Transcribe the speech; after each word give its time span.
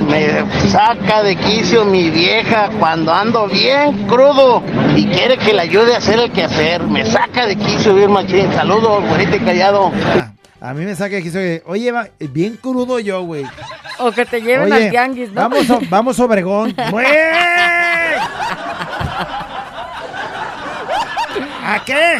Me 0.00 0.44
saca 0.70 1.22
de 1.22 1.36
quicio 1.36 1.84
mi 1.84 2.10
vieja 2.10 2.70
cuando 2.78 3.12
ando 3.12 3.46
bien 3.48 4.06
crudo 4.06 4.62
y 4.96 5.06
quiere 5.08 5.36
que 5.38 5.52
le 5.52 5.62
ayude 5.62 5.94
a 5.94 5.98
hacer 5.98 6.18
el 6.18 6.30
quehacer. 6.32 6.82
Me 6.84 7.04
saca 7.04 7.46
de 7.46 7.56
quicio 7.56 7.94
bien 7.94 8.10
machín. 8.12 8.52
Saludos, 8.54 9.04
güerito 9.08 9.44
callado. 9.44 9.92
A 10.60 10.72
mí 10.74 10.84
me 10.84 10.94
saca 10.94 11.16
de 11.16 11.22
quicio 11.22 11.40
oye, 11.66 11.92
va, 11.92 12.08
bien 12.18 12.56
crudo 12.56 12.98
yo, 13.00 13.22
güey. 13.22 13.44
O 13.98 14.10
que 14.12 14.24
te 14.24 14.40
lleven 14.40 14.72
Oye, 14.72 14.84
al 14.86 14.90
tianguis, 14.90 15.32
¿no? 15.32 15.40
Vamos, 15.42 15.70
a- 15.70 15.78
vamos 15.90 16.18
Obregón. 16.20 16.74
¡Güey! 16.90 17.06
¿A 21.64 21.84
qué? 21.84 22.18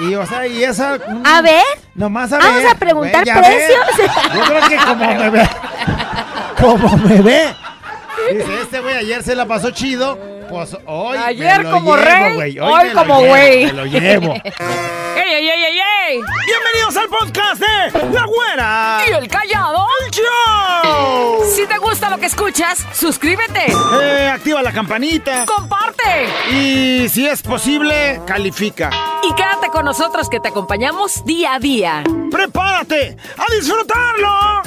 Y, 0.00 0.14
o 0.14 0.26
sea, 0.26 0.46
y 0.46 0.64
esa... 0.64 0.96
mm, 0.96 1.22
A 1.24 1.42
ver. 1.42 1.62
Nomás 1.94 2.32
a 2.32 2.38
Vamos 2.38 2.62
ver. 2.62 2.66
a 2.68 2.74
preguntar 2.74 3.24
güey, 3.24 3.26
ya 3.26 3.40
ves. 3.40 3.46
precios. 3.48 4.10
Yo 4.34 4.40
creo 4.44 4.68
que 4.68 4.76
como. 4.76 5.32
Como 6.62 6.96
me 6.98 7.20
ve. 7.20 7.54
Dice, 8.32 8.60
este 8.62 8.80
güey 8.80 8.94
ayer 8.94 9.22
se 9.24 9.34
la 9.34 9.46
pasó 9.46 9.70
chido. 9.72 10.16
Pues 10.48 10.76
hoy 10.86 11.18
me 11.18 11.24
Ayer 11.24 11.62
lo 11.64 11.70
como 11.72 11.96
llevo, 11.96 12.04
rey, 12.08 12.34
güey. 12.34 12.58
hoy 12.60 12.84
me 12.88 12.94
lo 12.94 13.00
como 13.00 13.14
llevo, 13.20 13.28
güey. 13.30 13.66
Me 13.66 13.72
lo 13.72 13.86
llevo. 13.86 14.34
¡Ey, 15.16 15.32
ey, 15.34 15.48
ey, 15.48 15.64
ey, 15.64 15.80
ey! 16.08 16.20
Bienvenidos 16.46 16.96
al 16.96 17.08
podcast 17.08 17.60
de 17.60 18.10
La 18.12 18.24
Güera. 18.26 19.00
¿Y 19.08 19.12
el 19.12 19.28
callado? 19.28 19.86
¡Show! 20.12 21.44
Si 21.54 21.66
te 21.66 21.78
gusta 21.78 22.10
lo 22.10 22.18
que 22.18 22.26
escuchas, 22.26 22.86
suscríbete, 22.92 23.66
Eh, 24.00 24.28
activa 24.32 24.62
la 24.62 24.72
campanita. 24.72 25.44
comparte 25.46 26.26
Y 26.52 27.08
si 27.08 27.26
es 27.26 27.40
posible, 27.42 28.20
califica. 28.26 28.90
y 29.22 29.32
quédate 29.34 29.68
con 29.68 29.84
nosotros 29.84 30.28
que 30.28 30.38
te 30.38 30.48
acompañamos 30.48 31.24
día 31.24 31.54
a 31.54 31.58
día. 31.58 32.04
¡Prepárate 32.30 33.16
a 33.38 33.52
disfrutarlo! 33.54 34.61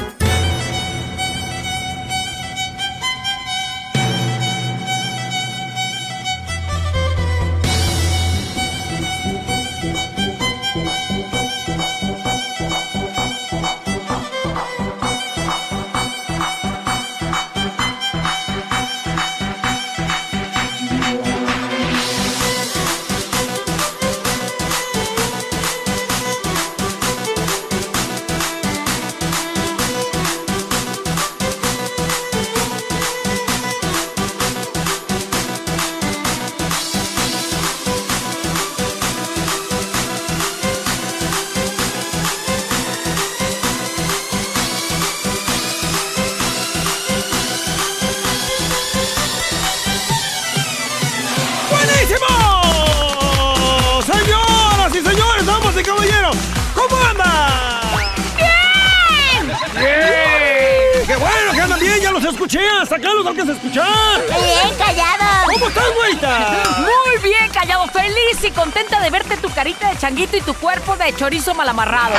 Güeyita? 66.26 66.80
Muy 66.80 67.18
bien, 67.24 67.50
callado. 67.52 67.88
Feliz 67.88 68.44
y 68.44 68.52
contenta 68.52 69.00
de 69.00 69.10
verte 69.10 69.38
tu 69.38 69.50
carita 69.50 69.90
de 69.90 69.98
changuito 69.98 70.38
y 70.38 70.42
tu 70.42 70.54
cuerpo 70.56 70.96
de 70.98 71.16
chorizo 71.16 71.54
mal 71.54 71.70
amarrado. 71.70 72.14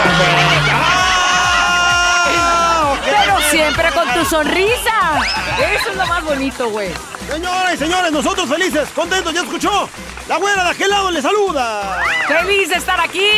Ah. 0.73 2.95
Pero 3.05 3.41
siempre 3.51 3.91
con 3.93 4.09
tu 4.15 4.25
sonrisa. 4.25 5.21
Eso 5.59 5.91
es 5.91 5.97
lo 5.97 6.07
más 6.07 6.25
bonito, 6.25 6.71
güey. 6.71 6.91
Señoras 7.31 7.75
y 7.75 7.77
señores, 7.77 8.13
nosotros 8.13 8.49
felices, 8.49 8.89
contentos, 8.95 9.33
ya 9.33 9.43
escuchó. 9.43 9.89
La 10.29 10.37
güera 10.39 10.65
de 10.65 10.71
aquel 10.71 10.91
lado 10.91 11.11
le 11.11 11.23
saluda. 11.23 12.03
Feliz 12.27 12.69
de 12.69 12.77
estar 12.77 13.01
aquí. 13.01 13.31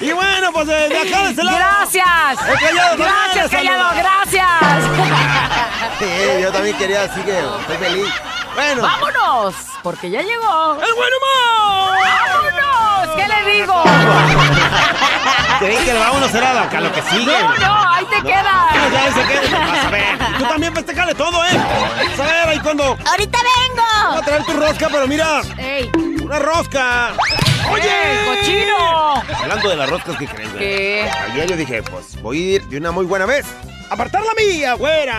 Y 0.00 0.12
bueno, 0.12 0.52
pues 0.52 0.66
de, 0.68 0.88
de 0.88 0.98
acá 0.98 1.22
de 1.24 1.30
este 1.30 1.42
lado. 1.44 1.56
Gracias. 1.58 2.38
El 2.48 2.58
Callado 2.60 2.96
Gracias, 2.96 3.50
Callado. 3.50 3.90
Gracias. 3.96 4.48
Sí, 5.98 6.06
yo 6.42 6.52
también 6.52 6.76
quería, 6.76 7.02
así 7.04 7.20
que 7.22 7.36
estoy 7.60 7.76
feliz. 7.78 8.06
Bueno, 8.54 8.82
Vámonos, 8.82 9.54
porque 9.82 10.08
ya 10.10 10.22
llegó. 10.22 10.74
¡El 10.74 10.94
buen 10.94 11.10
humor! 11.18 11.98
¡Vámonos! 12.04 13.16
¿Qué 13.16 13.26
le 13.26 13.52
digo? 13.52 13.82
Creí 15.58 15.76
que 15.78 15.92
le 15.92 15.98
vámonos 15.98 16.32
era 16.34 16.54
la- 16.54 16.62
a 16.62 16.80
lo 16.80 16.92
que 16.92 17.02
sigue. 17.02 17.36
No, 17.42 17.56
no, 17.56 17.90
ahí 17.92 18.04
te 18.04 18.16
Ah, 18.16 18.22
queda. 18.22 18.90
ya 18.92 19.12
se 19.12 19.26
queda. 19.26 19.58
Vas 19.66 19.84
a 19.86 19.90
ver. 19.90 20.18
Tú 20.38 20.44
también 20.44 20.74
festejale 20.74 21.14
todo, 21.16 21.44
¿eh? 21.46 21.50
Vas 22.16 22.20
a 22.28 22.32
ver 22.32 22.48
ahí 22.48 22.60
cuando. 22.60 22.96
¡Ahorita 23.04 23.38
Voy 23.38 23.48
a 23.48 24.08
vengo! 24.14 24.22
traer 24.24 24.44
tu 24.44 24.52
rosca, 24.52 24.88
pero 24.92 25.06
mira, 25.08 25.40
¡Ey! 25.56 25.90
una 26.22 26.38
rosca. 26.38 27.10
¡Oye! 27.72 27.88
¡Ey, 27.88 28.26
cochino! 28.26 29.22
hablando 29.42 29.68
de 29.68 29.76
las 29.76 29.90
roscas 29.90 30.16
que 30.16 30.26
crees, 30.26 30.52
güey. 30.52 30.64
¿Qué? 30.64 31.10
Ayer 31.32 31.48
yo 31.48 31.56
dije, 31.56 31.82
pues 31.82 32.20
voy 32.22 32.38
a 32.38 32.54
ir 32.56 32.62
de 32.68 32.76
una 32.78 32.90
muy 32.90 33.06
buena 33.06 33.26
vez. 33.26 33.46
¡Apartar 33.90 34.22
la 34.22 34.34
mía, 34.34 34.74
güera! 34.74 35.18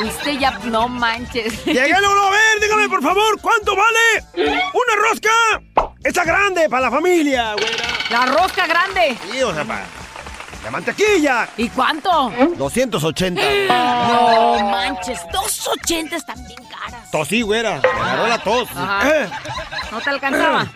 Viste 0.00 0.38
ya, 0.38 0.58
no 0.64 0.88
manches. 0.88 1.64
Llegué 1.64 1.98
luego, 1.98 2.20
a 2.20 2.30
ver, 2.30 2.60
dígame 2.60 2.88
por 2.88 3.02
favor, 3.02 3.40
¿cuánto 3.40 3.74
vale 3.74 4.24
una 4.36 5.08
rosca? 5.08 5.90
Esa 6.04 6.24
grande 6.24 6.68
para 6.68 6.82
la 6.82 6.90
familia, 6.90 7.54
güera. 7.54 7.84
La 8.10 8.26
rosca 8.26 8.66
grande. 8.66 9.16
Sí, 9.32 9.42
o 9.42 9.52
sea, 9.52 9.64
para 9.64 9.84
la 10.66 10.72
mantequilla. 10.72 11.48
¿Y 11.56 11.68
cuánto? 11.68 12.32
280. 12.58 13.40
No 14.08 14.68
manches, 14.68 15.20
2.80 15.32 16.12
están 16.14 16.44
bien 16.44 16.58
caras. 16.64 17.08
Tosí, 17.12 17.42
güera. 17.42 17.80
Me 17.80 17.88
agarró 17.88 18.26
la 18.26 18.38
tos. 18.38 18.68
Eh, 19.04 19.28
¿No 19.92 20.00
te 20.00 20.10
alcanzaba? 20.10 20.66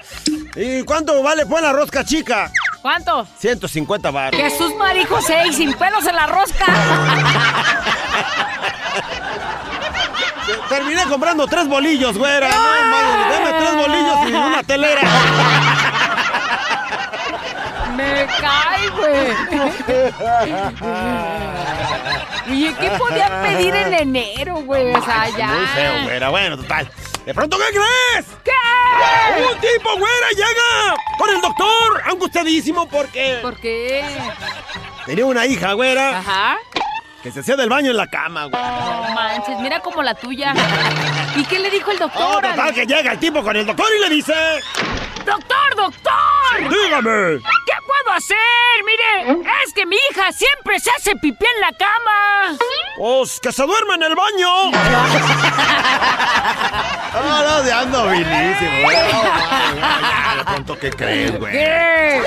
¿Y 0.54 0.84
cuánto 0.84 1.20
vale 1.24 1.44
pues 1.44 1.60
la 1.60 1.72
rosca 1.72 2.04
chica? 2.04 2.52
¿Cuánto? 2.80 3.26
150 3.38 4.10
bar. 4.12 4.32
Jesús 4.32 4.72
marijo 4.76 5.20
6 5.20 5.56
sin 5.56 5.74
pelos 5.74 6.06
en 6.06 6.14
la 6.14 6.26
rosca. 6.28 6.66
Terminé 10.68 11.02
comprando 11.06 11.48
tres 11.48 11.66
bolillos, 11.66 12.16
güera. 12.16 12.48
No, 12.48 13.34
dame 13.34 13.52
tres 13.58 13.74
bolillos 13.74 14.28
y 14.28 14.32
una 14.34 14.62
telera. 14.62 15.00
Me 18.00 18.26
cae, 18.40 18.88
güey. 18.90 20.40
Oye, 22.50 22.74
¿qué 22.80 22.90
podían 22.98 23.42
pedir 23.42 23.74
en 23.74 23.94
enero, 23.94 24.56
güey? 24.56 24.92
O 24.94 25.02
sea, 25.04 25.28
ya. 25.36 25.46
Muy 25.48 25.66
feo, 25.66 26.02
güera. 26.04 26.28
Bueno, 26.30 26.56
total. 26.56 26.90
¿De 27.24 27.34
pronto 27.34 27.58
qué 27.58 27.64
crees? 27.70 28.26
¿Qué? 28.44 29.42
Un 29.42 29.60
tipo, 29.60 29.90
güera, 29.96 30.28
llega 30.34 30.96
con 31.18 31.30
el 31.30 31.40
doctor, 31.40 32.02
angustiadísimo 32.06 32.88
porque 32.88 33.38
¿Por 33.42 33.56
qué? 33.60 34.02
tenía 35.06 35.26
una 35.26 35.46
hija, 35.46 35.74
güera, 35.74 36.18
Ajá. 36.18 36.56
que 37.22 37.30
se 37.30 37.40
hacía 37.40 37.56
del 37.56 37.68
baño 37.68 37.90
en 37.90 37.96
la 37.98 38.06
cama, 38.08 38.46
güey. 38.46 38.60
No 38.62 39.14
manches, 39.14 39.58
mira 39.60 39.80
como 39.80 40.02
la 40.02 40.14
tuya. 40.14 40.54
¿Y 41.36 41.44
qué 41.44 41.58
le 41.60 41.70
dijo 41.70 41.90
el 41.92 41.98
Oh, 42.02 42.08
doctor? 42.08 42.42
total, 42.42 42.74
que 42.74 42.86
llega 42.86 43.12
el 43.12 43.18
tipo 43.18 43.42
con 43.42 43.54
el 43.54 43.66
doctor 43.66 43.86
y 43.96 44.00
le 44.08 44.14
dice... 44.14 44.34
¡Doctor, 45.24 45.76
doctor! 45.76 46.12
¡Dígame! 46.58 47.40
¿Qué 48.10 48.10
puedo 48.10 48.16
hacer? 48.16 48.36
Mire, 48.84 49.40
es 49.64 49.72
que 49.72 49.86
mi 49.86 49.96
hija 50.10 50.32
siempre 50.32 50.80
se 50.80 50.90
hace 50.90 51.14
pipí 51.16 51.44
en 51.44 51.60
la 51.60 51.72
cama. 51.72 52.58
Pues 52.98 53.38
que 53.40 53.52
se 53.52 53.62
duerma 53.64 53.94
en 53.94 54.02
el 54.02 54.14
baño. 54.16 54.70
No, 57.12 57.42
no, 57.42 57.62
de 57.62 57.72
ando 57.72 58.08
vilísimo, 58.08 58.82
güey. 58.84 58.96
No, 59.80 60.00
no, 60.00 60.36
De 60.38 60.44
pronto, 60.44 60.78
¿qué 60.78 60.90
crees, 60.90 61.38
güey? 61.38 61.52
¿Qué? 61.52 62.22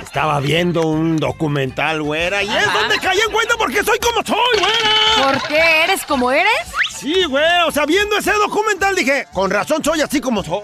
Estaba 0.00 0.40
viendo 0.40 0.86
un 0.86 1.16
documental, 1.16 2.00
güera, 2.02 2.42
y 2.42 2.48
es 2.48 2.72
donde 2.72 2.98
caí 2.98 3.18
en 3.20 3.32
cuenta 3.32 3.54
porque 3.58 3.82
soy 3.82 3.98
como 3.98 4.22
soy, 4.24 4.60
güera. 4.60 5.32
¿Por 5.32 5.48
qué? 5.48 5.82
¿Eres 5.84 6.04
como 6.04 6.30
eres? 6.30 6.52
Sí, 6.96 7.24
güey, 7.24 7.44
o 7.66 7.70
sea, 7.72 7.84
viendo 7.86 8.16
ese 8.16 8.32
documental 8.32 8.94
dije, 8.94 9.26
con 9.32 9.50
razón 9.50 9.82
soy 9.82 10.00
así 10.00 10.20
como 10.20 10.44
soy. 10.44 10.62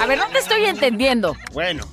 A 0.00 0.06
ver, 0.06 0.18
no 0.18 0.26
te 0.28 0.38
estoy 0.38 0.64
entendiendo. 0.64 1.36
Bueno, 1.52 1.84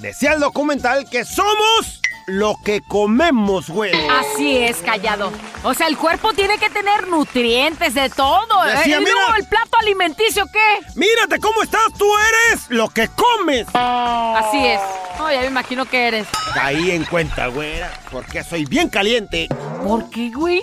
decía 0.00 0.32
el 0.32 0.40
documental 0.40 1.08
que 1.08 1.24
somos 1.24 2.00
lo 2.26 2.54
que 2.64 2.80
comemos, 2.82 3.68
güey. 3.68 3.92
Así 4.08 4.58
es, 4.58 4.76
callado. 4.78 5.32
O 5.64 5.74
sea, 5.74 5.88
el 5.88 5.96
cuerpo 5.96 6.32
tiene 6.32 6.58
que 6.58 6.70
tener 6.70 7.08
nutrientes 7.08 7.94
de 7.94 8.08
todo. 8.10 8.66
¿eh? 8.66 8.76
Decía, 8.76 9.00
¿Y 9.00 9.02
luego 9.02 9.18
mira. 9.26 9.38
el 9.38 9.46
plato 9.46 9.70
alimenticio 9.80 10.44
qué? 10.52 10.78
Mírate 10.94 11.40
cómo 11.40 11.62
estás, 11.62 11.92
tú 11.98 12.06
eres 12.18 12.66
lo 12.68 12.88
que 12.88 13.08
comes. 13.08 13.66
Así 13.74 14.64
es. 14.64 14.80
No, 15.18 15.30
ya 15.32 15.40
me 15.40 15.46
imagino 15.46 15.84
que 15.86 16.06
eres. 16.08 16.26
Caí 16.54 16.92
en 16.92 17.04
cuenta, 17.04 17.48
güera, 17.48 17.90
porque 18.12 18.44
soy 18.44 18.64
bien 18.64 18.88
caliente. 18.88 19.48
¿Por 19.82 20.08
qué, 20.10 20.30
güey? 20.30 20.62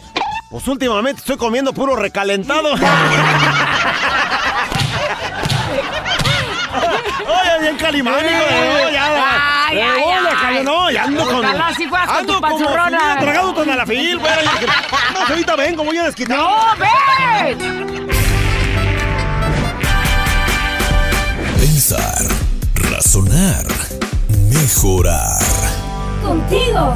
Pues 0.49 0.65
últimamente 0.69 1.19
estoy 1.19 1.35
comiendo 1.37 1.73
puro 1.73 1.97
recalentado. 1.97 2.75
Oye, 6.79 7.59
bien 7.61 7.77
calimánico, 7.77 8.27
no, 8.29 8.89
ya. 8.89 9.65
Ay, 9.67 9.77
Eh, 9.77 9.83
ay, 9.83 10.03
ay. 10.57 10.63
no, 10.63 10.89
ya 10.91 11.03
ando 11.03 11.25
con. 11.25 11.35
Ojalá 11.45 11.73
sí 11.75 11.87
fueras 11.87 12.07
con 12.07 12.17
ando 12.17 12.33
tu 12.35 12.41
como 12.41 12.57
si 12.57 12.63
panzurrona. 12.63 12.97
hubiera 12.97 13.19
tragado 13.19 13.53
con 13.55 13.69
alafil, 13.69 14.17
güera. 14.19 14.37
y 14.41 14.47
dije, 14.47 14.65
No, 15.13 15.19
ahorita 15.27 15.55
vengo, 15.55 15.83
voy 15.83 15.97
a 15.97 16.03
desquitar. 16.05 16.37
¡No, 16.37 16.57
ven! 16.79 18.07
Pensar, 21.59 22.25
razonar, 22.91 23.65
mejorar. 24.51 25.39
Contigo, 26.23 26.95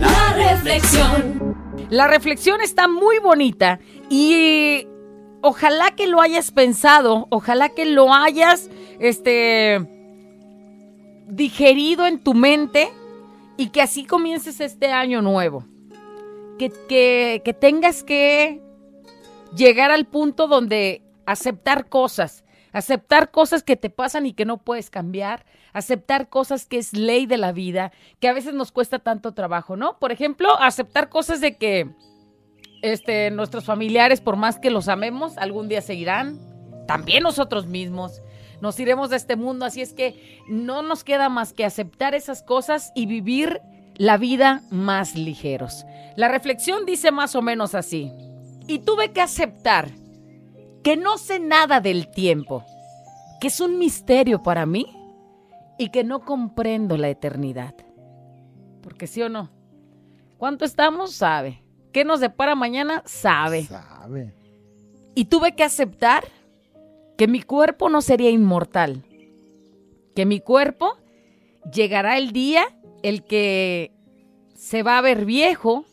la 0.00 0.32
reflexión. 0.34 1.56
La 1.90 2.06
reflexión 2.06 2.60
está 2.60 2.86
muy 2.88 3.18
bonita 3.18 3.80
y 4.08 4.86
ojalá 5.42 5.90
que 5.92 6.06
lo 6.06 6.20
hayas 6.20 6.52
pensado, 6.52 7.26
ojalá 7.30 7.68
que 7.70 7.84
lo 7.84 8.12
hayas 8.14 8.68
este 9.00 9.80
digerido 11.26 12.06
en 12.06 12.22
tu 12.22 12.34
mente 12.34 12.90
y 13.56 13.68
que 13.68 13.82
así 13.82 14.04
comiences 14.04 14.60
este 14.60 14.92
año 14.92 15.22
nuevo. 15.22 15.64
Que, 16.58 16.70
que, 16.88 17.40
que 17.44 17.54
tengas 17.54 18.02
que 18.02 18.60
llegar 19.56 19.90
al 19.90 20.06
punto 20.06 20.46
donde 20.46 21.02
aceptar 21.26 21.88
cosas, 21.88 22.44
aceptar 22.72 23.30
cosas 23.30 23.62
que 23.62 23.76
te 23.76 23.88
pasan 23.88 24.26
y 24.26 24.34
que 24.34 24.44
no 24.44 24.58
puedes 24.58 24.90
cambiar, 24.90 25.46
aceptar 25.72 26.28
cosas 26.28 26.66
que 26.66 26.78
es 26.78 26.92
ley 26.92 27.26
de 27.26 27.38
la 27.38 27.52
vida, 27.52 27.92
que 28.18 28.28
a 28.28 28.32
veces 28.32 28.54
nos 28.54 28.72
cuesta 28.72 28.98
tanto 28.98 29.32
trabajo, 29.32 29.76
¿no? 29.76 29.98
Por 29.98 30.12
ejemplo, 30.12 30.54
aceptar 30.60 31.08
cosas 31.08 31.40
de 31.40 31.56
que 31.56 31.90
este, 32.82 33.30
nuestros 33.30 33.64
familiares, 33.64 34.20
por 34.20 34.36
más 34.36 34.58
que 34.58 34.70
los 34.70 34.88
amemos, 34.88 35.38
algún 35.38 35.68
día 35.68 35.80
se 35.80 35.94
irán, 35.94 36.38
también 36.86 37.22
nosotros 37.22 37.66
mismos. 37.66 38.22
Nos 38.60 38.78
iremos 38.78 39.10
de 39.10 39.16
este 39.16 39.36
mundo, 39.36 39.64
así 39.64 39.80
es 39.80 39.92
que 39.92 40.40
no 40.48 40.82
nos 40.82 41.04
queda 41.04 41.28
más 41.28 41.52
que 41.52 41.64
aceptar 41.64 42.14
esas 42.14 42.42
cosas 42.42 42.92
y 42.94 43.06
vivir 43.06 43.60
la 43.96 44.16
vida 44.16 44.62
más 44.70 45.14
ligeros. 45.14 45.84
La 46.16 46.28
reflexión 46.28 46.86
dice 46.86 47.10
más 47.10 47.34
o 47.34 47.42
menos 47.42 47.74
así. 47.74 48.12
Y 48.66 48.80
tuve 48.80 49.12
que 49.12 49.20
aceptar 49.20 49.90
que 50.82 50.96
no 50.96 51.18
sé 51.18 51.38
nada 51.38 51.80
del 51.80 52.10
tiempo, 52.10 52.64
que 53.40 53.48
es 53.48 53.60
un 53.60 53.78
misterio 53.78 54.42
para 54.42 54.66
mí 54.66 54.86
y 55.78 55.90
que 55.90 56.04
no 56.04 56.24
comprendo 56.24 56.96
la 56.96 57.08
eternidad. 57.08 57.74
Porque 58.82 59.06
sí 59.06 59.22
o 59.22 59.28
no, 59.28 59.50
¿cuánto 60.38 60.64
estamos? 60.64 61.14
Sabe. 61.14 61.62
¿Qué 61.92 62.04
nos 62.04 62.20
depara 62.20 62.54
mañana? 62.54 63.02
Sabe. 63.04 63.64
Sabe. 63.64 64.34
Y 65.14 65.24
tuve 65.24 65.54
que 65.54 65.64
aceptar 65.64 66.24
que 67.20 67.28
mi 67.28 67.42
cuerpo 67.42 67.90
no 67.90 68.00
sería 68.00 68.30
inmortal. 68.30 69.04
Que 70.16 70.24
mi 70.24 70.40
cuerpo 70.40 70.96
llegará 71.70 72.16
el 72.16 72.32
día 72.32 72.64
el 73.02 73.24
que 73.24 73.92
se 74.54 74.82
va 74.82 74.96
a 74.96 75.02
ver 75.02 75.26
viejo 75.26 75.84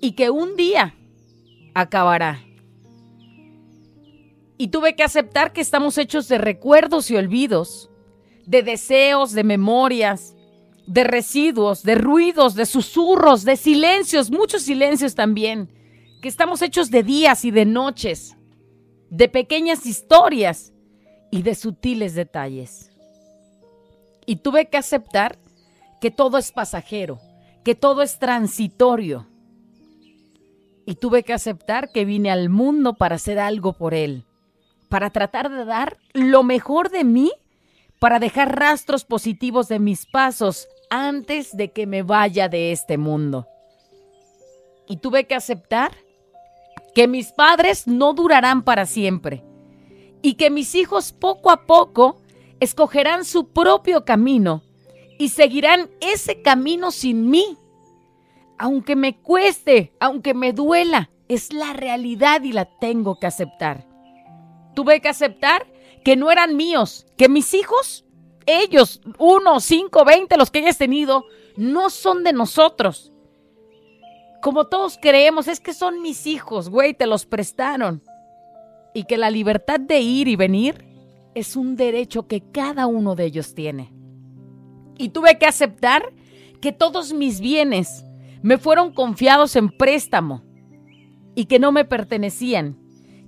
y 0.00 0.12
que 0.12 0.30
un 0.30 0.54
día 0.54 0.94
acabará. 1.74 2.44
Y 4.56 4.68
tuve 4.68 4.94
que 4.94 5.02
aceptar 5.02 5.52
que 5.52 5.60
estamos 5.60 5.98
hechos 5.98 6.28
de 6.28 6.38
recuerdos 6.38 7.10
y 7.10 7.16
olvidos, 7.16 7.90
de 8.46 8.62
deseos, 8.62 9.32
de 9.32 9.42
memorias, 9.42 10.36
de 10.86 11.02
residuos, 11.02 11.82
de 11.82 11.96
ruidos, 11.96 12.54
de 12.54 12.66
susurros, 12.66 13.42
de 13.44 13.56
silencios, 13.56 14.30
muchos 14.30 14.62
silencios 14.62 15.16
también, 15.16 15.68
que 16.20 16.28
estamos 16.28 16.62
hechos 16.62 16.92
de 16.92 17.02
días 17.02 17.44
y 17.44 17.50
de 17.50 17.64
noches, 17.64 18.36
de 19.12 19.28
pequeñas 19.28 19.84
historias 19.84 20.72
y 21.30 21.42
de 21.42 21.54
sutiles 21.54 22.14
detalles. 22.14 22.90
Y 24.24 24.36
tuve 24.36 24.70
que 24.70 24.78
aceptar 24.78 25.36
que 26.00 26.10
todo 26.10 26.38
es 26.38 26.50
pasajero, 26.50 27.20
que 27.62 27.74
todo 27.74 28.00
es 28.00 28.18
transitorio. 28.18 29.26
Y 30.86 30.94
tuve 30.94 31.24
que 31.24 31.34
aceptar 31.34 31.92
que 31.92 32.06
vine 32.06 32.30
al 32.30 32.48
mundo 32.48 32.94
para 32.94 33.16
hacer 33.16 33.38
algo 33.38 33.74
por 33.74 33.92
él, 33.92 34.24
para 34.88 35.10
tratar 35.10 35.50
de 35.50 35.66
dar 35.66 35.98
lo 36.14 36.42
mejor 36.42 36.90
de 36.90 37.04
mí, 37.04 37.32
para 37.98 38.18
dejar 38.18 38.58
rastros 38.58 39.04
positivos 39.04 39.68
de 39.68 39.78
mis 39.78 40.06
pasos 40.06 40.68
antes 40.88 41.54
de 41.54 41.70
que 41.70 41.86
me 41.86 42.02
vaya 42.02 42.48
de 42.48 42.72
este 42.72 42.96
mundo. 42.96 43.46
Y 44.88 44.96
tuve 44.96 45.26
que 45.26 45.34
aceptar 45.34 45.92
que 46.94 47.08
mis 47.08 47.32
padres 47.32 47.86
no 47.86 48.12
durarán 48.12 48.62
para 48.62 48.86
siempre 48.86 49.44
y 50.22 50.34
que 50.34 50.50
mis 50.50 50.74
hijos 50.74 51.12
poco 51.12 51.50
a 51.50 51.66
poco 51.66 52.22
escogerán 52.60 53.24
su 53.24 53.48
propio 53.48 54.04
camino 54.04 54.62
y 55.18 55.30
seguirán 55.30 55.90
ese 56.00 56.42
camino 56.42 56.90
sin 56.90 57.28
mí. 57.28 57.58
Aunque 58.58 58.94
me 58.94 59.18
cueste, 59.18 59.92
aunque 59.98 60.34
me 60.34 60.52
duela, 60.52 61.10
es 61.28 61.52
la 61.52 61.72
realidad 61.72 62.42
y 62.42 62.52
la 62.52 62.66
tengo 62.66 63.18
que 63.18 63.26
aceptar. 63.26 63.86
Tuve 64.74 65.00
que 65.00 65.08
aceptar 65.08 65.66
que 66.04 66.16
no 66.16 66.30
eran 66.30 66.56
míos, 66.56 67.06
que 67.16 67.28
mis 67.28 67.54
hijos, 67.54 68.04
ellos, 68.46 69.00
uno, 69.18 69.60
cinco, 69.60 70.04
veinte, 70.04 70.36
los 70.36 70.50
que 70.50 70.60
hayas 70.60 70.78
tenido, 70.78 71.24
no 71.56 71.90
son 71.90 72.24
de 72.24 72.32
nosotros. 72.32 73.11
Como 74.42 74.66
todos 74.66 74.98
creemos, 75.00 75.46
es 75.46 75.60
que 75.60 75.72
son 75.72 76.02
mis 76.02 76.26
hijos, 76.26 76.68
güey, 76.68 76.94
te 76.94 77.06
los 77.06 77.26
prestaron. 77.26 78.02
Y 78.92 79.04
que 79.04 79.16
la 79.16 79.30
libertad 79.30 79.78
de 79.78 80.00
ir 80.00 80.26
y 80.26 80.34
venir 80.34 80.84
es 81.36 81.54
un 81.54 81.76
derecho 81.76 82.26
que 82.26 82.40
cada 82.50 82.88
uno 82.88 83.14
de 83.14 83.26
ellos 83.26 83.54
tiene. 83.54 83.92
Y 84.98 85.10
tuve 85.10 85.38
que 85.38 85.46
aceptar 85.46 86.12
que 86.60 86.72
todos 86.72 87.12
mis 87.12 87.40
bienes 87.40 88.04
me 88.42 88.58
fueron 88.58 88.92
confiados 88.92 89.54
en 89.54 89.70
préstamo 89.70 90.42
y 91.36 91.44
que 91.44 91.60
no 91.60 91.70
me 91.70 91.84
pertenecían 91.84 92.76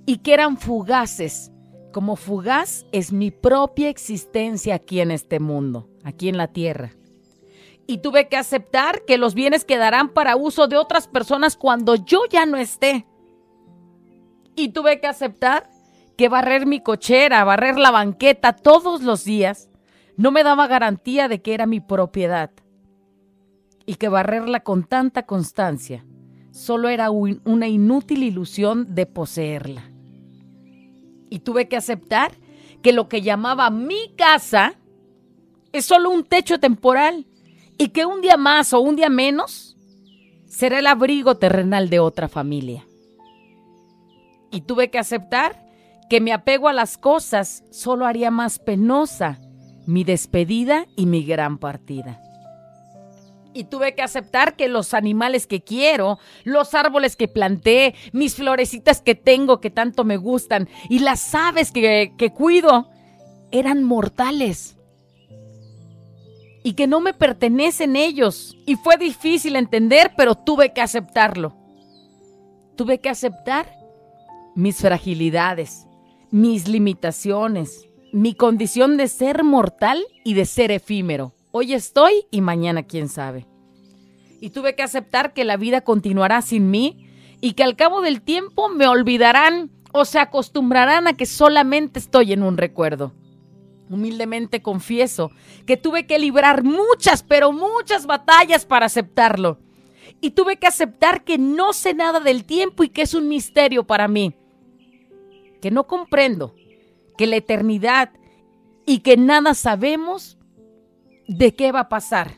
y 0.05 0.17
que 0.17 0.33
eran 0.33 0.57
fugaces, 0.57 1.49
como 1.93 2.17
fugaz 2.17 2.85
es 2.91 3.13
mi 3.13 3.31
propia 3.31 3.87
existencia 3.87 4.75
aquí 4.75 4.99
en 4.99 5.11
este 5.11 5.39
mundo, 5.39 5.89
aquí 6.03 6.27
en 6.27 6.35
la 6.35 6.49
tierra. 6.49 6.91
Y 7.87 7.99
tuve 7.99 8.27
que 8.27 8.37
aceptar 8.37 9.03
que 9.05 9.17
los 9.17 9.35
bienes 9.35 9.63
quedarán 9.63 10.09
para 10.09 10.35
uso 10.35 10.67
de 10.67 10.77
otras 10.77 11.07
personas 11.07 11.55
cuando 11.55 11.95
yo 11.95 12.21
ya 12.29 12.45
no 12.45 12.57
esté. 12.57 13.05
Y 14.55 14.69
tuve 14.69 14.99
que 14.99 15.07
aceptar 15.07 15.69
que 16.17 16.29
barrer 16.29 16.65
mi 16.65 16.79
cochera, 16.79 17.43
barrer 17.43 17.77
la 17.77 17.91
banqueta 17.91 18.53
todos 18.53 19.03
los 19.03 19.23
días, 19.25 19.69
no 20.17 20.31
me 20.31 20.43
daba 20.43 20.65
garantía 20.67 21.27
de 21.27 21.41
que 21.41 21.53
era 21.53 21.65
mi 21.65 21.79
propiedad. 21.79 22.51
Y 23.85 23.95
que 23.95 24.09
barrerla 24.09 24.61
con 24.61 24.83
tanta 24.83 25.23
constancia 25.27 26.05
solo 26.51 26.87
era 26.89 27.11
un- 27.11 27.41
una 27.43 27.67
inútil 27.67 28.23
ilusión 28.23 28.95
de 28.95 29.05
poseerla. 29.05 29.91
Y 31.29 31.39
tuve 31.39 31.67
que 31.67 31.75
aceptar 31.75 32.31
que 32.81 32.93
lo 32.93 33.09
que 33.09 33.21
llamaba 33.21 33.69
mi 33.69 34.15
casa 34.15 34.73
es 35.73 35.85
solo 35.85 36.09
un 36.09 36.23
techo 36.23 36.59
temporal 36.59 37.27
y 37.77 37.89
que 37.89 38.05
un 38.05 38.21
día 38.21 38.37
más 38.37 38.73
o 38.73 38.79
un 38.79 38.95
día 38.95 39.09
menos 39.09 39.77
será 40.47 40.79
el 40.79 40.87
abrigo 40.87 41.35
terrenal 41.35 41.89
de 41.89 41.99
otra 41.99 42.27
familia. 42.27 42.87
Y 44.51 44.61
tuve 44.61 44.89
que 44.89 44.99
aceptar 44.99 45.65
que 46.09 46.21
mi 46.21 46.31
apego 46.31 46.67
a 46.69 46.73
las 46.73 46.97
cosas 46.97 47.63
solo 47.71 48.05
haría 48.05 48.31
más 48.31 48.59
penosa 48.59 49.39
mi 49.85 50.03
despedida 50.03 50.87
y 50.95 51.05
mi 51.05 51.23
gran 51.23 51.57
partida. 51.57 52.21
Y 53.53 53.65
tuve 53.65 53.95
que 53.95 54.01
aceptar 54.01 54.55
que 54.55 54.67
los 54.67 54.93
animales 54.93 55.47
que 55.47 55.63
quiero, 55.63 56.19
los 56.43 56.73
árboles 56.73 57.15
que 57.15 57.27
planté, 57.27 57.95
mis 58.11 58.35
florecitas 58.35 59.01
que 59.01 59.15
tengo 59.15 59.61
que 59.61 59.69
tanto 59.69 60.03
me 60.03 60.17
gustan 60.17 60.67
y 60.89 60.99
las 60.99 61.33
aves 61.33 61.71
que, 61.71 62.13
que 62.17 62.31
cuido, 62.31 62.89
eran 63.51 63.83
mortales. 63.83 64.77
Y 66.65 66.73
que 66.73 66.87
no 66.87 66.99
me 66.99 67.13
pertenecen 67.13 67.95
ellos. 67.95 68.57
Y 68.65 68.75
fue 68.75 68.97
difícil 68.97 69.55
entender, 69.55 70.13
pero 70.17 70.33
tuve 70.33 70.73
que 70.73 70.81
aceptarlo. 70.81 71.55
Tuve 72.75 72.97
que 72.99 73.07
aceptar 73.07 73.71
mis 74.55 74.77
fragilidades, 74.77 75.85
mis 76.31 76.67
limitaciones, 76.67 77.87
mi 78.11 78.33
condición 78.33 78.97
de 78.97 79.07
ser 79.09 79.43
mortal 79.43 80.03
y 80.23 80.33
de 80.33 80.45
ser 80.45 80.71
efímero. 80.71 81.35
Hoy 81.51 81.73
estoy 81.73 82.25
y 82.31 82.41
mañana 82.41 82.81
quién 82.81 83.09
sabe. 83.09 83.45
Y 84.41 84.49
tuve 84.49 84.73
que 84.73 84.81
aceptar 84.81 85.33
que 85.33 85.45
la 85.45 85.57
vida 85.57 85.81
continuará 85.81 86.41
sin 86.41 86.71
mí 86.71 87.11
y 87.41 87.53
que 87.53 87.63
al 87.63 87.75
cabo 87.75 88.01
del 88.01 88.23
tiempo 88.23 88.69
me 88.69 88.87
olvidarán 88.87 89.69
o 89.93 90.03
se 90.03 90.17
acostumbrarán 90.17 91.07
a 91.07 91.13
que 91.13 91.27
solamente 91.27 91.99
estoy 91.99 92.33
en 92.33 92.41
un 92.41 92.57
recuerdo. 92.57 93.13
Humildemente 93.89 94.61
confieso 94.61 95.31
que 95.65 95.77
tuve 95.77 96.07
que 96.07 96.17
librar 96.17 96.63
muchas, 96.63 97.21
pero 97.23 97.51
muchas 97.51 98.05
batallas 98.05 98.65
para 98.65 98.87
aceptarlo. 98.87 99.59
Y 100.21 100.31
tuve 100.31 100.57
que 100.57 100.67
aceptar 100.67 101.23
que 101.23 101.37
no 101.37 101.73
sé 101.73 101.93
nada 101.93 102.19
del 102.19 102.45
tiempo 102.45 102.83
y 102.83 102.89
que 102.89 103.03
es 103.03 103.13
un 103.13 103.27
misterio 103.27 103.85
para 103.85 104.07
mí. 104.07 104.35
Que 105.61 105.69
no 105.71 105.85
comprendo 105.85 106.55
que 107.17 107.27
la 107.27 107.35
eternidad 107.35 108.11
y 108.85 108.99
que 108.99 109.17
nada 109.17 109.53
sabemos 109.53 110.37
de 111.27 111.55
qué 111.55 111.71
va 111.71 111.81
a 111.81 111.89
pasar. 111.89 112.35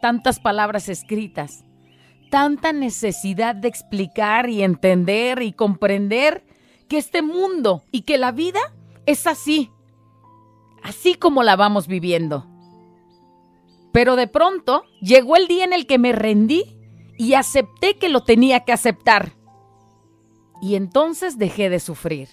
Tantas 0.00 0.38
palabras 0.40 0.88
escritas, 0.88 1.64
tanta 2.30 2.72
necesidad 2.72 3.54
de 3.54 3.68
explicar 3.68 4.48
y 4.50 4.62
entender 4.62 5.42
y 5.42 5.52
comprender 5.52 6.44
que 6.88 6.98
este 6.98 7.22
mundo 7.22 7.82
y 7.90 8.02
que 8.02 8.18
la 8.18 8.30
vida 8.30 8.60
es 9.06 9.26
así, 9.26 9.70
así 10.86 11.14
como 11.14 11.42
la 11.42 11.56
vamos 11.56 11.88
viviendo. 11.88 12.46
Pero 13.92 14.14
de 14.14 14.28
pronto 14.28 14.84
llegó 15.00 15.36
el 15.36 15.48
día 15.48 15.64
en 15.64 15.72
el 15.72 15.86
que 15.86 15.98
me 15.98 16.12
rendí 16.12 16.78
y 17.18 17.34
acepté 17.34 17.96
que 17.96 18.08
lo 18.08 18.22
tenía 18.22 18.60
que 18.60 18.72
aceptar. 18.72 19.32
Y 20.62 20.76
entonces 20.76 21.38
dejé 21.38 21.70
de 21.70 21.80
sufrir. 21.80 22.28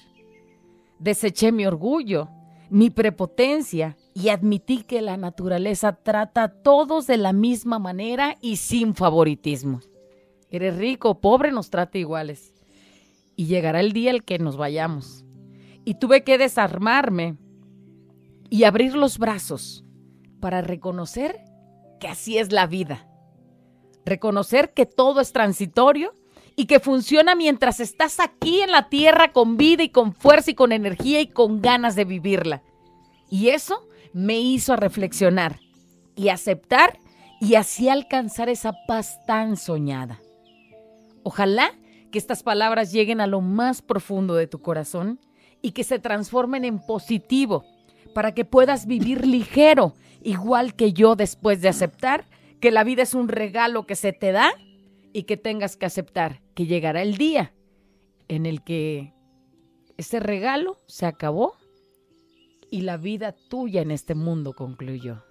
Deseché 0.99 1.51
mi 1.51 1.65
orgullo, 1.65 2.29
mi 2.69 2.91
prepotencia 2.91 3.97
y 4.13 4.29
admití 4.29 4.83
que 4.83 5.01
la 5.01 5.17
naturaleza 5.17 5.93
trata 6.03 6.43
a 6.43 6.61
todos 6.61 7.07
de 7.07 7.17
la 7.17 7.33
misma 7.33 7.79
manera 7.79 8.37
y 8.39 8.57
sin 8.57 8.93
favoritismo. 8.93 9.81
Eres 10.51 10.77
rico 10.77 11.09
o 11.09 11.21
pobre, 11.21 11.51
nos 11.51 11.71
trata 11.71 11.97
iguales. 11.97 12.53
Y 13.35 13.47
llegará 13.47 13.79
el 13.79 13.93
día 13.93 14.11
el 14.11 14.23
que 14.23 14.37
nos 14.37 14.57
vayamos. 14.57 15.25
Y 15.85 15.95
tuve 15.95 16.23
que 16.23 16.37
desarmarme 16.37 17.37
y 18.53 18.65
abrir 18.65 18.93
los 18.93 19.17
brazos 19.17 19.83
para 20.39 20.61
reconocer 20.61 21.43
que 21.99 22.07
así 22.07 22.37
es 22.37 22.51
la 22.51 22.67
vida. 22.67 23.07
Reconocer 24.05 24.75
que 24.75 24.85
todo 24.85 25.21
es 25.21 25.33
transitorio 25.33 26.13
y 26.55 26.67
que 26.67 26.79
funciona 26.79 27.33
mientras 27.33 27.79
estás 27.79 28.19
aquí 28.19 28.61
en 28.61 28.69
la 28.69 28.89
tierra 28.89 29.31
con 29.31 29.57
vida 29.57 29.81
y 29.81 29.89
con 29.89 30.13
fuerza 30.13 30.51
y 30.51 30.53
con 30.53 30.71
energía 30.71 31.19
y 31.19 31.25
con 31.25 31.63
ganas 31.63 31.95
de 31.95 32.05
vivirla. 32.05 32.61
Y 33.27 33.49
eso 33.49 33.87
me 34.13 34.39
hizo 34.39 34.75
reflexionar 34.75 35.59
y 36.15 36.29
aceptar 36.29 36.99
y 37.41 37.55
así 37.55 37.89
alcanzar 37.89 38.49
esa 38.49 38.73
paz 38.87 39.17
tan 39.25 39.57
soñada. 39.57 40.21
Ojalá 41.23 41.71
que 42.11 42.19
estas 42.19 42.43
palabras 42.43 42.91
lleguen 42.91 43.19
a 43.19 43.25
lo 43.25 43.41
más 43.41 43.81
profundo 43.81 44.35
de 44.35 44.45
tu 44.45 44.61
corazón 44.61 45.19
y 45.63 45.71
que 45.71 45.83
se 45.83 45.97
transformen 45.97 46.65
en 46.65 46.77
positivo 46.77 47.65
para 48.13 48.33
que 48.33 48.45
puedas 48.45 48.85
vivir 48.85 49.25
ligero, 49.25 49.93
igual 50.21 50.75
que 50.75 50.93
yo 50.93 51.15
después 51.15 51.61
de 51.61 51.69
aceptar 51.69 52.25
que 52.59 52.71
la 52.71 52.83
vida 52.83 53.03
es 53.03 53.13
un 53.13 53.27
regalo 53.27 53.85
que 53.85 53.95
se 53.95 54.13
te 54.13 54.31
da 54.31 54.53
y 55.11 55.23
que 55.23 55.37
tengas 55.37 55.75
que 55.75 55.85
aceptar 55.85 56.41
que 56.53 56.65
llegará 56.65 57.01
el 57.01 57.17
día 57.17 57.53
en 58.27 58.45
el 58.45 58.63
que 58.63 59.13
ese 59.97 60.19
regalo 60.19 60.81
se 60.87 61.05
acabó 61.05 61.55
y 62.71 62.81
la 62.81 62.97
vida 62.97 63.35
tuya 63.49 63.81
en 63.81 63.91
este 63.91 64.15
mundo 64.15 64.53
concluyó. 64.53 65.23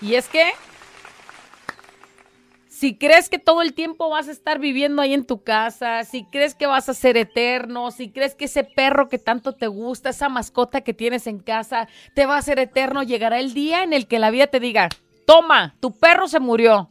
Y 0.00 0.14
es 0.14 0.28
que 0.28 0.44
si 2.78 2.96
crees 2.96 3.28
que 3.28 3.40
todo 3.40 3.60
el 3.60 3.74
tiempo 3.74 4.08
vas 4.08 4.28
a 4.28 4.30
estar 4.30 4.60
viviendo 4.60 5.02
ahí 5.02 5.12
en 5.12 5.26
tu 5.26 5.42
casa, 5.42 6.04
si 6.04 6.26
crees 6.26 6.54
que 6.54 6.68
vas 6.68 6.88
a 6.88 6.94
ser 6.94 7.16
eterno, 7.16 7.90
si 7.90 8.12
crees 8.12 8.36
que 8.36 8.44
ese 8.44 8.62
perro 8.62 9.08
que 9.08 9.18
tanto 9.18 9.52
te 9.52 9.66
gusta, 9.66 10.10
esa 10.10 10.28
mascota 10.28 10.82
que 10.82 10.94
tienes 10.94 11.26
en 11.26 11.40
casa, 11.40 11.88
te 12.14 12.24
va 12.24 12.36
a 12.36 12.42
ser 12.42 12.60
eterno, 12.60 13.02
llegará 13.02 13.40
el 13.40 13.52
día 13.52 13.82
en 13.82 13.92
el 13.92 14.06
que 14.06 14.20
la 14.20 14.30
vida 14.30 14.46
te 14.46 14.60
diga, 14.60 14.90
toma, 15.26 15.74
tu 15.80 15.98
perro 15.98 16.28
se 16.28 16.38
murió. 16.38 16.88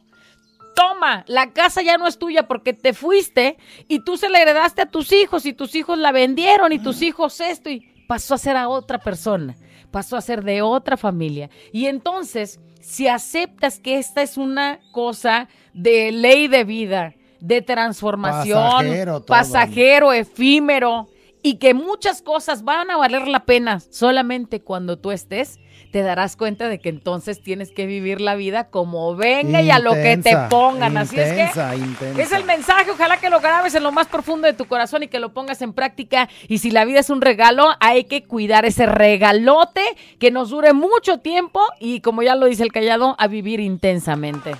Toma, 0.76 1.24
la 1.26 1.54
casa 1.54 1.80
ya 1.80 1.96
no 1.96 2.06
es 2.06 2.18
tuya 2.18 2.46
porque 2.46 2.74
te 2.74 2.92
fuiste 2.92 3.56
y 3.88 4.00
tú 4.00 4.18
se 4.18 4.28
la 4.28 4.42
heredaste 4.42 4.82
a 4.82 4.90
tus 4.90 5.10
hijos 5.12 5.46
y 5.46 5.54
tus 5.54 5.74
hijos 5.74 5.96
la 5.96 6.12
vendieron 6.12 6.70
y 6.70 6.80
tus 6.80 7.00
hijos 7.00 7.40
esto 7.40 7.70
y 7.70 7.80
pasó 8.06 8.34
a 8.34 8.38
ser 8.38 8.58
a 8.58 8.68
otra 8.68 8.98
persona, 8.98 9.56
pasó 9.90 10.18
a 10.18 10.20
ser 10.20 10.44
de 10.44 10.60
otra 10.60 10.98
familia. 10.98 11.48
Y 11.72 11.86
entonces, 11.86 12.60
si 12.80 13.08
aceptas 13.08 13.78
que 13.78 13.98
esta 13.98 14.22
es 14.22 14.36
una 14.36 14.80
cosa 14.92 15.48
de 15.72 16.12
ley 16.12 16.48
de 16.48 16.64
vida, 16.64 17.14
de 17.40 17.62
transformación, 17.62 18.86
Pasajero 19.26 20.12
efímero, 20.12 21.08
y 21.42 21.56
que 21.56 21.74
muchas 21.74 22.22
cosas 22.22 22.64
van 22.64 22.90
a 22.90 22.96
valer 22.96 23.28
la 23.28 23.44
pena 23.44 23.80
solamente 23.80 24.60
cuando 24.60 24.98
tú 24.98 25.10
estés, 25.10 25.58
te 25.92 26.02
darás 26.02 26.36
cuenta 26.36 26.68
de 26.68 26.80
que 26.80 26.88
entonces 26.88 27.42
tienes 27.42 27.70
que 27.70 27.86
vivir 27.86 28.20
la 28.20 28.34
vida 28.34 28.68
como 28.68 29.16
venga 29.16 29.62
y 29.62 29.70
a 29.70 29.78
lo 29.78 29.92
que 29.92 30.02
te 30.02 30.30
Intensa, 30.30 30.48
pongan. 30.48 30.96
Así 30.96 31.18
es 31.18 31.32
que 31.32 31.76
intensa. 31.76 32.22
es 32.22 32.32
el 32.32 32.44
mensaje, 32.44 32.90
ojalá 32.90 33.16
que 33.18 33.30
lo 33.30 33.40
grabes 33.40 33.74
en 33.74 33.82
lo 33.82 33.92
más 33.92 34.06
profundo 34.06 34.46
de 34.46 34.52
tu 34.52 34.66
corazón 34.66 35.02
y 35.02 35.08
que 35.08 35.18
lo 35.18 35.32
pongas 35.32 35.62
en 35.62 35.72
práctica. 35.72 36.28
Y 36.48 36.58
si 36.58 36.70
la 36.70 36.84
vida 36.84 37.00
es 37.00 37.10
un 37.10 37.20
regalo, 37.20 37.70
hay 37.80 38.04
que 38.04 38.24
cuidar 38.24 38.64
ese 38.66 38.86
regalote 38.86 39.82
que 40.18 40.30
nos 40.30 40.50
dure 40.50 40.72
mucho 40.72 41.18
tiempo 41.18 41.60
y 41.80 42.00
como 42.00 42.22
ya 42.22 42.34
lo 42.34 42.46
dice 42.46 42.62
el 42.62 42.72
callado, 42.72 43.16
a 43.18 43.26
vivir 43.26 43.60
intensamente. 43.60 44.52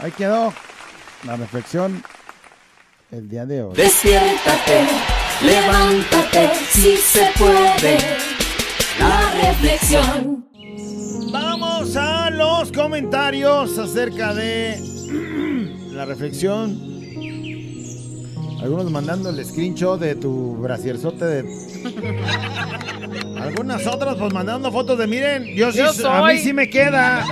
Ahí 0.00 0.10
quedó 0.12 0.52
la 1.24 1.36
reflexión 1.36 2.02
el 3.14 3.28
día 3.28 3.46
de 3.46 3.62
hoy. 3.62 3.74
Despiértate, 3.76 4.86
levántate, 5.44 6.50
si 6.70 6.96
se 6.96 7.26
puede. 7.38 7.98
La 8.98 9.48
reflexión. 9.48 10.46
Vamos 11.32 11.96
a 11.96 12.30
los 12.30 12.72
comentarios 12.72 13.78
acerca 13.78 14.34
de 14.34 14.78
la 15.92 16.04
reflexión. 16.04 16.94
Algunos 18.64 18.90
mandando 18.90 19.28
el 19.28 19.44
screenshot 19.44 20.00
de 20.00 20.14
tu 20.14 20.56
brasierzote 20.56 21.24
de... 21.26 21.44
Algunas 23.38 23.86
otras 23.86 24.16
pues 24.16 24.32
mandando 24.32 24.72
fotos 24.72 24.96
de 24.96 25.06
miren, 25.06 25.44
yo 25.54 25.70
sí, 25.70 25.76
Yo 25.76 25.88
a 26.10 26.22
mí 26.22 26.28
soy. 26.32 26.38
sí 26.38 26.54
me 26.54 26.70
queda. 26.70 27.26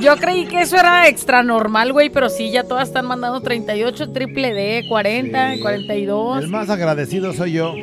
Yo 0.00 0.16
creí 0.16 0.46
que 0.46 0.62
eso 0.62 0.76
era 0.76 1.06
extra 1.06 1.44
normal, 1.44 1.92
güey, 1.92 2.10
pero 2.10 2.28
sí, 2.28 2.50
ya 2.50 2.64
todas 2.64 2.88
están 2.88 3.06
mandando 3.06 3.40
38, 3.40 4.10
triple 4.10 4.52
D, 4.52 4.86
40, 4.88 5.54
Sí. 5.54 5.60
42. 5.60 6.42
El 6.42 6.48
más 6.48 6.68
agradecido 6.68 7.32
soy 7.32 7.52
yo. 7.52 7.74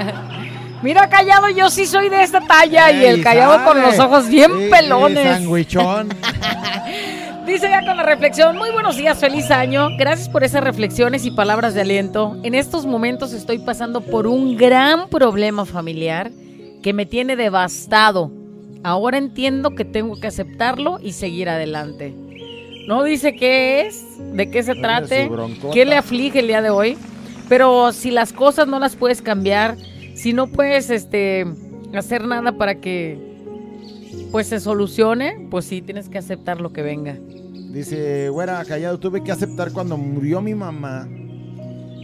Mira, 0.82 1.10
callado, 1.10 1.50
yo 1.50 1.68
sí 1.68 1.84
soy 1.84 2.08
de 2.08 2.22
esta 2.22 2.40
talla 2.40 2.90
y 2.90 3.04
el 3.04 3.22
callado 3.22 3.62
con 3.66 3.82
los 3.82 3.98
ojos 3.98 4.28
bien 4.28 4.50
sí, 4.50 4.68
pelones. 4.70 5.28
Sandwichón. 5.28 6.08
Dice 7.46 7.68
ya 7.68 7.84
con 7.84 7.96
la 7.96 8.04
reflexión, 8.04 8.56
muy 8.56 8.70
buenos 8.70 8.96
días, 8.96 9.18
feliz 9.18 9.50
año. 9.50 9.88
Gracias 9.98 10.28
por 10.28 10.44
esas 10.44 10.62
reflexiones 10.62 11.26
y 11.26 11.32
palabras 11.32 11.74
de 11.74 11.80
aliento. 11.80 12.36
En 12.44 12.54
estos 12.54 12.86
momentos 12.86 13.32
estoy 13.32 13.58
pasando 13.58 14.00
por 14.00 14.28
un 14.28 14.56
gran 14.56 15.08
problema 15.08 15.64
familiar 15.64 16.30
que 16.84 16.92
me 16.92 17.04
tiene 17.04 17.34
devastado. 17.34 18.30
Ahora 18.84 19.18
entiendo 19.18 19.74
que 19.74 19.84
tengo 19.84 20.20
que 20.20 20.28
aceptarlo 20.28 21.00
y 21.02 21.12
seguir 21.12 21.48
adelante. 21.48 22.14
No 22.86 23.02
dice 23.02 23.34
qué 23.34 23.86
es, 23.86 24.04
de 24.36 24.48
qué 24.48 24.62
se 24.62 24.76
trate, 24.76 25.28
qué 25.72 25.84
le 25.84 25.96
aflige 25.96 26.38
el 26.38 26.46
día 26.46 26.62
de 26.62 26.70
hoy. 26.70 26.96
Pero 27.48 27.90
si 27.90 28.12
las 28.12 28.32
cosas 28.32 28.68
no 28.68 28.78
las 28.78 28.94
puedes 28.94 29.20
cambiar, 29.20 29.76
si 30.14 30.32
no 30.32 30.46
puedes 30.46 30.90
este, 30.90 31.44
hacer 31.92 32.24
nada 32.24 32.52
para 32.52 32.76
que 32.76 33.31
pues 34.32 34.46
se 34.46 34.60
solucione, 34.60 35.46
pues 35.50 35.66
sí, 35.66 35.82
tienes 35.82 36.08
que 36.08 36.16
aceptar 36.16 36.60
lo 36.60 36.72
que 36.72 36.80
venga. 36.80 37.18
Dice, 37.72 38.30
güera, 38.30 38.64
callado, 38.64 38.98
tuve 38.98 39.22
que 39.22 39.30
aceptar 39.30 39.72
cuando 39.72 39.98
murió 39.98 40.40
mi 40.40 40.54
mamá. 40.54 41.06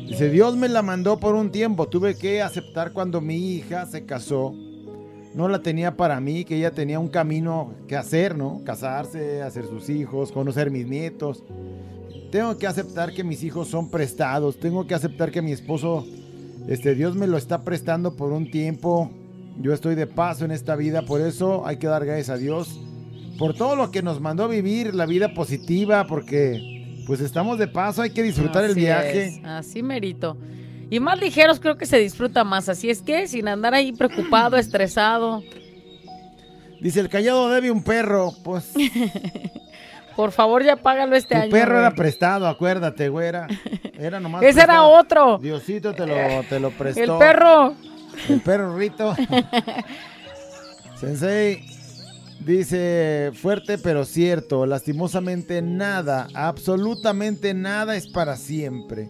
Dice, 0.07 0.29
Dios 0.29 0.55
me 0.57 0.69
la 0.69 0.83
mandó 0.83 1.19
por 1.19 1.35
un 1.35 1.51
tiempo. 1.51 1.89
Tuve 1.89 2.17
que 2.17 2.43
aceptar 2.43 2.93
cuando 2.93 3.23
mi 3.23 3.37
hija 3.55 3.87
se 3.87 4.05
casó. 4.05 4.55
No 5.35 5.49
la 5.49 5.63
tenía 5.63 5.97
para 5.97 6.21
mí, 6.21 6.45
que 6.45 6.57
ella 6.57 6.71
tenía 6.71 6.99
un 6.99 7.09
camino 7.09 7.73
que 7.87 7.97
hacer, 7.97 8.37
¿no? 8.37 8.63
Casarse, 8.65 9.43
hacer 9.43 9.67
sus 9.67 9.89
hijos, 9.89 10.31
conocer 10.31 10.71
mis 10.71 10.87
nietos. 10.87 11.45
Tengo 12.31 12.59
que 12.59 12.67
aceptar 12.67 13.15
que 13.15 13.25
mis 13.25 13.43
hijos 13.43 13.69
son 13.69 13.91
prestados. 13.91 14.59
Tengo 14.59 14.87
que 14.87 14.95
aceptar 14.95 15.31
que 15.31 15.41
mi 15.41 15.53
esposo, 15.53 16.07
este, 16.67 16.95
Dios 16.95 17.17
me 17.17 17.27
lo 17.27 17.39
está 17.39 17.63
prestando 17.63 18.17
por 18.17 18.33
un 18.33 18.51
tiempo. 18.51 19.11
Yo 19.61 19.73
estoy 19.73 19.95
de 19.95 20.07
paso 20.07 20.45
en 20.45 20.53
esta 20.53 20.77
vida, 20.77 21.03
por 21.03 21.21
eso 21.21 21.67
hay 21.67 21.79
que 21.79 21.89
dar 21.89 22.05
gracias 22.05 22.31
a 22.31 22.37
Dios 22.37 22.81
por 23.39 23.55
todo 23.55 23.77
lo 23.77 23.91
que 23.91 24.03
nos 24.03 24.21
mandó 24.21 24.45
a 24.45 24.49
vivir, 24.49 24.95
la 24.95 25.07
vida 25.07 25.35
positiva, 25.35 26.07
porque 26.07 27.03
pues 27.07 27.21
estamos 27.21 27.59
de 27.59 27.69
paso, 27.69 28.03
hay 28.03 28.11
que 28.11 28.23
disfrutar 28.23 28.65
el 28.65 28.75
viaje. 28.75 29.27
es, 29.27 29.41
así 29.45 29.83
merito. 29.83 30.37
Y 30.91 31.01
más 31.01 31.21
ligeros 31.21 31.61
creo 31.61 31.77
que 31.77 31.87
se 31.87 31.99
disfruta 31.99 32.45
más. 32.45 32.69
Así 32.69 32.89
es 32.91 33.03
que 33.03 33.27
sin 33.29 33.49
andar 33.49 33.75
ahí 33.75 33.93
preocupado, 33.93 34.57
estresado. 34.59 35.43
Dice 36.81 37.01
el 37.01 37.09
callado 37.09 37.49
debe 37.51 37.71
un 37.71 37.83
perro, 37.83 38.33
pues 38.45 38.73
Por 40.17 40.33
favor, 40.33 40.65
ya 40.65 40.77
págalo 40.77 41.15
este 41.15 41.35
Tu 41.37 41.41
año. 41.43 41.51
perro 41.53 41.79
era 41.79 41.95
prestado, 41.95 42.49
acuérdate, 42.49 43.09
güera. 43.09 43.47
Era 43.99 44.21
nomás 44.21 44.45
Ese 44.45 44.61
era 44.61 44.85
otro. 44.85 45.39
Diosito 45.39 45.93
te 45.93 46.07
lo, 46.07 46.15
te 46.49 46.61
lo 46.61 46.71
prestó. 46.71 47.03
El 47.03 47.19
perro. 47.19 47.75
El 48.29 48.41
perro 48.41 48.77
Rito. 48.77 49.15
Sensei 50.99 51.65
dice, 52.41 53.31
fuerte 53.35 53.79
pero 53.79 54.05
cierto, 54.05 54.67
lastimosamente 54.67 55.63
nada, 55.63 56.29
absolutamente 56.35 57.55
nada 57.55 57.97
es 57.97 58.09
para 58.09 58.37
siempre. 58.37 59.09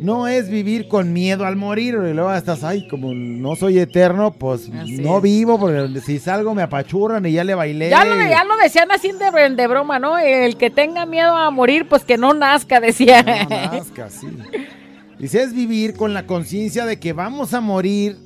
No 0.00 0.28
es 0.28 0.48
vivir 0.48 0.86
con 0.86 1.12
miedo 1.12 1.44
al 1.44 1.56
morir, 1.56 1.94
y 1.94 2.14
luego 2.14 2.32
estás, 2.32 2.62
ay, 2.62 2.86
como 2.86 3.12
no 3.14 3.56
soy 3.56 3.80
eterno, 3.80 4.30
pues 4.32 4.70
Así 4.72 4.98
no 4.98 5.16
es. 5.16 5.22
vivo, 5.24 5.58
porque 5.58 6.00
si 6.06 6.20
salgo 6.20 6.54
me 6.54 6.62
apachurran 6.62 7.26
y 7.26 7.32
ya 7.32 7.42
le 7.42 7.56
bailé. 7.56 7.90
Ya 7.90 8.04
lo, 8.04 8.14
ya 8.14 8.44
lo 8.44 8.56
decían 8.58 8.92
así 8.92 9.10
de, 9.10 9.50
de 9.56 9.66
broma, 9.66 9.98
¿no? 9.98 10.16
El 10.16 10.56
que 10.56 10.70
tenga 10.70 11.04
miedo 11.04 11.34
a 11.34 11.50
morir, 11.50 11.88
pues 11.88 12.04
que 12.04 12.16
no 12.16 12.32
nazca, 12.32 12.78
decía. 12.78 13.24
No 13.24 13.48
nazca, 13.72 14.08
sí. 14.08 14.28
Dice, 15.18 15.42
es 15.42 15.52
vivir 15.52 15.96
con 15.96 16.14
la 16.14 16.26
conciencia 16.26 16.86
de 16.86 17.00
que 17.00 17.12
vamos 17.12 17.52
a 17.52 17.60
morir, 17.60 18.16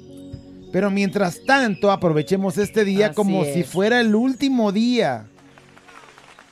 pero 0.73 0.91
mientras 0.91 1.43
tanto 1.47 1.91
aprovechemos 1.91 2.59
este 2.59 2.85
día 2.85 3.07
Así 3.07 3.15
como 3.15 3.45
es. 3.45 3.55
si 3.55 3.63
fuera 3.63 4.01
el 4.01 4.15
último 4.15 4.73
día. 4.73 5.27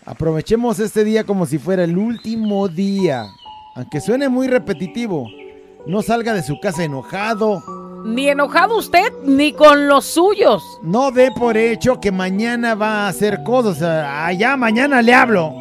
Aprovechemos 0.07 0.79
este 0.81 1.05
día 1.05 1.25
como 1.25 1.45
si 1.45 1.59
fuera 1.59 1.85
el 1.85 1.99
último 1.99 2.69
día. 2.69 3.27
Aunque 3.77 4.01
suene 4.01 4.31
muy 4.31 4.49
repetitivo, 4.49 5.29
no 5.87 6.01
salga 6.01 6.33
de 6.33 6.43
su 6.43 6.59
casa 6.59 6.85
enojado. 6.85 7.63
Ni 8.07 8.29
enojado 8.29 8.79
usted, 8.79 9.13
ni 9.25 9.53
con 9.53 9.89
los 9.89 10.07
suyos. 10.07 10.63
No 10.83 11.11
dé 11.11 11.31
por 11.33 11.59
hecho 11.59 12.01
que 12.01 12.11
mañana 12.11 12.75
va 12.75 13.05
a 13.05 13.09
hacer 13.09 13.43
cosas. 13.45 13.77
Sea, 13.79 14.27
ah, 14.29 14.57
mañana 14.57 15.03
le 15.03 15.13
hablo. 15.13 15.53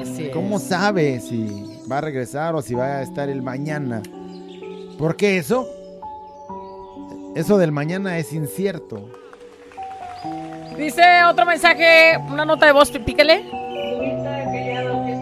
Así 0.00 0.26
es. 0.26 0.30
¿Cómo 0.32 0.60
sabe 0.60 1.20
si 1.20 1.71
va 1.92 1.98
a 1.98 2.00
regresar 2.00 2.54
o 2.54 2.62
si 2.62 2.74
va 2.74 2.96
a 2.98 3.02
estar 3.02 3.28
el 3.28 3.42
mañana? 3.42 4.02
Porque 4.98 5.36
eso, 5.38 5.68
eso 7.34 7.58
del 7.58 7.70
mañana 7.72 8.18
es 8.18 8.32
incierto. 8.32 9.08
Dice 10.76 11.02
otro 11.28 11.44
mensaje, 11.44 12.16
una 12.30 12.44
nota 12.44 12.66
de 12.66 12.72
voz, 12.72 12.90
píquele. 12.90 13.44
Callado, 13.50 15.04
que 15.04 15.14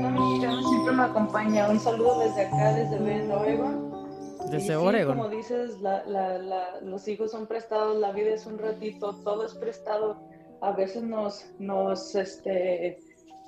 siempre 0.68 0.92
me 0.94 1.02
acompaña. 1.02 1.68
Un 1.68 1.80
saludo 1.80 2.20
desde 2.20 2.46
acá, 2.46 2.72
desde 2.74 2.98
Bend, 2.98 3.30
Oregon. 3.32 3.90
Desde 4.50 4.60
sí, 4.68 4.72
Oregon. 4.72 5.16
Como 5.18 5.28
dices, 5.28 5.80
la- 5.80 6.04
la- 6.06 6.38
la- 6.38 6.80
los 6.82 7.06
hijos 7.08 7.30
son 7.32 7.46
prestados, 7.46 7.98
la 7.98 8.12
vida 8.12 8.30
es 8.34 8.46
un 8.46 8.58
ratito, 8.58 9.14
todo 9.24 9.44
es 9.46 9.54
prestado. 9.54 10.16
A 10.60 10.72
veces 10.72 11.02
nos, 11.02 11.44
nos 11.58 12.14
este, 12.14 12.98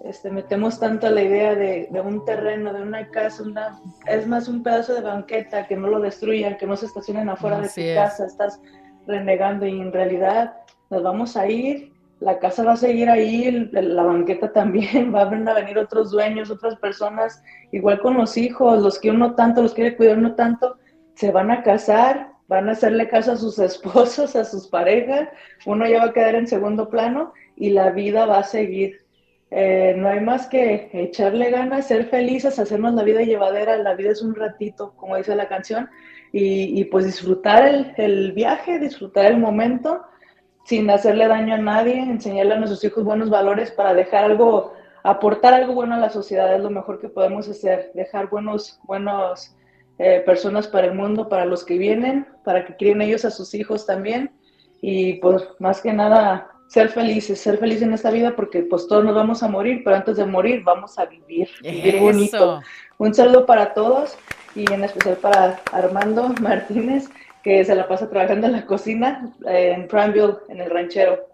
este, 0.05 0.31
metemos 0.31 0.81
tanto 0.81 1.07
a 1.07 1.11
la 1.11 1.23
idea 1.23 1.55
de, 1.55 1.89
de 1.91 2.01
un 2.01 2.25
terreno, 2.25 2.73
de 2.73 2.83
una 2.83 3.09
casa, 3.11 3.43
una, 3.43 3.81
es 4.07 4.27
más 4.27 4.49
un 4.49 4.63
pedazo 4.63 4.95
de 4.95 5.03
banqueta, 5.03 5.67
que 5.67 5.77
no 5.77 5.89
lo 5.89 6.01
destruyan, 6.01 6.57
que 6.57 6.67
no 6.67 6.77
se 6.77 6.87
estacionen 6.87 7.29
afuera 7.29 7.59
Así 7.59 7.83
de 7.83 7.95
tu 7.95 8.01
es. 8.01 8.09
casa, 8.09 8.27
estás 8.27 8.61
renegando 9.07 9.67
y 9.67 9.81
en 9.81 9.93
realidad 9.93 10.55
nos 10.91 11.03
vamos 11.03 11.37
a 11.37 11.49
ir, 11.49 11.93
la 12.21 12.39
casa 12.39 12.65
va 12.65 12.73
a 12.73 12.77
seguir 12.77 13.11
ahí, 13.11 13.69
la 13.73 14.03
banqueta 14.03 14.53
también, 14.53 15.13
van 15.13 15.49
a 15.49 15.55
venir 15.55 15.79
otros 15.79 16.11
dueños, 16.11 16.51
otras 16.51 16.77
personas, 16.77 17.43
igual 17.71 18.01
con 18.01 18.17
los 18.17 18.37
hijos, 18.37 18.83
los 18.83 18.99
que 18.99 19.11
uno 19.11 19.35
tanto, 19.35 19.63
los 19.63 19.75
quiere 19.75 19.97
cuidar 19.97 20.19
uno 20.19 20.35
tanto, 20.35 20.79
se 21.15 21.31
van 21.31 21.51
a 21.51 21.63
casar, 21.63 22.33
van 22.49 22.69
a 22.69 22.73
hacerle 22.73 23.09
caso 23.09 23.33
a 23.33 23.37
sus 23.37 23.59
esposos, 23.61 24.35
a 24.37 24.45
sus 24.45 24.69
parejas, 24.69 25.29
uno 25.67 25.87
ya 25.87 25.99
va 25.99 26.05
a 26.07 26.13
quedar 26.13 26.35
en 26.35 26.47
segundo 26.47 26.89
plano 26.89 27.33
y 27.57 27.71
la 27.71 27.91
vida 27.91 28.27
va 28.27 28.39
a 28.39 28.45
seguir. 28.45 29.02
Eh, 29.55 29.95
no 29.99 30.09
hay 30.09 30.21
más 30.21 30.47
que 30.47 30.89
echarle 30.95 31.51
ganas, 31.51 31.87
ser 31.87 32.07
felices, 32.07 32.59
hacernos 32.59 32.95
la 32.95 33.03
vida 33.03 33.21
llevadera, 33.21 33.77
la 33.77 33.95
vida 33.95 34.11
es 34.13 34.23
un 34.23 34.35
ratito, 34.35 34.95
como 34.97 35.15
dice 35.17 35.37
la 35.37 35.47
canción, 35.47 35.91
y, 36.33 36.83
pues 36.87 37.05
disfrutar 37.05 37.67
el, 37.67 37.93
el 37.99 38.33
viaje, 38.33 38.79
disfrutar 38.79 39.27
el 39.27 39.37
momento 39.37 40.01
sin 40.65 40.89
hacerle 40.89 41.29
daño 41.29 41.53
a 41.53 41.59
nadie, 41.59 41.99
enseñarle 41.99 42.55
a 42.55 42.57
nuestros 42.57 42.83
hijos 42.85 43.05
buenos 43.05 43.29
valores 43.29 43.71
para 43.71 43.93
dejar 43.93 44.25
algo, 44.25 44.73
aportar 45.03 45.53
algo 45.53 45.75
bueno 45.75 45.97
a 45.97 45.99
la 45.99 46.09
sociedad, 46.09 46.55
es 46.55 46.63
lo 46.63 46.71
mejor 46.71 46.99
que 46.99 47.11
podemos 47.11 47.47
hacer, 47.47 47.91
dejar 47.93 48.31
buenos, 48.31 48.81
buenos 48.85 49.55
eh, 49.99 50.23
personas 50.25 50.67
para 50.67 50.87
el 50.87 50.95
mundo, 50.95 51.29
para 51.29 51.45
los 51.45 51.62
que 51.62 51.77
vienen, 51.77 52.27
para 52.43 52.65
que 52.65 52.77
críen 52.77 53.03
ellos 53.03 53.27
a 53.27 53.31
sus 53.31 53.53
hijos 53.53 53.85
también, 53.85 54.31
y 54.81 55.15
pues 55.15 55.47
más 55.59 55.83
que 55.83 55.93
nada 55.93 56.52
ser 56.73 56.89
felices, 56.89 57.39
ser 57.39 57.59
felices 57.59 57.83
en 57.83 57.93
esta 57.93 58.11
vida 58.11 58.35
porque 58.35 58.63
pues 58.63 58.89
todos 58.89 59.05
nos 59.05 59.15
vamos 59.15 59.43
a 59.43 59.49
morir, 59.49 59.83
pero 59.85 59.95
antes 59.95 60.17
de 60.17 60.25
morir 60.25 60.63
vamos 60.65 60.99
a 60.99 61.05
vivir, 61.05 61.51
vivir 61.63 62.01
bonito. 62.01 62.63
Un 62.97 63.13
saludo 63.13 63.45
para 63.45 63.75
todos 63.75 64.17
y 64.55 64.73
en 64.73 64.83
especial 64.83 65.17
para 65.19 65.61
Armando 65.71 66.29
Martínez, 66.41 67.11
que 67.43 67.63
se 67.63 67.75
la 67.75 67.87
pasa 67.87 68.09
trabajando 68.09 68.47
en 68.47 68.55
la 68.55 68.65
cocina 68.65 69.31
eh, 69.47 69.75
en 69.77 69.87
Prineville, 69.87 70.37
en 70.49 70.63
el 70.63 70.71
ranchero. 70.71 71.32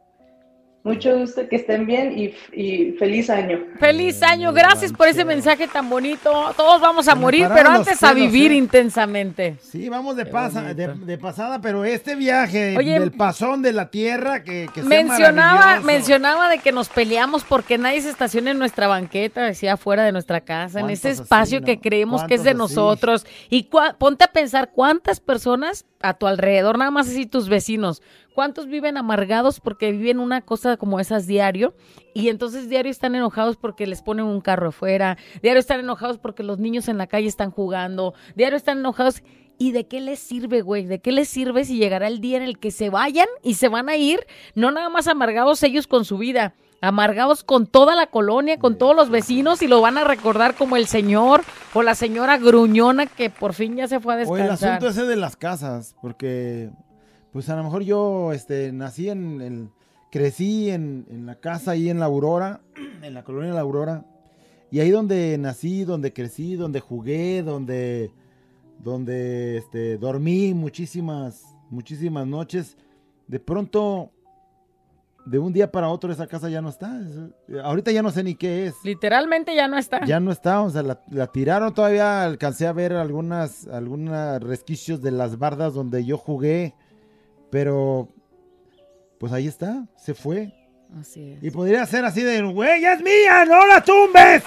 Mucho 0.89 1.19
gusto, 1.19 1.47
que 1.47 1.57
estén 1.57 1.85
bien 1.85 2.19
y, 2.19 2.35
y 2.53 2.93
feliz 2.93 3.29
año. 3.29 3.59
Feliz 3.79 4.23
año, 4.23 4.55
gracias 4.55 4.91
por 4.91 5.07
ese 5.07 5.23
mensaje 5.23 5.69
tan 5.69 5.91
bonito. 5.91 6.33
Todos 6.57 6.81
vamos 6.81 7.09
a 7.09 7.15
morir, 7.15 7.47
pero 7.55 7.69
antes 7.69 8.03
a 8.03 8.15
vivir 8.15 8.53
¿eh? 8.53 8.55
intensamente. 8.55 9.57
Sí, 9.61 9.91
vamos 9.91 10.17
de, 10.17 10.25
pasa, 10.25 10.73
de, 10.73 11.19
pasada, 11.19 11.61
pero 11.61 11.85
este 11.85 12.15
viaje 12.17 12.75
Oye, 12.79 12.99
del 12.99 13.13
pasón 13.13 13.61
de 13.61 13.75
la 13.75 13.91
tierra 13.91 14.43
que, 14.43 14.71
que 14.73 14.83
Mencionaba, 14.83 15.81
mencionaba 15.81 16.49
de 16.49 16.59
que 16.59 16.73
nos 16.73 16.89
peleamos 16.89 17.45
porque 17.45 17.77
nadie 17.77 18.01
se 18.01 18.09
estaciona 18.09 18.53
en 18.53 18.59
nuestra 18.59 18.87
banqueta, 18.89 19.43
decía 19.43 19.75
afuera 19.75 20.05
de 20.05 20.13
nuestra 20.13 20.41
casa, 20.41 20.81
en 20.81 20.87
¿Cuántos 20.87 21.01
ese 21.01 21.09
así, 21.11 21.23
espacio 21.23 21.61
no? 21.61 21.67
que 21.67 21.81
creemos 21.81 22.25
que 22.25 22.35
es 22.35 22.45
de 22.45 22.55
nosotros. 22.55 23.27
Y 23.51 23.69
cua- 23.69 23.95
ponte 23.99 24.25
a 24.25 24.29
pensar 24.29 24.71
cuántas 24.73 25.21
personas 25.21 25.85
a 26.01 26.15
tu 26.15 26.27
alrededor, 26.27 26.79
nada 26.79 26.91
más 26.91 27.09
así 27.09 27.27
tus 27.27 27.49
vecinos, 27.49 28.03
cuántos 28.39 28.69
viven 28.69 28.97
amargados 28.97 29.59
porque 29.59 29.91
viven 29.91 30.21
una 30.21 30.43
cosa 30.43 30.77
como 30.77 31.01
esas 31.01 31.27
diario 31.27 31.75
y 32.15 32.29
entonces 32.29 32.69
diario 32.69 32.89
están 32.89 33.17
enojados 33.17 33.57
porque 33.57 33.85
les 33.85 34.01
ponen 34.01 34.27
un 34.27 34.41
carro 34.41 34.69
afuera, 34.69 35.19
diario 35.43 35.59
están 35.59 35.81
enojados 35.81 36.19
porque 36.19 36.45
los 36.45 36.61
niños 36.61 36.87
en 36.87 36.99
la 36.99 37.09
calle 37.09 37.27
están 37.27 37.51
jugando, 37.51 38.15
diario 38.37 38.57
están 38.57 38.79
enojados. 38.79 39.25
¿Y 39.59 39.73
de 39.73 39.89
qué 39.89 40.01
les 40.01 40.21
sirve, 40.21 40.61
güey? 40.61 40.87
¿De 40.87 41.01
qué 41.01 41.11
les 41.11 41.29
sirve 41.29 41.65
si 41.65 41.79
llegará 41.79 42.07
el 42.07 42.21
día 42.21 42.37
en 42.37 42.45
el 42.45 42.61
que 42.61 42.71
se 42.71 42.91
vayan 42.91 43.27
y 43.43 43.55
se 43.55 43.67
van 43.67 43.89
a 43.89 43.97
ir? 43.97 44.25
No 44.55 44.71
nada 44.71 44.89
más 44.89 45.09
amargados 45.09 45.61
ellos 45.65 45.89
con 45.89 46.05
su 46.05 46.17
vida, 46.17 46.55
amargados 46.81 47.43
con 47.43 47.67
toda 47.67 47.97
la 47.97 48.07
colonia, 48.07 48.61
con 48.61 48.79
todos 48.79 48.95
los 48.95 49.11
vecinos 49.11 49.63
y 49.63 49.67
lo 49.67 49.81
van 49.81 49.99
a 49.99 50.05
recordar 50.05 50.55
como 50.55 50.77
el 50.77 50.87
señor 50.87 51.43
o 51.75 51.83
la 51.83 51.97
señora 51.97 52.39
gruñona 52.39 53.07
que 53.07 53.31
por 53.31 53.53
fin 53.53 53.75
ya 53.75 53.89
se 53.89 53.99
fue 53.99 54.15
a 54.15 54.17
O 54.19 54.37
el 54.37 54.43
descansar. 54.43 54.75
asunto 54.75 54.91
ese 54.91 55.07
de 55.07 55.17
las 55.17 55.35
casas, 55.35 55.97
porque 56.01 56.71
pues 57.33 57.49
a 57.49 57.57
lo 57.57 57.65
mejor 57.65 57.83
yo 57.83 58.33
este, 58.33 58.73
nací 58.73 59.09
en 59.11 59.41
el, 59.41 59.69
crecí 60.11 60.71
en, 60.71 61.07
en 61.11 61.27
la 61.27 61.37
casa 61.37 61.73
ahí 61.73 61.91
en 61.91 61.99
la 62.01 62.07
Aurora, 62.07 62.61
en 63.03 63.15
la 63.15 63.25
colonia 63.25 63.49
de 63.51 63.55
la 63.55 63.61
Aurora, 63.61 64.05
y 64.71 64.81
ahí 64.81 64.91
donde 64.91 65.37
nací, 65.39 65.85
donde 65.85 66.13
crecí, 66.13 66.55
donde 66.55 66.81
jugué, 66.81 67.43
donde, 67.43 68.13
donde 68.79 69.57
este, 69.59 69.97
dormí 69.99 70.53
muchísimas, 70.55 71.43
muchísimas 71.71 72.27
noches, 72.27 72.77
de 73.27 73.41
pronto, 73.41 74.11
de 75.27 75.39
un 75.39 75.53
día 75.53 75.71
para 75.71 75.89
otro 75.89 76.11
esa 76.13 76.27
casa 76.27 76.49
ya 76.49 76.63
no 76.63 76.69
está. 76.71 76.99
Es- 77.01 77.59
ahorita 77.63 77.91
ya 77.93 78.03
no 78.03 78.11
sé 78.11 78.23
ni 78.25 78.35
qué 78.35 78.67
es. 78.67 78.75
Literalmente 78.85 79.55
ya 79.55 79.69
no 79.69 79.77
está. 79.79 80.05
Ya 80.07 80.21
no 80.21 80.31
está, 80.33 80.63
o 80.63 80.71
sea, 80.71 80.83
la, 80.83 81.01
la 81.11 81.27
tiraron 81.27 81.75
todavía, 81.75 82.25
alcancé 82.25 82.67
a 82.67 82.73
ver 82.73 82.93
algunas, 82.95 83.67
algunas 83.69 84.43
resquicios 84.43 85.03
de 85.03 85.11
las 85.11 85.39
bardas 85.39 85.75
donde 85.75 86.05
yo 86.05 86.17
jugué, 86.17 86.75
pero 87.51 88.09
pues 89.19 89.33
ahí 89.33 89.47
está, 89.49 89.85
se 89.97 90.15
fue. 90.15 90.55
Así 91.01 91.33
es. 91.33 91.43
Y 91.43 91.51
podría 91.51 91.85
ser 91.87 92.05
así 92.05 92.23
de, 92.23 92.43
güey, 92.43 92.81
ya 92.81 92.95
es 92.95 93.03
mía, 93.03 93.45
no 93.45 93.67
la 93.67 93.83
tumbes. 93.83 94.43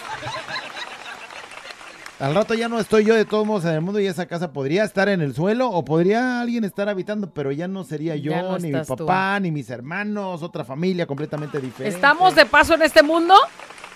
Al 2.20 2.36
rato 2.36 2.54
ya 2.54 2.70
no 2.70 2.80
estoy 2.80 3.04
yo 3.04 3.16
de 3.16 3.26
todos 3.26 3.48
modos 3.48 3.66
en 3.66 3.72
el 3.72 3.82
mundo 3.82 4.00
y 4.00 4.06
esa 4.06 4.28
casa 4.28 4.54
podría 4.54 4.84
estar 4.84 5.10
en 5.10 5.22
el 5.22 5.34
suelo 5.34 5.70
o 5.72 5.84
podría 5.84 6.40
alguien 6.40 6.64
estar 6.64 6.88
habitando, 6.88 7.34
pero 7.34 7.52
ya 7.52 7.68
no 7.68 7.84
sería 7.84 8.16
yo, 8.16 8.32
no 8.40 8.60
ni 8.60 8.72
mi 8.72 8.80
tú. 8.86 8.96
papá, 8.96 9.40
ni 9.40 9.50
mis 9.50 9.72
hermanos, 9.72 10.44
otra 10.44 10.64
familia 10.64 11.08
completamente 11.08 11.60
diferente. 11.60 11.96
¿Estamos 11.96 12.36
de 12.36 12.46
paso 12.46 12.76
en 12.76 12.84
este 12.84 13.02
mundo? 13.02 13.34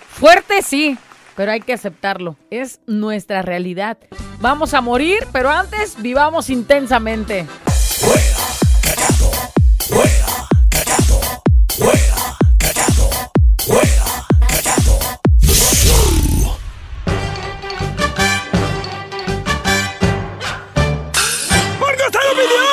Fuerte 0.08 0.60
sí, 0.62 0.98
pero 1.36 1.52
hay 1.52 1.60
que 1.60 1.72
aceptarlo. 1.72 2.36
Es 2.50 2.80
nuestra 2.86 3.42
realidad. 3.42 3.96
Vamos 4.40 4.74
a 4.74 4.80
morir, 4.80 5.18
pero 5.32 5.48
antes 5.50 6.02
vivamos 6.02 6.50
intensamente. 6.50 7.46
Fuera, 9.88 10.26
callado. 10.68 11.20
Fuera, 11.78 12.18
callado. 12.58 13.04
Fuera, 13.64 14.06
callado. 14.48 14.94
The 15.40 15.54
show. 15.54 16.56
¡Porque 21.78 22.02
está 22.02 22.18
la 22.18 22.30
opinión! 22.32 22.66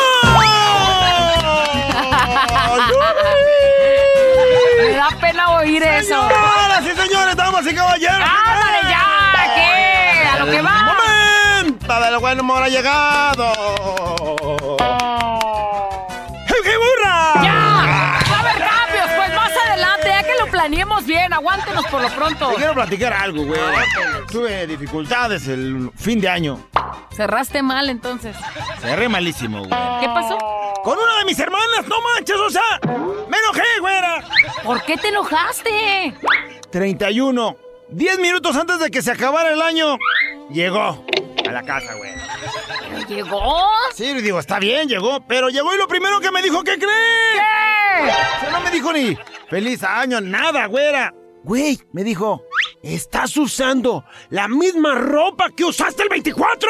Me 4.79 4.95
da 4.95 5.09
pena 5.21 5.43
oír 5.51 5.83
eso. 5.83 6.27
¡Señoras 6.27 6.83
y 6.83 6.95
señores, 6.99 7.35
damas 7.35 7.67
y 7.67 7.75
caballeros! 7.75 8.27
¡Ándale 8.27 8.89
ya! 8.89 9.05
¡eh! 9.37 9.51
¿Qué? 9.55 10.27
¡A 10.29 10.39
lo 10.39 10.45
que 10.51 10.61
va! 10.63 10.95
¡Momento 11.61 11.99
del 11.99 12.17
buen 12.17 12.39
humor 12.39 12.63
ha 12.63 12.69
llegado! 12.69 13.53
Aguántenos 21.33 21.85
por 21.87 22.01
lo 22.01 22.09
pronto. 22.09 22.49
Te 22.49 22.55
quiero 22.55 22.73
platicar 22.73 23.13
algo, 23.13 23.45
güey. 23.45 23.59
Tuve 24.31 24.67
dificultades 24.67 25.47
el 25.47 25.91
fin 25.95 26.21
de 26.21 26.29
año. 26.29 26.69
Cerraste 27.15 27.61
mal 27.61 27.89
entonces. 27.89 28.35
Cerré 28.79 29.09
malísimo, 29.09 29.59
güey. 29.59 29.69
¿Qué 29.69 30.07
pasó? 30.07 30.37
Con 30.83 30.97
una 30.97 31.19
de 31.19 31.25
mis 31.25 31.39
hermanas, 31.39 31.87
no 31.87 31.95
manches, 32.01 32.35
o 32.35 32.49
sea, 32.49 32.79
me 33.29 33.37
enojé, 33.37 33.79
güera. 33.79 34.23
¿Por 34.63 34.83
qué 34.83 34.97
te 34.97 35.09
enojaste? 35.09 36.13
31. 36.71 37.57
10 37.89 38.19
minutos 38.19 38.55
antes 38.55 38.79
de 38.79 38.89
que 38.89 39.01
se 39.01 39.11
acabara 39.11 39.51
el 39.53 39.61
año, 39.61 39.97
llegó 40.51 41.05
a 41.47 41.51
la 41.51 41.63
casa, 41.63 41.93
güey. 41.93 42.11
¿Llegó? 43.07 43.69
Sí, 43.93 44.13
digo, 44.21 44.39
está 44.39 44.59
bien, 44.59 44.87
llegó, 44.87 45.25
pero 45.27 45.49
llegó 45.49 45.73
y 45.73 45.77
lo 45.77 45.87
primero 45.87 46.19
que 46.19 46.31
me 46.31 46.41
dijo, 46.41 46.63
¿qué 46.63 46.77
crees? 46.77 46.89
¿Qué? 47.35 48.03
O 48.03 48.05
sea, 48.39 48.49
no 48.51 48.61
me 48.61 48.71
dijo 48.71 48.91
ni 48.91 49.17
feliz 49.49 49.83
año, 49.83 50.19
nada, 50.21 50.65
güera. 50.65 51.13
Güey, 51.43 51.77
me 51.91 52.03
dijo, 52.05 52.45
¿estás 52.81 53.35
usando 53.35 54.05
la 54.29 54.47
misma 54.47 54.95
ropa 54.95 55.49
que 55.49 55.65
usaste 55.65 56.03
el 56.03 56.09
24? 56.09 56.69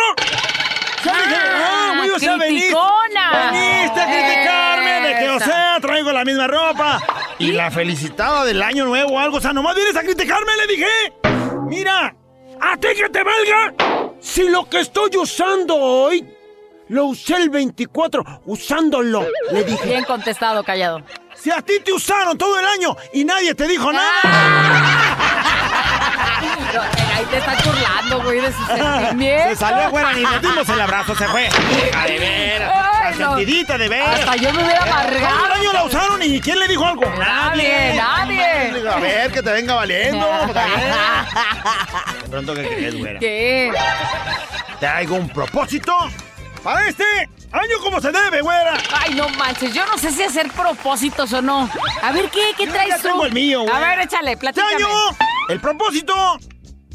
Yo 1.05 1.12
dije, 1.12 1.36
ah, 1.36 1.93
güey, 1.97 2.09
o 2.09 2.19
sea, 2.19 2.38
veniste 2.38 2.75
a 2.75 4.07
criticarme 4.07 5.07
de 5.07 5.19
que, 5.19 5.29
o 5.29 5.39
sea, 5.39 5.77
traigo 5.79 6.12
la 6.12 6.25
misma 6.25 6.47
ropa. 6.47 7.03
Y 7.38 7.51
la 7.51 7.69
felicitada 7.69 8.45
del 8.45 8.63
año 8.63 8.86
nuevo 8.86 9.13
o 9.13 9.19
algo, 9.19 9.38
o 9.38 9.41
sea, 9.41 9.53
nomás 9.53 9.75
vienes 9.75 9.95
a 9.95 10.01
criticarme, 10.01 10.51
le 10.57 10.67
dije. 10.67 11.13
Mira, 11.67 12.15
a 12.59 12.77
ti 12.77 12.88
que 12.97 13.09
te 13.09 13.23
valga. 13.23 13.73
Si 14.19 14.49
lo 14.49 14.67
que 14.67 14.79
estoy 14.79 15.12
usando 15.17 15.75
hoy, 15.75 16.27
lo 16.88 17.05
usé 17.05 17.36
el 17.36 17.49
24, 17.49 18.41
usándolo, 18.45 19.27
le 19.51 19.63
dije. 19.65 19.86
Bien 19.86 20.03
contestado, 20.03 20.63
callado. 20.63 21.03
Si 21.43 21.51
a 21.51 21.62
ti 21.62 21.79
te 21.84 21.91
usaron 21.91 22.38
todo 22.38 22.58
el 22.58 22.65
año 22.65 22.95
y 23.12 23.25
nadie 23.25 23.53
te 23.53 23.67
dijo 23.67 23.91
nada. 23.91 24.21
Ahí 27.15 27.25
te 27.29 27.38
estás 27.38 27.65
burlando, 27.65 28.23
güey, 28.23 28.39
de 28.39 28.53
sus 28.53 28.65
sentimientos. 28.67 29.49
Se 29.49 29.56
salió 29.58 29.89
fuera, 29.89 30.13
ni 30.13 30.21
nos 30.23 30.41
dimos 30.41 30.69
el 30.69 30.82
abrazo, 30.82 31.15
se 31.15 31.27
fue. 31.27 31.49
De 32.08 32.19
veras. 32.19 32.71
Ay, 32.73 33.15
La 33.19 33.25
no. 33.25 33.36
sentidita 33.38 33.77
de 33.77 33.89
veras. 33.89 34.19
Hasta 34.21 34.36
yo 34.38 34.53
me 34.53 34.63
hubiera 34.63 34.79
Todo 34.86 34.93
amargado. 34.93 35.45
el 35.45 35.51
año 35.51 35.73
la 35.73 35.84
usaron 35.84 36.21
y 36.23 36.39
¿quién 36.39 36.60
le 36.60 36.67
dijo 36.67 36.86
algo? 36.86 37.03
Nadie, 37.17 37.93
nadie. 37.95 38.89
A 38.89 38.99
ver, 38.99 39.32
que 39.32 39.41
te 39.43 39.51
venga 39.51 39.75
valiendo. 39.75 40.25
De 42.23 42.29
pronto, 42.29 42.56
¿qué 42.56 42.62
crees, 42.67 42.97
güera? 42.97 43.19
¿Qué? 43.19 43.71
Traigo 44.79 45.15
un 45.15 45.27
propósito 45.29 45.93
para 46.63 46.88
este 46.88 47.04
año 47.52 47.78
como 47.84 47.99
se 48.02 48.12
debe, 48.12 48.41
güera. 48.41 48.78
Ay, 48.93 49.13
no 49.15 49.30
manches, 49.30 49.73
yo 49.73 49.86
no 49.86 49.97
sé 49.97 50.12
si 50.12 50.23
hacer 50.23 50.49
propósitos 50.52 51.32
o 51.34 51.41
no. 51.41 51.69
A 52.02 52.12
ver, 52.12 52.30
¿qué? 52.30 52.54
¿Qué 52.58 52.65
Yo 52.65 52.71
traes 52.71 52.89
ya 52.89 52.97
tú? 52.97 53.04
tengo 53.10 53.26
el 53.26 53.34
mío, 53.34 53.62
güey. 53.63 53.73
A 53.73 53.80
ver, 53.80 53.99
échale, 53.99 54.32
Este 54.34 54.38
platícame. 54.41 54.76
año, 54.76 54.88
el 55.49 55.60
propósito 55.60 56.13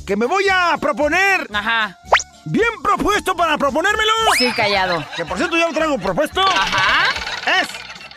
que 0.06 0.16
me 0.16 0.26
voy 0.26 0.46
a 0.50 0.76
proponer, 0.80 1.46
Ajá. 1.52 1.98
bien 2.46 2.70
propuesto 2.82 3.36
para 3.36 3.58
proponérmelo, 3.58 4.12
Sí, 4.38 4.50
callado. 4.56 5.04
que 5.16 5.24
por 5.26 5.36
cierto 5.36 5.56
ya 5.56 5.66
lo 5.68 5.74
traigo 5.74 5.98
propuesto, 5.98 6.40
Ajá. 6.40 7.04
es 7.60 7.68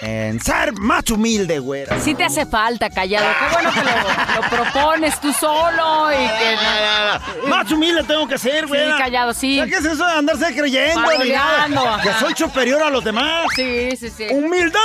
en 0.02 0.40
ser 0.42 0.74
más 0.74 1.10
humilde, 1.12 1.60
güera. 1.60 2.00
Sí 2.00 2.16
te 2.16 2.24
hace 2.24 2.46
falta, 2.46 2.90
callado. 2.90 3.28
Qué 3.40 3.54
bueno 3.54 3.72
que 3.72 3.84
lo, 3.84 4.42
lo 4.42 4.50
propones 4.50 5.20
tú 5.22 5.32
solo 5.34 6.12
y 6.12 6.16
que... 6.16 7.48
Más 7.48 7.72
humilde 7.72 8.04
tengo 8.04 8.28
que 8.28 8.38
ser, 8.38 8.62
Sí, 8.64 8.68
güey. 8.70 8.98
callado, 8.98 9.34
sí. 9.34 9.62
¿Qué 9.68 9.76
es 9.76 9.86
eso 9.86 10.06
de 10.06 10.14
andarse 10.14 10.56
creyendo? 10.56 11.02
ni 11.24 11.30
nada? 11.32 12.02
Que 12.02 12.14
soy 12.14 12.34
superior 12.36 12.82
a 12.82 12.90
los 12.90 13.04
demás. 13.04 13.46
Sí, 13.56 13.90
sí, 14.00 14.10
sí. 14.10 14.26
¡Humildad! 14.32 14.80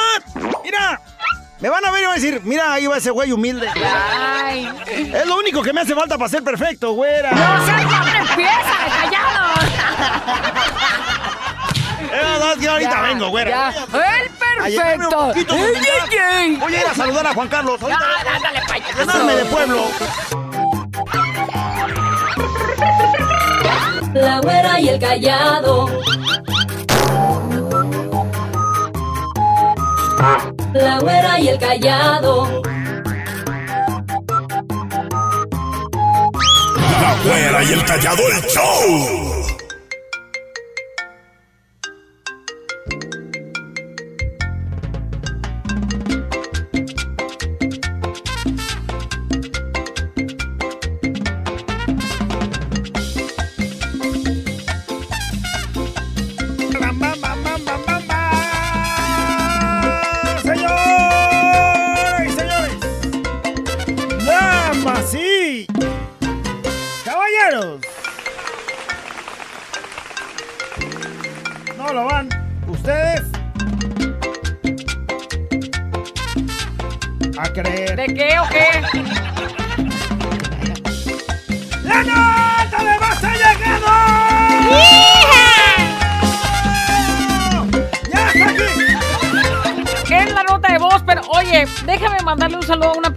Mira, 0.62 1.00
me 1.61 1.70
van 1.70 1.85
a 1.87 1.90
ver 1.90 2.02
y 2.02 2.07
van 2.07 2.12
a 2.12 2.16
decir, 2.16 2.40
mira, 2.44 2.72
ahí 2.74 2.87
va 2.87 2.98
ese 2.98 3.11
güey 3.11 3.33
humilde. 3.33 3.68
Ay. 3.74 4.68
Es 4.87 5.26
lo 5.26 5.37
único 5.38 5.62
que 5.62 5.72
me 5.72 5.81
hace 5.81 5.94
falta 5.94 6.18
para 6.18 6.29
ser 6.29 6.42
perfecto, 6.44 6.92
güera. 6.92 7.31
No 7.33 7.64
seas 7.66 7.83
empieza, 8.31 8.76
callado. 9.00 9.46
Que 12.59 12.68
ahorita 12.68 12.90
Ya, 12.90 13.00
vengo, 13.02 13.29
güera. 13.29 13.50
ya. 13.50 13.68
El 13.79 14.31
perfecto. 14.31 15.33
ey, 15.35 16.16
ey. 16.33 16.57
Voy 16.57 16.74
a 16.74 16.81
ir 16.81 16.87
a 16.87 16.94
saludar 16.94 17.26
a 17.26 17.35
Juan 17.35 17.48
Carlos. 17.48 17.79
Ya, 17.81 17.87
Ahorita 17.87 18.37
ándale, 18.37 18.61
payaso. 18.66 18.98
llenarme 18.98 19.35
de 19.35 19.44
pueblo. 19.44 19.85
La 24.14 24.40
güera 24.40 24.81
y 24.81 24.88
el 24.88 24.98
callado. 24.98 25.87
La 30.72 30.98
güera 31.00 31.38
y 31.40 31.48
el 31.48 31.59
callado. 31.59 32.62
La 37.02 37.16
güera 37.22 37.62
y 37.64 37.72
el 37.72 37.85
callado 37.85 38.22
el 38.29 38.42
show. 38.48 39.45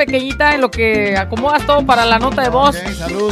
Pequeñita 0.10 0.56
en 0.56 0.62
lo 0.62 0.72
que 0.72 1.16
acomodas 1.16 1.66
todo 1.66 1.86
para 1.86 2.06
la 2.06 2.18
nota 2.18 2.42
de 2.42 2.50
voz. 2.50 2.76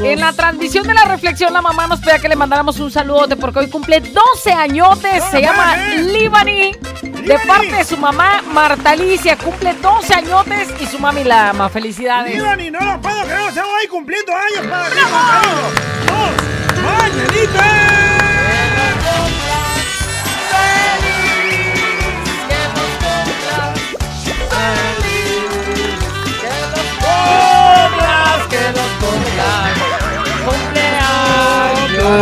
En 0.03 0.19
la 0.19 0.31
transmisión 0.33 0.85
de 0.85 0.93
la 0.93 1.05
reflexión, 1.05 1.51
la 1.51 1.61
mamá 1.61 1.87
nos 1.87 1.99
pedía 1.99 2.19
que 2.19 2.29
le 2.29 2.35
mandáramos 2.35 2.79
un 2.79 2.91
saludote 2.91 3.35
porque 3.35 3.59
hoy 3.59 3.69
cumple 3.69 3.99
12 3.99 4.53
añotes. 4.53 5.23
Se 5.31 5.41
¡No, 5.41 5.47
llama! 5.47 5.75
Libani. 5.77 6.73
De 7.01 7.21
¡Libani! 7.21 7.47
parte 7.47 7.75
de 7.75 7.83
su 7.83 7.97
mamá, 7.97 8.43
Marta 8.53 8.91
Alicia. 8.91 9.35
Cumple 9.37 9.73
12 9.73 10.13
añotes 10.13 10.69
y 10.79 10.85
su 10.85 10.99
mami 10.99 11.23
la 11.23 11.49
ama. 11.49 11.69
Felicidades. 11.69 12.35
Ivani, 12.35 12.69
no 12.69 12.79
lo 12.79 13.01
puedo 13.01 13.23
creer, 13.23 13.49
estamos 13.49 13.71
ahí 13.81 13.87
cumpliendo 13.87 14.33
años 14.33 14.67
para 14.69 14.89
ti, 14.89 16.56
cumplan. 29.37 29.73
Cumpleaños 30.45 32.13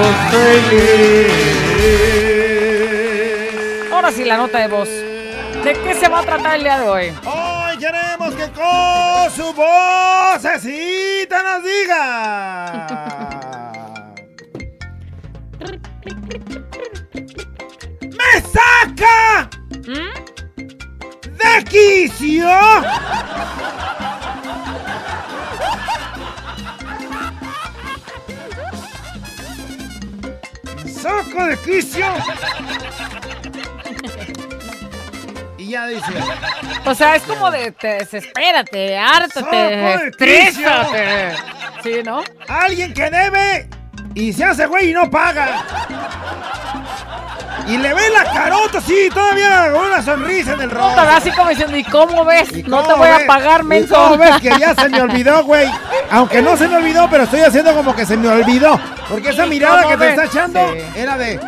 Ahora 3.93 4.11
sí, 4.11 4.23
la 4.25 4.37
nota 4.37 4.59
de 4.59 4.67
voz. 4.67 4.89
¿De 4.89 5.73
qué 5.83 5.93
se 5.95 6.07
va 6.09 6.19
a 6.19 6.23
tratar 6.23 6.55
el 6.57 6.63
día 6.63 6.79
de 6.79 6.87
hoy? 6.87 7.13
Hoy 7.25 7.77
queremos 7.79 8.33
que 8.35 8.49
con 8.51 9.31
su 9.35 9.51
vocecita 9.53 11.41
nos 11.43 11.63
diga. 11.63 13.35
¡Me 18.01 18.41
saca 18.41 19.49
¿Mm? 19.87 20.13
de 21.37 21.63
quicio! 21.65 22.49
Saca 31.05 31.45
de 31.47 31.57
quicio! 31.57 32.05
Y 35.57 35.69
ya 35.69 35.87
dice, 35.87 36.13
O 36.85 36.93
sea, 36.95 37.15
es 37.15 37.23
como 37.23 37.49
de 37.51 37.71
te 37.71 37.87
desespérate, 37.99 38.97
hártate, 38.97 40.07
estrésate. 40.07 41.35
Sí, 41.83 42.01
¿no? 42.03 42.23
Alguien 42.47 42.93
que 42.93 43.09
debe 43.09 43.69
y 44.15 44.33
se 44.33 44.43
hace 44.43 44.65
güey 44.65 44.91
y 44.91 44.93
no 44.93 45.09
paga. 45.09 45.63
Y 47.67 47.77
le 47.77 47.93
ve 47.93 48.09
la 48.11 48.23
carota, 48.31 48.79
sí, 48.79 49.09
todavía 49.11 49.71
con 49.71 49.85
una 49.87 50.01
sonrisa 50.01 50.53
en 50.53 50.61
el 50.61 50.71
rostro. 50.71 51.01
te 51.03 51.09
así 51.09 51.31
como 51.31 51.49
diciendo, 51.49 51.75
¿y 51.77 51.83
cómo 51.83 52.23
ves? 52.25 52.51
¿Y 52.51 52.61
No 52.63 52.81
te 52.81 52.91
cómo 52.91 52.97
voy 52.97 53.09
a 53.09 53.25
pagar, 53.25 53.61
¿Y 53.61 53.65
menso. 53.65 53.95
cómo 53.95 54.17
ves 54.17 54.35
que 54.39 54.51
ya 54.59 54.75
se 54.75 54.89
me 54.89 55.01
olvidó, 55.01 55.43
güey? 55.43 55.67
Aunque 56.11 56.41
no 56.43 56.55
se 56.57 56.67
me 56.67 56.75
olvidó, 56.77 57.07
pero 57.09 57.23
estoy 57.23 57.41
haciendo 57.41 57.73
como 57.75 57.95
que 57.95 58.05
se 58.05 58.17
me 58.17 58.27
olvidó. 58.27 58.79
Porque 59.09 59.29
esa 59.29 59.45
¿Y 59.45 59.49
mirada 59.49 59.87
que 59.87 59.97
te 59.97 60.09
está 60.09 60.25
echando 60.25 60.59
Sí. 60.73 60.79
era 60.99 61.17
de. 61.17 61.39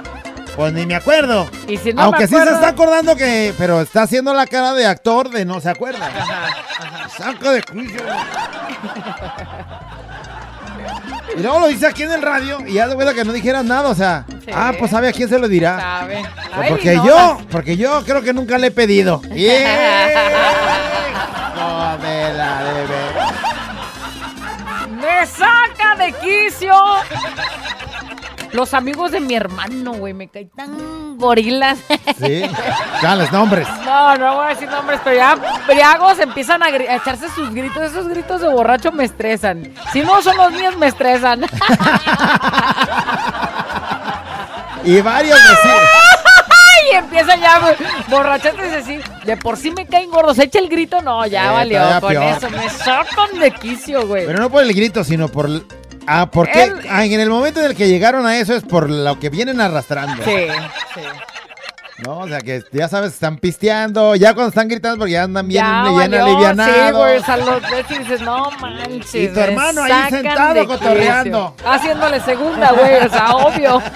Pues 0.56 0.74
ni 0.74 0.86
me 0.88 0.96
acuerdo. 0.96 1.48
Y 1.68 1.78
si 1.78 1.94
no 1.94 2.02
Aunque 2.04 2.22
me 2.22 2.28
sí 2.28 2.36
se 2.36 2.44
está 2.52 2.70
acordando 2.70 3.16
que. 3.16 3.54
Pero 3.58 3.82
está 3.82 4.04
haciendo 4.04 4.34
la 4.34 4.48
cara 4.48 4.74
de 4.74 4.86
actor 4.88 5.30
de 5.30 5.46
no 5.46 5.60
se 5.62 5.70
acuerda. 5.70 6.10
Saco 7.18 7.52
de 7.52 7.62
juicio. 7.62 8.00
Y 11.38 11.42
luego 11.42 11.60
lo 11.60 11.68
dice 11.68 11.86
aquí 11.86 12.04
en 12.04 12.12
el 12.12 12.22
radio 12.22 12.60
y 12.66 12.74
ya 12.74 12.88
de 12.88 12.96
vuelta 12.96 13.14
que 13.14 13.24
no 13.24 13.34
dijeras 13.34 13.64
nada, 13.66 13.90
o 13.90 13.96
sea, 13.96 14.24
Sí. 14.46 14.52
ah, 14.56 14.74
pues 14.80 14.90
sabe 14.90 15.10
a 15.10 15.14
quién 15.14 15.28
se 15.30 15.38
lo 15.38 15.48
dirá. 15.48 15.80
Sabe. 15.80 16.24
Ay, 16.54 16.70
porque 16.70 16.96
no, 16.96 17.06
yo, 17.06 17.38
porque 17.52 17.78
yo 17.78 18.04
creo 18.06 18.22
que 18.24 18.34
nunca 18.34 18.58
le 18.58 18.68
he 18.68 18.72
pedido. 18.72 19.22
¡Yeah! 19.36 20.10
Jodela, 21.56 22.64
de 22.64 22.88
veras. 22.88 23.27
¡Me 25.20 25.26
saca 25.26 25.96
de 25.98 26.14
quicio! 26.14 26.74
Los 28.52 28.76
amigos 28.76 29.12
de 29.12 29.20
mi 29.20 29.34
hermano, 29.34 29.94
güey, 29.94 30.14
me 30.14 30.28
caen 30.28 30.50
tan 30.50 31.18
gorilas. 31.18 31.80
Sí, 32.20 32.44
dales 33.02 33.32
nombres. 33.32 33.68
No, 33.84 34.16
no 34.16 34.36
voy 34.36 34.46
a 34.46 34.50
decir 34.50 34.70
nombres, 34.70 35.00
pero 35.04 35.16
ya 35.16 35.36
briagos 35.68 36.20
empiezan 36.20 36.62
a, 36.62 36.70
echarse 36.70 37.30
sus 37.30 37.52
gritos. 37.52 37.82
Esos 37.82 38.08
gritos 38.08 38.42
de 38.42 38.48
borracho 38.48 38.92
me 38.92 39.06
estresan. 39.06 39.74
Si 39.92 40.02
no 40.02 40.22
son 40.22 40.38
los 40.38 40.52
míos, 40.52 40.78
me 40.78 40.88
estresan. 40.88 41.42
Y 44.84 45.02
varios 45.02 45.38
decían. 45.38 45.78
y 46.92 46.96
empiezan 46.96 47.40
ya 47.42 47.60
güey, 47.60 47.76
borrachetes 48.10 48.74
así. 48.74 49.00
De 49.26 49.38
por 49.38 49.58
sí 49.58 49.72
me 49.72 49.86
caen 49.86 50.10
gordos. 50.10 50.38
Echa 50.40 50.60
el 50.60 50.70
grito, 50.70 51.02
no, 51.02 51.26
ya 51.26 51.46
Eh, 51.46 51.54
valió. 51.54 52.00
Con 52.00 52.10
peor. 52.10 52.24
eso 52.38 52.50
me 52.50 52.70
sacan 52.70 53.40
de 53.40 53.52
quicio, 53.52 54.08
güey. 54.08 54.26
Pero 54.26 54.40
no 54.40 54.50
por 54.50 54.64
el 54.64 54.74
grito, 54.74 55.04
sino 55.04 55.28
por. 55.28 55.50
Ah, 56.08 56.30
porque 56.32 56.64
Él- 56.64 56.80
ah, 56.90 57.04
en 57.06 57.20
el 57.20 57.30
momento 57.30 57.60
en 57.60 57.66
el 57.68 57.76
que 57.76 57.88
llegaron 57.90 58.26
a 58.26 58.38
eso 58.38 58.54
es 58.56 58.64
por 58.64 58.90
lo 58.90 59.20
que 59.20 59.30
vienen 59.30 59.60
arrastrando. 59.60 60.24
Sí, 60.24 60.48
sí. 60.96 61.02
¿No? 62.06 62.20
O 62.20 62.28
sea 62.28 62.40
que 62.42 62.62
ya 62.72 62.88
sabes, 62.88 63.14
están 63.14 63.38
pisteando, 63.38 64.16
ya 64.16 64.36
cuando 64.36 64.50
están 64.50 64.68
gritando 64.68 65.00
porque 65.00 65.14
ya 65.14 65.24
andan 65.24 65.48
bien, 65.48 65.64
ya 65.66 65.84
bien 65.90 66.14
alivianados. 66.14 66.76
Sí, 66.76 66.92
güey, 66.94 67.18
o 67.18 67.24
sea, 67.26 67.38
los 67.38 67.62
y 67.90 67.98
dices, 67.98 68.22
no 68.22 68.52
manches. 68.62 69.16
Y 69.16 69.28
tu 69.30 69.40
hermano 69.40 69.82
ahí 69.84 70.10
sentado 70.12 70.68
cotorreando. 70.68 71.56
Haciéndole 71.66 72.20
segunda, 72.22 72.72
güey, 72.72 72.98
o 73.04 73.10
sea, 73.10 73.36
obvio. 73.36 73.82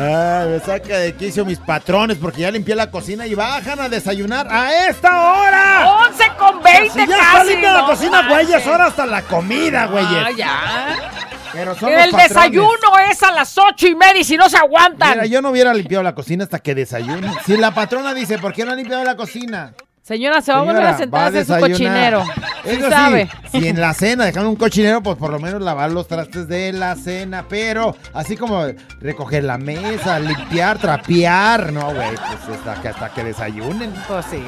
Ay, 0.00 0.48
me 0.50 0.60
saca 0.60 0.98
de 0.98 1.14
quicio 1.14 1.44
mis 1.44 1.58
patrones 1.58 2.18
porque 2.18 2.42
ya 2.42 2.50
limpié 2.52 2.74
la 2.76 2.88
cocina 2.90 3.26
y 3.26 3.34
bajan 3.34 3.80
a 3.80 3.88
desayunar 3.88 4.46
a 4.48 4.86
esta 4.86 5.32
hora. 5.32 5.90
11 6.08 6.24
con 6.38 6.62
20 6.62 6.90
Si 6.90 6.98
ya 7.00 7.06
casi. 7.06 7.20
está 7.26 7.44
limpia 7.44 7.72
la 7.72 7.80
no 7.80 7.86
cocina, 7.86 8.28
güey, 8.28 8.42
es 8.44 8.50
manches. 8.50 8.66
hora 8.68 8.86
hasta 8.86 9.06
la 9.06 9.22
comida, 9.22 9.86
güeyes. 9.86 10.24
Ah, 10.24 10.30
ya. 10.30 11.10
Pero 11.52 11.74
son 11.74 11.92
los 11.92 12.02
el 12.04 12.12
desayuno 12.12 12.98
es 13.10 13.22
a 13.24 13.32
las 13.32 13.58
ocho 13.58 13.88
y 13.88 13.96
media 13.96 14.20
y 14.20 14.24
si 14.24 14.36
no 14.36 14.48
se 14.48 14.56
aguantan. 14.58 15.10
Mira, 15.14 15.26
yo 15.26 15.42
no 15.42 15.50
hubiera 15.50 15.74
limpiado 15.74 16.04
la 16.04 16.14
cocina 16.14 16.44
hasta 16.44 16.60
que 16.60 16.74
desayune. 16.76 17.32
Si 17.44 17.56
la 17.56 17.74
patrona 17.74 18.14
dice, 18.14 18.38
¿por 18.38 18.52
qué 18.52 18.64
no 18.64 18.72
ha 18.72 18.76
limpiado 18.76 19.02
la 19.02 19.16
cocina? 19.16 19.72
Señora, 20.08 20.40
se 20.40 20.52
va 20.52 20.60
a 20.60 20.62
volver 20.62 20.76
Señora, 20.76 20.94
a 20.94 20.98
sentar 20.98 21.36
a 21.36 21.44
su 21.44 21.60
cochinero. 21.60 22.24
Sí 22.24 22.70
Eso 22.70 22.84
sí, 22.86 22.90
sabe. 22.90 23.28
si 23.52 23.68
en 23.68 23.78
la 23.78 23.92
cena 23.92 24.24
dejan 24.24 24.46
un 24.46 24.56
cochinero, 24.56 25.02
pues 25.02 25.18
por 25.18 25.30
lo 25.30 25.38
menos 25.38 25.60
lavar 25.60 25.92
los 25.92 26.08
trastes 26.08 26.48
de 26.48 26.72
la 26.72 26.96
cena. 26.96 27.44
Pero 27.46 27.94
así 28.14 28.34
como 28.34 28.64
recoger 29.02 29.44
la 29.44 29.58
mesa, 29.58 30.18
limpiar, 30.18 30.78
trapear. 30.78 31.74
No, 31.74 31.92
güey, 31.92 32.14
pues 32.46 32.58
hasta 32.58 32.80
que, 32.80 32.88
hasta 32.88 33.12
que 33.12 33.24
desayunen. 33.24 33.92
Pues 34.08 34.24
sí. 34.30 34.42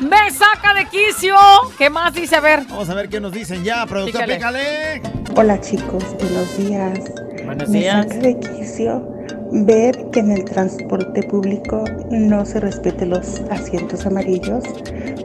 Me 0.00 0.30
saca 0.30 0.72
de 0.72 0.86
quicio. 0.86 1.36
¿Qué 1.76 1.90
más 1.90 2.14
dice? 2.14 2.36
A 2.36 2.40
ver. 2.40 2.64
Vamos 2.66 2.88
a 2.88 2.94
ver 2.94 3.10
qué 3.10 3.20
nos 3.20 3.32
dicen 3.32 3.62
ya, 3.62 3.84
productor, 3.84 4.22
Pícale. 4.24 4.36
pícale. 4.36 5.02
Hola 5.36 5.60
chicos, 5.60 6.02
buenos 6.18 6.56
días. 6.56 6.98
Buenos 7.44 7.68
Me 7.68 7.84
saca 7.84 8.14
de 8.14 8.40
quicio 8.40 9.17
ver 9.50 10.06
que 10.12 10.20
en 10.20 10.30
el 10.32 10.44
transporte 10.44 11.22
público 11.22 11.84
no 12.10 12.44
se 12.44 12.60
respete 12.60 13.06
los 13.06 13.40
asientos 13.50 14.06
amarillos 14.06 14.64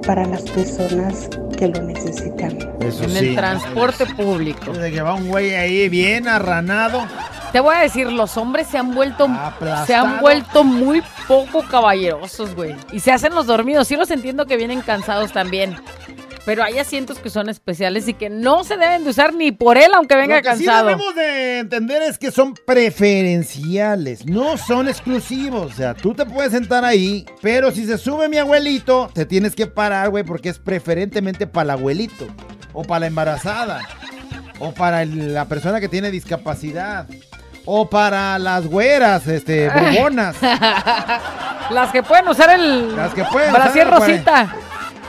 para 0.05 0.25
las 0.25 0.43
personas 0.43 1.29
que 1.57 1.67
lo 1.67 1.81
necesitan. 1.81 2.57
Eso 2.81 3.03
En 3.03 3.09
sí. 3.11 3.17
el 3.29 3.35
transporte 3.35 4.05
público. 4.05 4.71
De 4.73 4.91
que 4.91 5.01
va 5.01 5.13
un 5.13 5.27
güey 5.27 5.53
ahí 5.55 5.89
bien 5.89 6.27
arranado. 6.27 7.05
Te 7.51 7.59
voy 7.59 7.75
a 7.75 7.79
decir, 7.81 8.11
los 8.11 8.35
hombres 8.37 8.67
se 8.67 8.79
han 8.79 8.95
vuelto 8.95 9.25
Aplastado. 9.25 9.85
se 9.85 9.93
han 9.93 10.19
vuelto 10.21 10.63
muy 10.63 11.03
poco 11.27 11.63
caballerosos, 11.63 12.55
güey. 12.55 12.75
Y 12.91 12.99
se 12.99 13.11
hacen 13.11 13.35
los 13.35 13.45
dormidos. 13.45 13.87
Sí 13.87 13.95
los 13.95 14.09
entiendo 14.09 14.47
que 14.47 14.57
vienen 14.57 14.81
cansados 14.81 15.31
también. 15.31 15.75
Pero 16.45 16.61
hay 16.63 16.77
asientos 16.77 17.19
que 17.19 17.29
son 17.29 17.47
especiales 17.47 18.07
y 18.09 18.13
que 18.13 18.29
no 18.29 18.65
se 18.65 18.75
deben 18.75 19.05
de 19.05 19.11
usar 19.11 19.33
ni 19.33 19.53
por 19.53 19.77
él 19.77 19.91
aunque 19.95 20.15
venga 20.17 20.35
Lo 20.35 20.41
que 20.41 20.55
sí 20.57 20.65
cansado. 20.65 20.87
debemos 20.89 21.15
de 21.15 21.59
entender 21.59 22.01
es 22.01 22.17
que 22.17 22.31
son 22.31 22.53
preferenciales, 22.65 24.25
no 24.25 24.57
son 24.57 24.87
exclusivos. 24.89 25.71
O 25.71 25.75
sea, 25.75 25.93
tú 25.93 26.13
te 26.13 26.25
puedes 26.25 26.51
sentar 26.51 26.83
ahí, 26.83 27.25
pero 27.41 27.71
si 27.71 27.85
se 27.85 27.97
sube 27.97 28.27
mi 28.27 28.37
abuelito, 28.37 29.09
te 29.13 29.25
tienes 29.25 29.55
que 29.55 29.67
parar, 29.67 30.09
güey, 30.09 30.23
porque 30.25 30.49
es 30.49 30.59
preferentemente 30.59 31.47
para 31.47 31.63
el 31.63 31.69
abuelito, 31.79 32.27
o 32.73 32.83
para 32.83 33.01
la 33.01 33.07
embarazada, 33.07 33.81
o 34.59 34.73
para 34.73 35.01
el- 35.03 35.33
la 35.33 35.45
persona 35.45 35.79
que 35.79 35.87
tiene 35.87 36.11
discapacidad, 36.11 37.07
o 37.65 37.89
para 37.89 38.37
las 38.37 38.67
güeras, 38.67 39.25
este, 39.27 39.69
brujonas. 39.69 40.35
Las 41.69 41.91
que 41.93 42.03
pueden 42.03 42.27
usar 42.27 42.49
el 42.59 42.93
Las 42.93 43.13
que 43.13 43.23
pueden 43.23 43.53
brasier 43.53 43.87
usar, 43.87 43.97
pues. 43.99 44.09
rosita. 44.11 44.55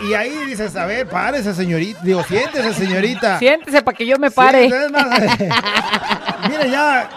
Y 0.00 0.14
ahí 0.14 0.36
dices, 0.46 0.74
a 0.76 0.86
ver, 0.86 1.08
párese, 1.08 1.54
señorita. 1.54 2.00
Digo, 2.02 2.22
siéntese, 2.24 2.74
señorita. 2.74 3.38
Siéntese 3.38 3.82
para 3.82 3.96
que 3.96 4.06
yo 4.06 4.18
me 4.18 4.30
pare. 4.30 4.68
Sí, 4.68 4.74
es 4.74 4.90
más, 4.90 5.08
mire, 6.48 6.70
ya. 6.70 7.08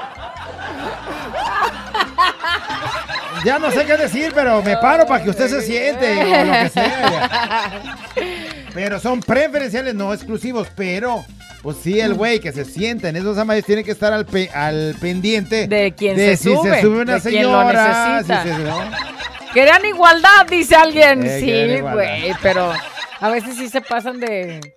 Ya 3.45 3.59
no 3.59 3.71
sé 3.71 3.85
qué 3.85 3.97
decir, 3.97 4.31
pero 4.33 4.61
me 4.63 4.77
paro 4.77 5.05
para 5.05 5.23
que 5.23 5.29
usted 5.29 5.47
se 5.47 5.61
siente 5.61 6.11
o 6.23 6.45
lo 6.45 6.51
que 6.53 6.69
sea. 6.69 7.71
Pero 8.73 8.99
son 8.99 9.21
preferenciales, 9.21 9.95
no 9.95 10.13
exclusivos, 10.13 10.67
pero. 10.75 11.25
Pues 11.63 11.77
sí, 11.83 11.99
el 11.99 12.13
güey 12.13 12.39
que 12.39 12.51
se 12.51 12.63
sienta 12.65 13.09
en 13.09 13.15
esos 13.17 13.37
amarillos 13.37 13.65
tiene 13.65 13.83
que 13.83 13.91
estar 13.91 14.13
al, 14.13 14.25
pe- 14.25 14.49
al 14.53 14.95
pendiente 15.01 15.67
De 15.67 15.93
quien 15.93 16.15
de 16.15 16.37
se 16.37 16.43
si 16.43 16.55
sube, 16.55 16.75
se 16.75 16.81
sube 16.81 17.01
una 17.01 17.15
de 17.19 17.29
quien 17.29 17.43
lo 17.43 17.59
señora. 17.61 18.05
si 18.05 18.11
necesita. 18.31 18.43
se- 18.43 18.63
¿no? 18.63 18.79
Querían 19.53 19.85
igualdad, 19.85 20.45
dice 20.49 20.75
alguien. 20.75 21.25
Eh, 21.25 21.39
sí, 21.39 21.81
güey, 21.81 22.33
pero 22.41 22.71
a 23.19 23.29
veces 23.29 23.55
sí 23.57 23.69
se 23.69 23.81
pasan 23.81 24.19
de... 24.19 24.73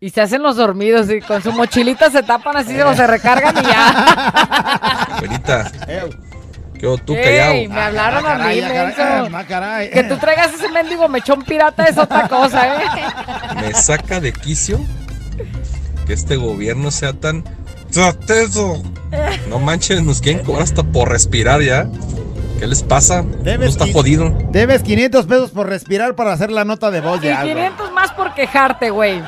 Y 0.00 0.10
se 0.10 0.20
hacen 0.20 0.42
los 0.42 0.56
dormidos 0.56 1.08
y 1.10 1.20
con 1.22 1.42
su 1.42 1.50
mochilita 1.52 2.10
se 2.10 2.22
tapan 2.22 2.58
así 2.58 2.78
o 2.80 2.94
se 2.94 3.06
recargan 3.06 3.56
y 3.56 3.62
ya. 3.62 3.88
Abuelita, 5.16 5.72
Eh, 5.88 6.02
¿qué 6.78 6.86
hubo 6.86 6.98
tú 6.98 7.14
Ey, 7.14 7.22
callado? 7.24 7.74
me 7.74 7.80
hablaron 7.80 8.26
a 8.26 8.36
caray, 8.36 8.60
mí, 8.60 8.68
ah, 8.98 9.28
ah, 9.32 9.44
caray. 9.48 9.90
Que 9.90 10.02
tú 10.04 10.18
traigas 10.18 10.52
ese 10.52 10.68
mendigo 10.68 11.08
mechón 11.08 11.42
pirata 11.42 11.84
es 11.84 11.96
otra 11.96 12.28
cosa, 12.28 12.74
¿eh? 12.76 12.86
Me 13.56 13.72
saca 13.72 14.20
de 14.20 14.32
quicio 14.34 14.78
que 16.04 16.12
este 16.12 16.36
gobierno 16.36 16.90
sea 16.90 17.12
tan 17.12 17.44
trateso. 17.92 18.82
No 19.48 19.58
manches, 19.58 20.02
nos 20.02 20.20
quieren 20.20 20.44
cobrar 20.44 20.64
hasta 20.64 20.82
por 20.82 21.08
respirar 21.10 21.62
ya. 21.62 21.88
¿Qué 22.58 22.66
les 22.66 22.82
pasa? 22.82 23.22
No 23.22 23.36
Debes 23.42 23.70
está 23.70 23.86
jodido. 23.92 24.32
Debes 24.50 24.82
500 24.82 25.26
pesos 25.26 25.50
por 25.50 25.68
respirar 25.68 26.14
para 26.14 26.32
hacer 26.32 26.50
la 26.50 26.64
nota 26.64 26.90
de 26.90 27.00
voz 27.00 27.18
Y 27.18 27.26
de 27.26 27.32
algo. 27.32 27.54
500 27.54 27.92
más 27.92 28.12
por 28.12 28.34
quejarte, 28.34 28.90
güey. 28.90 29.22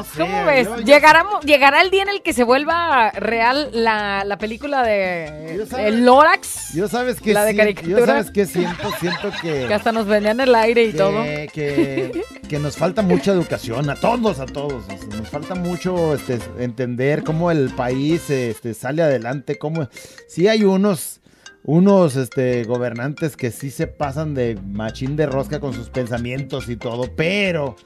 No 0.00 0.04
sé, 0.04 0.18
¿Cómo 0.20 0.44
ves? 0.44 0.66
yo- 0.66 0.76
yo- 0.78 0.84
¿Llegará, 0.84 1.24
mo- 1.24 1.40
¿Llegará 1.40 1.80
el 1.82 1.90
día 1.90 2.02
en 2.02 2.08
el 2.08 2.22
que 2.22 2.32
se 2.32 2.44
vuelva 2.44 3.10
real 3.12 3.70
la, 3.72 4.24
la 4.24 4.38
película 4.38 4.82
de 4.82 5.64
sabes- 5.68 5.86
El 5.86 6.04
Lorax? 6.04 6.72
Yo 6.74 6.88
sabes 6.88 7.20
que 7.20 7.32
La 7.34 7.44
de 7.44 7.54
caricatura. 7.56 7.98
Yo 7.98 8.06
sabes 8.06 8.30
que 8.30 8.46
siento, 8.46 8.90
siento 8.98 9.30
que, 9.42 9.66
Que 9.66 9.74
hasta 9.74 9.92
nos 9.92 10.06
vendían 10.06 10.40
el 10.40 10.54
aire 10.54 10.84
y 10.84 10.92
que, 10.92 10.98
todo. 10.98 11.22
que, 11.52 12.22
que 12.48 12.58
nos 12.58 12.76
falta 12.76 13.02
mucha 13.02 13.32
educación, 13.32 13.88
a 13.90 13.94
todos, 13.96 14.40
a 14.40 14.46
todos. 14.46 14.84
o 14.84 14.86
sea, 14.86 15.18
nos 15.18 15.28
falta 15.28 15.54
mucho 15.54 16.14
este, 16.14 16.38
entender 16.58 17.22
cómo 17.24 17.50
el 17.50 17.70
país 17.70 18.28
este, 18.30 18.74
sale 18.74 19.02
adelante, 19.02 19.58
cómo 19.58 19.88
sí 20.28 20.48
hay 20.48 20.64
unos, 20.64 21.19
unos 21.64 22.16
este, 22.16 22.64
gobernantes 22.64 23.36
que 23.36 23.50
sí 23.50 23.70
se 23.70 23.86
pasan 23.86 24.34
de 24.34 24.58
machín 24.66 25.16
de 25.16 25.26
rosca 25.26 25.60
con 25.60 25.74
sus 25.74 25.90
pensamientos 25.90 26.68
y 26.68 26.76
todo, 26.76 27.10
pero 27.14 27.76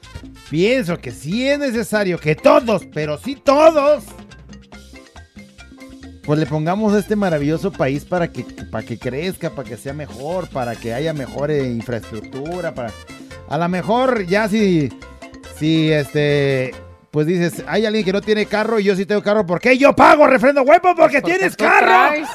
pienso 0.49 0.97
que 0.97 1.11
sí 1.11 1.47
es 1.47 1.59
necesario 1.59 2.17
que 2.17 2.35
todos, 2.35 2.85
pero 2.93 3.17
sí 3.17 3.35
todos, 3.35 4.03
pues 6.25 6.39
le 6.39 6.45
pongamos 6.45 6.93
a 6.93 6.99
este 6.99 7.15
maravilloso 7.15 7.71
país 7.71 8.05
para 8.05 8.31
que, 8.31 8.43
para 8.71 8.85
que 8.85 8.97
crezca, 8.97 9.51
para 9.51 9.69
que 9.69 9.77
sea 9.77 9.93
mejor, 9.93 10.49
para 10.49 10.75
que 10.75 10.93
haya 10.93 11.13
mejor 11.13 11.51
eh, 11.51 11.69
infraestructura, 11.69 12.73
para... 12.73 12.91
A 13.47 13.59
lo 13.59 13.69
mejor 13.69 14.25
ya 14.25 14.49
si, 14.49 14.89
si 15.55 15.91
este, 15.91 16.73
pues 17.11 17.27
dices, 17.27 17.63
hay 17.67 17.85
alguien 17.85 18.03
que 18.03 18.11
no 18.11 18.21
tiene 18.21 18.47
carro 18.47 18.79
y 18.79 18.85
yo 18.85 18.95
sí 18.95 19.05
tengo 19.05 19.21
carro. 19.21 19.45
¿Por 19.45 19.61
qué 19.61 19.77
yo 19.77 19.95
pago 19.95 20.25
refrendo 20.25 20.63
huevo? 20.63 20.95
Porque, 20.97 21.21
tienes 21.21 21.55
tú 21.55 21.63
carro. 21.63 21.85
traes. 21.85 22.27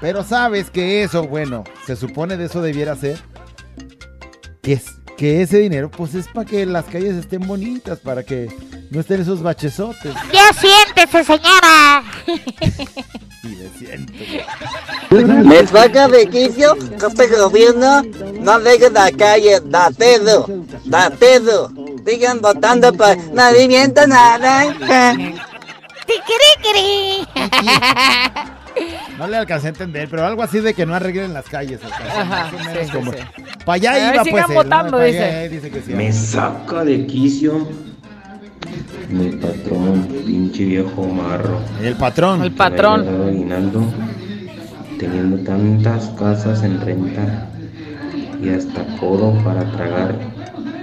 Pero 0.00 0.24
sabes 0.24 0.70
que 0.70 1.02
eso, 1.02 1.26
bueno, 1.26 1.64
se 1.86 1.96
supone 1.96 2.36
de 2.36 2.46
eso 2.46 2.62
debiera 2.62 2.96
ser. 2.96 3.18
Que, 4.62 4.74
es, 4.74 4.84
que 5.16 5.42
ese 5.42 5.58
dinero, 5.58 5.90
pues 5.90 6.14
es 6.14 6.28
para 6.28 6.48
que 6.48 6.66
las 6.66 6.84
calles 6.86 7.14
estén 7.16 7.46
bonitas, 7.46 7.98
para 8.00 8.22
que 8.22 8.48
no 8.90 9.00
estén 9.00 9.20
esos 9.20 9.42
bachezotes. 9.42 10.14
Ya 10.32 10.52
siéntese, 10.52 11.24
señora. 11.24 12.04
Y 13.44 13.48
me 13.48 13.68
siento. 13.78 14.12
Me 15.44 15.66
saca 15.66 16.08
de 16.08 16.26
quicio 16.28 16.74
que 16.76 17.06
este 17.06 17.26
gobierno 17.26 18.02
no 18.40 18.58
deje 18.58 18.88
la 18.88 19.12
calle, 19.12 19.60
da 19.66 19.90
pedo, 19.90 20.46
da 20.86 21.10
pedo. 21.10 21.70
Sigan 22.06 22.40
votando 22.40 22.90
por 22.94 23.16
movimiento 23.34 24.06
naranja. 24.06 25.14
Tiquiriquiri. 26.06 27.26
No 29.18 29.26
le 29.28 29.36
alcancé 29.36 29.68
a 29.68 29.70
entender, 29.70 30.08
pero 30.10 30.26
algo 30.26 30.42
así 30.42 30.60
de 30.60 30.74
que 30.74 30.86
no 30.86 30.94
arreglen 30.94 31.32
las 31.32 31.44
calles. 31.48 31.80
Ajá, 31.84 32.50
sí, 32.50 32.56
sí, 32.90 32.90
sí. 32.92 32.98
Para 33.64 33.74
allá 33.74 33.92
A 33.92 34.14
iba, 34.14 34.24
pues. 34.24 34.34
él, 34.34 34.48
¿no? 34.48 34.54
votando, 34.54 34.98
Pa' 34.98 35.04
dice. 35.04 35.24
allá, 35.24 35.48
dice 35.48 35.70
que 35.70 35.80
sí. 35.80 35.92
Me 35.94 36.12
saca 36.12 36.84
de 36.84 37.06
quicio 37.06 37.68
mi 39.08 39.30
patrón, 39.32 40.08
pinche 40.26 40.64
viejo 40.64 41.06
marro. 41.06 41.60
El 41.82 41.94
patrón. 41.96 42.42
El 42.42 42.52
patrón. 42.52 43.06
Aguinaldo, 43.28 43.84
teniendo 44.98 45.36
tantas 45.44 46.08
casas 46.18 46.62
en 46.64 46.80
renta 46.80 47.48
y 48.42 48.48
hasta 48.48 48.84
codo 48.98 49.32
para 49.44 49.64
tragar 49.72 50.16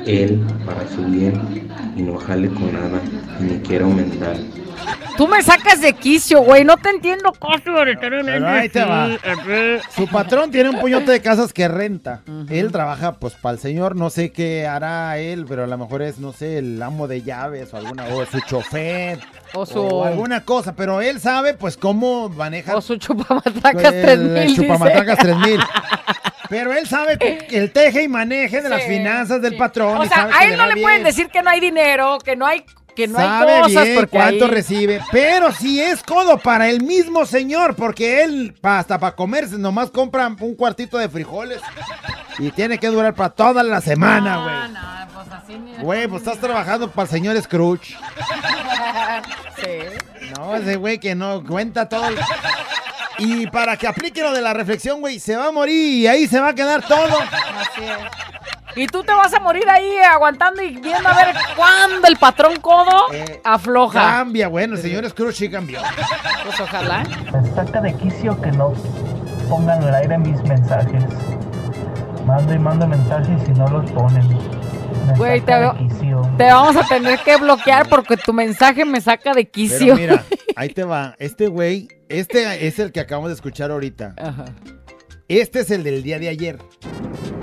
él 0.06 0.42
para 0.66 0.88
su 0.88 1.04
bien 1.06 1.70
y 1.96 2.02
no 2.04 2.18
jale 2.18 2.48
con 2.50 2.72
nada 2.74 3.00
y 3.40 3.44
ni 3.44 3.60
quiero 3.60 3.86
aumentar. 3.86 4.36
Tú 5.18 5.28
me 5.28 5.42
sacas 5.44 5.82
de 5.82 5.94
quicio, 5.94 6.42
güey. 6.42 6.64
No 6.64 6.78
te 6.78 6.90
entiendo 6.90 7.32
casi 7.34 7.64
Pero 8.00 8.48
ahí 8.48 8.70
te 8.70 8.84
va. 8.84 9.10
Su 9.96 10.08
patrón 10.08 10.52
tiene 10.52 10.70
un 10.70 10.80
puñote 10.80 11.12
de 11.12 11.22
casas 11.22 11.54
que 11.54 11.68
renta. 11.68 12.22
Él 12.50 12.72
trabaja 12.72 13.14
pues 13.14 13.34
para 13.36 13.54
el 13.54 13.60
señor, 13.60 13.96
no 13.96 14.10
sé 14.10 14.32
qué 14.32 14.66
hará 14.68 15.18
él, 15.18 15.46
pero 15.48 15.64
a 15.64 15.68
lo 15.68 15.78
mejor 15.78 16.02
es, 16.02 16.18
no 16.20 16.34
sé, 16.34 16.58
el 16.58 16.82
amo 16.82 17.08
de 17.08 17.22
llaves 17.22 17.74
o 17.74 17.78
alguna, 17.78 18.06
o 18.08 18.26
su 18.26 18.40
chofer. 18.42 19.20
O 19.54 19.66
su- 19.66 19.80
o 19.82 20.06
alguna 20.06 20.42
cosa, 20.46 20.76
pero 20.76 21.02
él 21.02 21.20
sabe 21.20 21.54
pues 21.54 21.76
cómo 21.78 22.30
maneja. 22.30 22.76
O 22.76 22.82
su 22.82 22.96
chupamatracas 22.98 23.94
el, 23.94 24.02
3000. 24.04 24.38
el 24.38 24.48
dice. 24.48 24.62
chupamatracas 24.62 25.18
3000. 25.20 25.60
Pero 26.50 26.74
él 26.74 26.86
sabe 26.86 27.18
que 27.18 27.48
el 27.58 27.72
teje 27.72 28.04
y 28.04 28.08
maneje 28.10 28.62
de 28.62 28.68
las 28.68 28.82
Sí, 28.84 28.90
finanzas 28.90 29.42
del 29.42 29.56
patrón. 29.56 30.00
O 30.00 30.06
sea, 30.06 30.28
a 30.38 30.44
él 30.44 30.58
no 30.58 30.66
le 30.68 30.74
bien. 30.74 30.84
pueden 30.86 31.04
decir 31.04 31.30
que 31.30 31.42
no 31.42 31.50
hay 31.50 31.62
dinero, 31.62 32.18
que 32.18 32.36
no 32.36 32.46
hay, 32.46 32.66
que 32.96 33.08
no 33.08 33.18
sabe 33.18 33.54
hay 33.54 33.62
cosas, 33.64 33.84
bien 33.84 33.96
porque 33.96 34.10
cuánto 34.18 34.46
ahí- 34.46 34.52
recibe, 34.52 35.02
pero 35.12 35.52
si 35.52 35.82
es 35.82 36.04
codo 36.04 36.38
para 36.38 36.70
el 36.70 36.82
mismo 36.84 37.26
señor, 37.26 37.76
porque 37.76 38.24
él 38.24 38.56
hasta 38.62 39.00
para 39.00 39.16
comerse 39.16 39.58
nomás 39.58 39.90
compra 39.92 40.28
un 40.40 40.56
cuartito 40.56 40.98
de 40.98 41.10
frijoles 41.10 41.60
y 42.40 42.52
tiene 42.52 42.78
que 42.78 42.88
durar 42.88 43.14
para 43.16 43.30
toda 43.30 43.64
la 43.64 43.82
semana, 43.82 44.38
güey. 44.44 44.74
No, 44.74 45.14
pues 45.14 45.28
así 45.44 45.58
ni- 45.60 45.78
Güey, 45.84 46.08
pues 46.08 46.22
estás 46.24 46.40
trabajando 46.40 46.90
para 46.92 47.04
el 47.06 47.10
señor 47.10 47.42
Scrooge. 47.42 47.96
Sí. 49.58 50.32
No, 50.38 50.56
ese 50.56 50.76
güey 50.78 50.98
que 51.00 51.14
no 51.16 51.44
cuenta 51.44 51.88
todo. 51.88 52.08
el- 52.08 52.18
Y 53.20 53.48
para 53.48 53.78
que 53.78 53.86
aplique 53.88 54.22
lo 54.22 54.34
de 54.34 54.42
la 54.42 54.54
reflexión, 54.54 55.00
güey, 55.02 55.20
se 55.20 55.36
va 55.36 55.48
a 55.48 55.52
morir 55.52 55.94
y 56.00 56.08
ahí 56.08 56.28
se 56.28 56.40
va 56.40 56.50
a 56.50 56.56
quedar 56.56 56.82
todo. 56.88 57.20
Así 57.20 57.82
es. 57.84 58.31
Y 58.76 58.88
tú 58.88 59.04
te 59.04 59.12
vas 59.14 59.34
a 59.34 59.40
morir 59.40 59.68
ahí 59.70 59.98
aguantando 60.10 60.62
y 60.62 60.78
viendo 60.78 61.10
a 61.10 61.16
ver 61.16 61.36
cuándo 61.56 62.08
el 62.08 62.16
patrón 62.18 62.60
codo 62.62 63.08
afloja. 63.44 64.00
Cambia, 64.18 64.48
bueno, 64.48 64.76
el 64.76 64.82
señor 64.82 65.08
Scrooge 65.10 65.34
sí 65.36 65.50
cambió. 65.50 65.80
Pues 66.46 66.60
ojalá. 66.60 67.04
Me 67.34 67.50
saca 67.54 67.82
de 67.82 67.94
quicio 67.96 68.40
que 68.42 68.52
no 68.52 68.74
pongan 69.50 69.84
al 69.84 69.96
aire 69.96 70.18
mis 70.18 70.42
mensajes. 70.44 71.04
Mando 72.26 72.54
y 72.54 72.60
mando 72.60 72.88
mensajes 72.88 73.42
y 73.48 73.52
no 73.52 73.68
los 73.68 73.92
ponen. 73.92 74.28
Me 75.08 75.18
Güey, 75.18 75.42
te, 75.42 75.52
saca 75.52 75.74
de 75.74 75.80
quicio. 75.88 76.22
te 76.38 76.44
vamos 76.46 76.76
a 76.76 76.88
tener 76.88 77.20
que 77.20 77.36
bloquear 77.38 77.90
porque 77.90 78.16
tu 78.18 78.32
mensaje 78.34 78.86
me 78.86 79.02
saca 79.02 79.34
de 79.34 79.42
Pero 79.46 79.52
quicio. 79.52 79.96
mira, 79.96 80.24
ahí 80.56 80.70
te 80.70 80.84
va. 80.84 81.16
Este 81.18 81.48
güey, 81.48 81.88
este 82.10 82.68
es 82.68 82.78
el 82.80 82.92
que 82.92 83.00
acabamos 83.00 83.30
de 83.30 83.36
escuchar 83.36 83.72
ahorita. 83.72 84.14
Ajá. 84.18 84.46
Este 85.28 85.62
es 85.62 85.72
el 85.72 85.84
del 85.84 86.04
día 86.04 86.20
de 86.20 86.30
ayer. 86.30 86.60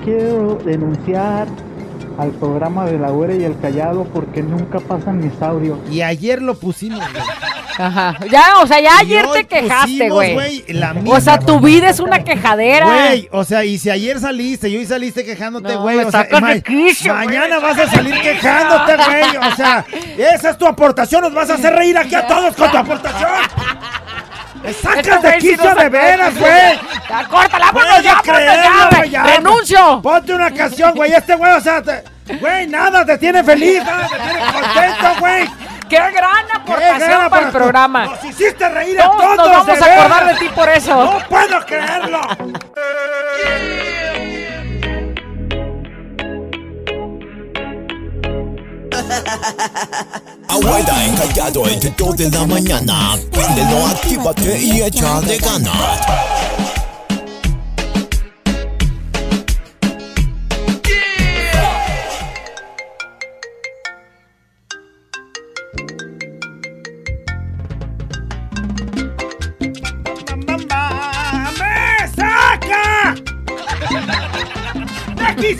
Quiero 0.08 0.54
denunciar 0.64 1.46
al 2.16 2.30
programa 2.30 2.86
de 2.86 2.98
la 2.98 3.10
güera 3.10 3.34
y 3.34 3.44
el 3.44 3.58
callado 3.60 4.04
porque 4.04 4.42
nunca 4.42 4.80
pasan 4.80 5.18
mis 5.18 5.42
audios. 5.42 5.78
Y 5.90 6.00
ayer 6.00 6.40
lo 6.40 6.54
pusimos, 6.54 6.98
güey. 6.98 7.22
Ajá. 7.76 8.16
Ya, 8.30 8.54
o 8.62 8.66
sea, 8.66 8.80
ya 8.80 8.96
ayer 9.00 9.26
te 9.30 9.44
quejaste, 9.44 10.08
güey. 10.08 10.32
güey, 10.32 10.64
la 10.68 10.94
O 11.08 11.20
sea, 11.20 11.38
tu 11.38 11.60
vida 11.60 11.90
es 11.90 12.00
una 12.00 12.24
quejadera. 12.24 12.86
Güey, 12.86 13.28
o 13.30 13.44
sea, 13.44 13.66
y 13.66 13.76
si 13.76 13.90
ayer 13.90 14.18
saliste 14.18 14.70
y 14.70 14.78
hoy 14.78 14.86
saliste 14.86 15.26
quejándote, 15.26 15.74
No, 15.74 15.82
güey, 15.82 15.98
me 15.98 16.04
o 16.06 16.10
sea, 16.10 16.26
ma- 16.40 16.58
quicio, 16.58 17.12
mañana 17.12 17.58
güey, 17.58 17.74
vas 17.74 17.78
a 17.86 17.90
salir 17.90 18.14
quejándote, 18.22 18.96
güey, 18.96 19.52
o 19.52 19.54
sea, 19.56 19.84
esa 20.16 20.50
es 20.50 20.56
tu 20.58 20.66
aportación, 20.66 21.20
nos 21.20 21.34
vas 21.34 21.50
a 21.50 21.54
hacer 21.54 21.74
reír 21.74 21.98
aquí 21.98 22.14
a 22.14 22.26
todos 22.26 22.56
con 22.56 22.70
tu 22.70 22.76
aportación. 22.78 23.28
Me 24.62 24.72
sacas 24.72 25.22
de 25.22 25.38
quicio 25.38 25.74
de 25.74 25.88
veras, 25.88 26.38
güey. 26.38 26.80
Córtala, 27.28 27.66
vámonos 27.72 28.02
ya, 28.02 28.20
vámonos 28.24 29.10
ya, 29.10 29.22
güey. 29.22 29.36
¡Renuncio! 29.36 30.02
Ponte 30.02 30.34
una 30.34 30.50
canción, 30.52 30.94
güey, 30.94 31.12
este 31.12 31.34
güey, 31.36 31.52
o 31.52 31.60
sea, 31.60 31.82
güey, 32.40 32.66
nada 32.66 33.04
te 33.04 33.18
tiene 33.18 33.44
feliz, 33.44 33.82
nada 33.84 34.08
te 34.08 34.16
tiene 34.16 34.40
contento, 34.52 35.20
güey. 35.20 35.48
¡Qué 35.88 35.96
gran 35.96 36.44
aportación 36.54 36.98
gran 36.98 37.30
para 37.30 37.46
el 37.46 37.52
programa! 37.52 38.04
Nos 38.04 38.24
hiciste 38.24 38.68
reír 38.68 39.00
a 39.00 39.04
Todos 39.04 39.36
todos, 39.36 39.36
nos 39.36 39.66
vamos 39.66 39.82
a 39.82 39.94
acordar 39.94 40.26
de 40.26 40.34
ti 40.34 40.48
por 40.54 40.68
eso. 40.68 41.04
¡No 41.04 41.18
puedo 41.28 41.64
creerlo! 41.64 42.20
Abuela 50.48 51.06
encallado 51.06 51.66
entre 51.68 51.90
2 51.96 52.16
de 52.16 52.30
la 52.30 52.46
mañana. 52.46 53.16
Préndelo, 53.32 53.86
actívate 53.86 54.58
y 54.58 54.82
échale 54.82 55.38
ganas. 55.38 56.00
¡Me 71.58 72.08
saca! 72.16 73.14
¡De 75.36 75.54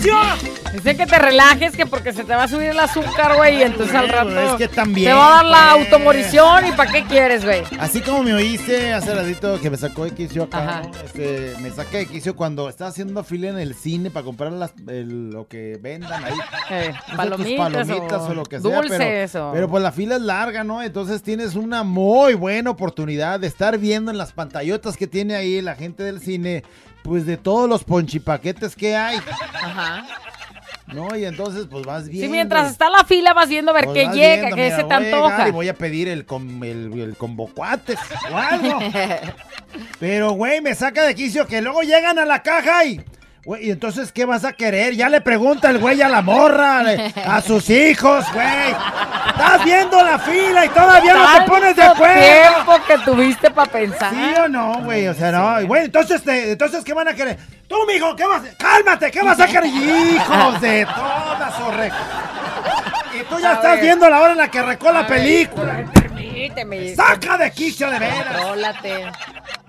Dice 0.89 0.97
que 1.05 1.07
te 1.07 1.19
relajes, 1.19 1.77
que 1.77 1.85
porque 1.87 2.13
se 2.13 2.25
te 2.25 2.35
va 2.35 2.45
a 2.45 2.49
subir 2.49 2.69
el 2.71 2.79
azúcar, 2.79 3.37
güey, 3.37 3.59
y 3.59 3.63
entonces 3.63 3.95
al 3.95 4.09
rato 4.09 4.41
es 4.41 4.53
que 4.53 4.69
también, 4.69 5.11
te 5.11 5.13
va 5.15 5.27
a 5.27 5.37
dar 5.37 5.45
la 5.45 5.71
pues. 5.75 5.85
automorición 5.87 6.67
y 6.67 6.73
¿para 6.73 6.91
qué 6.93 7.05
quieres, 7.05 7.45
güey? 7.45 7.63
Así 7.79 8.01
como 8.01 8.23
me 8.23 8.33
oíste 8.35 8.93
hace 8.95 9.15
ratito 9.15 9.61
que 9.61 9.69
me 9.71 9.77
sacó 9.77 10.05
de 10.05 10.13
quicio 10.13 10.45
acá. 10.45 10.83
¿no? 10.85 10.91
Este, 11.05 11.55
me 11.61 11.71
saca 11.71 11.99
de 11.99 12.07
quicio 12.07 12.35
cuando 12.35 12.69
estaba 12.69 12.91
haciendo 12.91 13.23
fila 13.25 13.49
en 13.49 13.59
el 13.59 13.75
cine 13.75 14.11
para 14.11 14.25
comprar 14.25 14.53
las, 14.53 14.73
el- 14.87 15.31
lo 15.31 15.47
que 15.47 15.79
vendan 15.81 16.25
ahí. 16.25 16.33
Eh, 16.71 16.91
No 16.93 17.01
sé, 17.11 17.17
palomitas, 17.17 17.59
palomitas 17.59 18.21
o, 18.23 18.27
o 18.29 18.35
lo 18.35 18.43
que 18.45 18.61
sea. 18.61 18.71
dulces 18.77 19.31
pero, 19.33 19.49
o- 19.51 19.53
pero 19.53 19.69
pues 19.69 19.83
la 19.83 19.93
fila 19.93 20.17
es 20.17 20.23
larga, 20.23 20.65
¿no? 20.65 20.83
Entonces 20.83 21.23
tienes 21.23 21.55
una 21.55 21.83
muy 21.83 22.35
buena 22.35 22.71
oportunidad 22.71 23.41
de 23.41 23.47
estar 23.47 23.77
viendo 23.79 24.11
en 24.11 24.17
las 24.19 24.33
pantallotas 24.33 24.97
que 24.97 25.07
tiene 25.07 25.35
ahí 25.37 25.61
la 25.61 25.75
gente 25.75 26.03
del 26.03 26.21
cine, 26.21 26.63
pues 27.03 27.27
de 27.27 27.37
todos 27.37 27.69
los 27.69 27.85
ponchipaquetes 27.85 28.75
que 28.77 28.97
hay, 28.97 29.19
Ajá. 29.63 30.07
¿No? 30.93 31.17
Y 31.17 31.25
entonces 31.25 31.67
pues 31.71 31.85
vas 31.85 32.09
viendo. 32.09 32.27
Sí, 32.27 32.31
mientras 32.31 32.71
está 32.71 32.91
la 32.91 33.05
fila 33.05 33.33
vas 33.35 33.49
viendo 33.49 33.71
a 33.71 33.75
ver 33.75 33.85
Pues 33.85 33.95
qué 33.95 34.15
llega, 34.15 34.35
viendo, 34.35 34.57
qué 34.57 34.63
mira, 34.65 34.77
se 34.77 34.83
te 34.83 34.87
voy 34.89 34.95
a 34.95 35.01
llegar 35.01 35.23
antoja. 35.23 35.49
Y 35.49 35.51
voy 35.53 35.69
a 35.69 35.75
pedir 35.75 36.09
el, 36.09 36.25
com, 36.25 36.65
el, 36.65 37.01
el 37.01 37.17
combo 37.17 37.49
cuates 37.49 37.99
o 38.31 38.37
algo. 38.37 38.79
Pero, 40.01 40.33
güey, 40.33 40.61
me 40.61 40.75
saca 40.75 41.05
de 41.05 41.15
quicio 41.15 41.47
que 41.47 41.61
luego 41.61 41.83
llegan 41.83 42.19
a 42.19 42.25
la 42.25 42.43
caja 42.43 42.85
y... 42.85 43.01
Güey, 43.49 43.69
¿y 43.69 43.71
entonces 43.71 44.13
qué 44.13 44.27
vas 44.27 44.45
a 44.45 44.53
querer? 44.53 44.95
Ya 44.95 45.09
le 45.09 45.23
pregunta 45.23 45.71
el 45.71 45.79
güey 45.79 46.03
a 46.03 46.09
la 46.11 46.21
morra, 46.21 46.83
le- 46.83 47.15
a 47.27 47.41
sus 47.41 47.71
hijos, 47.71 48.27
güey. 48.35 48.47
Estás 49.31 49.65
viendo 49.65 50.05
la 50.05 50.19
fila 50.19 50.67
y 50.67 50.69
todavía 50.69 51.15
no 51.15 51.27
te 51.45 51.51
pones 51.51 51.75
de 51.75 51.83
acuerdo. 51.83 52.21
tiempo 52.21 52.73
que 52.87 52.99
tuviste 53.11 53.51
para 53.51 53.73
pensar. 53.73 54.11
¿Sí 54.13 54.35
o 54.39 54.49
no, 54.51 54.83
güey? 54.83 55.09
O 55.09 55.15
sea, 55.15 55.33
no. 55.33 55.67
Güey, 55.67 55.87
entonces, 55.87 56.23
te- 56.23 56.53
entonces, 56.53 56.85
¿qué 56.85 56.93
van 56.93 57.09
a 57.09 57.15
querer? 57.15 57.39
Tú, 57.67 57.77
mijo, 57.87 58.15
¿qué 58.15 58.27
vas 58.27 58.43
a 58.43 58.55
Cálmate, 58.59 59.11
¿qué 59.11 59.23
vas 59.23 59.41
a 59.41 59.47
querer? 59.47 59.65
Hijos 59.67 60.61
de 60.61 60.85
todas, 60.85 61.61
horre. 61.61 61.91
Y 63.19 63.23
tú 63.31 63.39
ya 63.41 63.53
A 63.53 63.55
estás 63.55 63.73
ver. 63.77 63.81
viendo 63.81 64.11
la 64.11 64.21
hora 64.21 64.33
en 64.33 64.39
la 64.39 64.51
que 64.51 64.59
arrancó 64.59 64.93
la 64.93 65.05
ver, 65.05 65.09
película. 65.09 65.85
Permíteme. 66.55 66.95
¡Saca 66.95 67.39
de 67.39 67.51
quicio 67.51 67.91
de 67.91 67.99
veras! 67.99 68.37
Contrólate. 68.37 69.05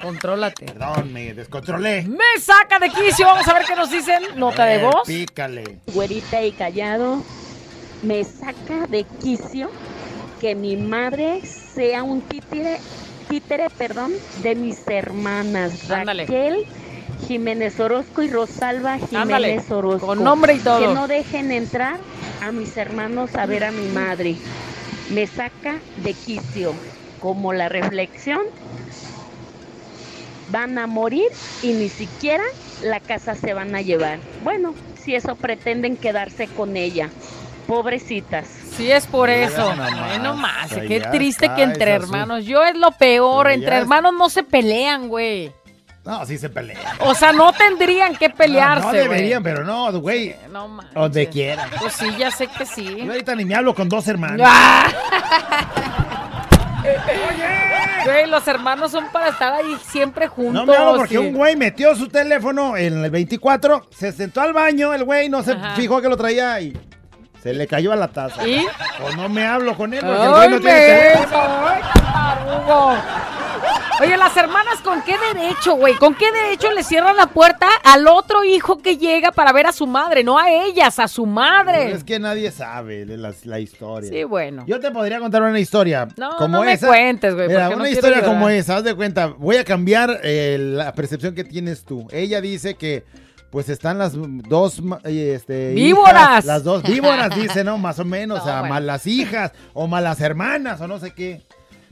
Contrólate. 0.01 0.65
Perdón, 0.65 1.13
me 1.13 1.33
descontrolé. 1.33 2.03
Me 2.03 2.41
saca 2.41 2.79
de 2.79 2.89
quicio. 2.89 3.25
Vamos 3.25 3.47
a 3.47 3.53
ver 3.53 3.63
qué 3.65 3.75
nos 3.75 3.91
dicen. 3.91 4.23
Nota 4.35 4.65
de 4.65 4.75
Eh, 4.75 4.83
voz. 4.83 5.07
Pícale. 5.07 5.79
Güerita 5.93 6.41
y 6.43 6.51
callado. 6.51 7.21
Me 8.01 8.23
saca 8.23 8.87
de 8.87 9.03
quicio 9.21 9.69
que 10.39 10.55
mi 10.55 10.77
madre 10.77 11.41
sea 11.45 12.01
un 12.03 12.21
títere, 12.21 12.77
títere, 13.27 13.69
perdón, 13.77 14.13
de 14.41 14.55
mis 14.55 14.79
hermanas 14.87 15.91
Ándale. 15.91 16.23
Raquel 16.23 16.65
Jiménez 17.27 17.77
Orozco 17.81 18.21
y 18.23 18.29
Rosalba 18.29 18.93
Ándale, 18.93 19.47
Jiménez 19.49 19.69
Orozco. 19.71 20.07
con 20.07 20.23
nombre 20.23 20.53
y 20.53 20.59
todo. 20.59 20.79
Que 20.79 20.87
no 20.93 21.07
dejen 21.09 21.51
entrar 21.51 21.97
a 22.41 22.53
mis 22.53 22.77
hermanos 22.77 23.35
a 23.35 23.45
ver 23.45 23.65
a 23.65 23.71
mi 23.71 23.85
madre. 23.89 24.37
Me 25.09 25.27
saca 25.27 25.79
de 26.03 26.13
quicio. 26.13 26.73
Como 27.19 27.51
la 27.51 27.67
reflexión, 27.67 28.43
van 30.51 30.77
a 30.77 30.87
morir 30.87 31.27
y 31.61 31.73
ni 31.73 31.89
siquiera 31.89 32.43
la 32.83 32.99
casa 32.99 33.35
se 33.35 33.53
van 33.53 33.75
a 33.75 33.81
llevar. 33.81 34.19
Bueno, 34.43 34.73
si 35.03 35.15
eso 35.15 35.35
pretenden 35.35 35.97
quedarse 35.97 36.47
con 36.47 36.77
ella. 36.77 37.09
Pobrecitas. 37.67 38.47
Sí, 38.75 38.91
es 38.91 39.05
por 39.05 39.29
eso. 39.29 39.75
no 40.23 40.35
más, 40.35 40.71
qué 40.87 41.01
triste 41.11 41.45
está, 41.45 41.55
que 41.55 41.63
entre 41.63 41.91
hermanos. 41.91 42.45
Yo 42.45 42.63
es 42.63 42.75
lo 42.75 42.91
peor, 42.91 43.51
entre 43.51 43.75
hermanos 43.75 44.13
no 44.17 44.29
se 44.29 44.43
pelean, 44.43 45.07
güey. 45.07 45.51
No, 46.09 46.25
sí 46.25 46.39
se 46.39 46.49
pelean. 46.49 46.81
O 47.01 47.13
sea, 47.13 47.31
no 47.31 47.53
tendrían 47.53 48.15
que 48.15 48.31
pelearse, 48.31 48.87
No, 48.87 48.91
deberían, 48.93 49.43
pero 49.43 49.63
no, 49.63 49.91
güey. 49.99 50.35
No 50.51 50.67
manches. 50.67 50.95
Donde 50.95 51.29
quiera. 51.29 51.67
Pues 51.79 51.93
sí, 51.93 52.07
ya 52.17 52.31
sé 52.31 52.47
que 52.47 52.65
sí. 52.65 52.95
Yo 53.03 53.11
ahorita 53.11 53.35
ni 53.35 53.45
me 53.45 53.53
hablo 53.53 53.75
con 53.75 53.87
dos 53.87 54.07
hermanos. 54.07 54.41
Ah. 54.49 54.87
Güey, 58.05 58.25
los 58.27 58.47
hermanos 58.47 58.91
son 58.91 59.11
para 59.11 59.27
estar 59.29 59.53
ahí 59.53 59.77
siempre 59.85 60.27
juntos. 60.27 60.53
No 60.55 60.65
me 60.65 60.75
hablo 60.75 60.95
porque 60.95 61.19
un 61.19 61.31
güey 61.33 61.55
metió 61.55 61.95
su 61.95 62.07
teléfono 62.07 62.75
en 62.75 63.03
el 63.03 63.11
24, 63.11 63.89
se 63.91 64.11
sentó 64.11 64.41
al 64.41 64.53
baño, 64.53 64.95
el 64.95 65.03
güey 65.03 65.29
no 65.29 65.43
se 65.43 65.51
Ajá. 65.51 65.75
fijó 65.75 66.01
que 66.01 66.09
lo 66.09 66.17
traía 66.17 66.59
y 66.61 66.75
se 67.43 67.53
le 67.53 67.67
cayó 67.67 67.91
a 67.93 67.95
la 67.95 68.07
taza. 68.07 68.47
¿Y? 68.47 68.65
O 69.03 69.15
no 69.15 69.29
me 69.29 69.45
hablo 69.45 69.77
con 69.77 69.93
él 69.93 69.99
porque 69.99 70.23
el 70.23 70.29
güey 70.31 70.49
no 70.49 70.59
tiene 70.59 70.79
teléfono. 70.79 71.65
Oye, 74.01 74.15
las 74.15 74.37
hermanas, 74.37 74.79
¿con 74.81 75.01
qué 75.01 75.15
derecho, 75.33 75.75
güey? 75.75 75.93
¿Con 75.95 76.15
qué 76.15 76.31
derecho 76.31 76.71
le 76.71 76.83
cierran 76.83 77.17
la 77.17 77.27
puerta 77.27 77.67
al 77.83 78.07
otro 78.07 78.45
hijo 78.45 78.77
que 78.77 78.95
llega 78.95 79.33
para 79.33 79.51
ver 79.51 79.67
a 79.67 79.73
su 79.73 79.87
madre? 79.87 80.23
No 80.23 80.37
a 80.37 80.49
ellas, 80.49 80.99
a 80.99 81.09
su 81.09 81.25
madre. 81.25 81.91
Es 81.91 82.05
que 82.05 82.17
nadie 82.17 82.49
sabe 82.51 83.05
la, 83.05 83.59
historia. 83.59 84.09
Sí, 84.09 84.23
bueno. 84.23 84.63
Yo 84.67 84.79
te 84.79 84.89
podría 84.91 85.19
contar 85.19 85.41
una 85.41 85.59
historia. 85.59 86.07
No, 86.15 86.37
como 86.37 86.59
no 86.59 86.63
me 86.63 86.73
esa. 86.73 86.87
cuentes, 86.87 87.35
güey, 87.35 87.49
Mira, 87.49 87.69
no 87.69 87.75
una 87.75 87.89
historia 87.89 88.23
como 88.23 88.47
esa, 88.47 88.77
haz 88.77 88.85
de 88.85 88.95
cuenta. 88.95 89.27
Voy 89.37 89.57
a 89.57 89.65
cambiar 89.65 90.21
eh, 90.23 90.57
la 90.57 90.93
percepción 90.93 91.35
que 91.35 91.43
tienes 91.43 91.83
tú. 91.83 92.07
Ella 92.11 92.39
dice 92.39 92.75
que. 92.75 93.03
Pues 93.51 93.67
están 93.67 93.97
las 93.97 94.13
dos 94.15 94.79
eh, 95.05 95.33
este, 95.35 95.73
¡Víboras! 95.73 96.13
hijas, 96.13 96.45
las 96.45 96.63
dos 96.63 96.83
víboras, 96.83 97.35
dice, 97.35 97.63
¿no? 97.63 97.77
Más 97.79 97.97
o 97.97 98.05
menos, 98.05 98.37
No, 98.37 98.43
o 98.43 98.45
sea, 98.45 98.59
bueno. 98.59 98.75
malas 98.75 99.07
hijas 99.07 99.53
o 99.73 99.87
malas 99.87 100.21
hermanas 100.21 100.79
o 100.81 100.87
no 100.87 100.99
sé 100.99 101.15
qué. 101.15 101.41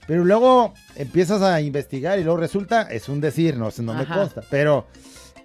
Pero 0.08 0.24
luego 0.26 0.74
empiezas 0.96 1.42
a 1.42 1.60
investigar 1.62 2.18
y 2.20 2.24
luego 2.24 2.40
resulta, 2.40 2.84
es 2.84 3.10
un 3.10 3.20
decir, 3.22 3.58
no, 3.58 3.70
sé, 3.72 3.84
no 3.84 3.94
me 3.94 4.06
consta, 4.06 4.42
pero 4.50 4.88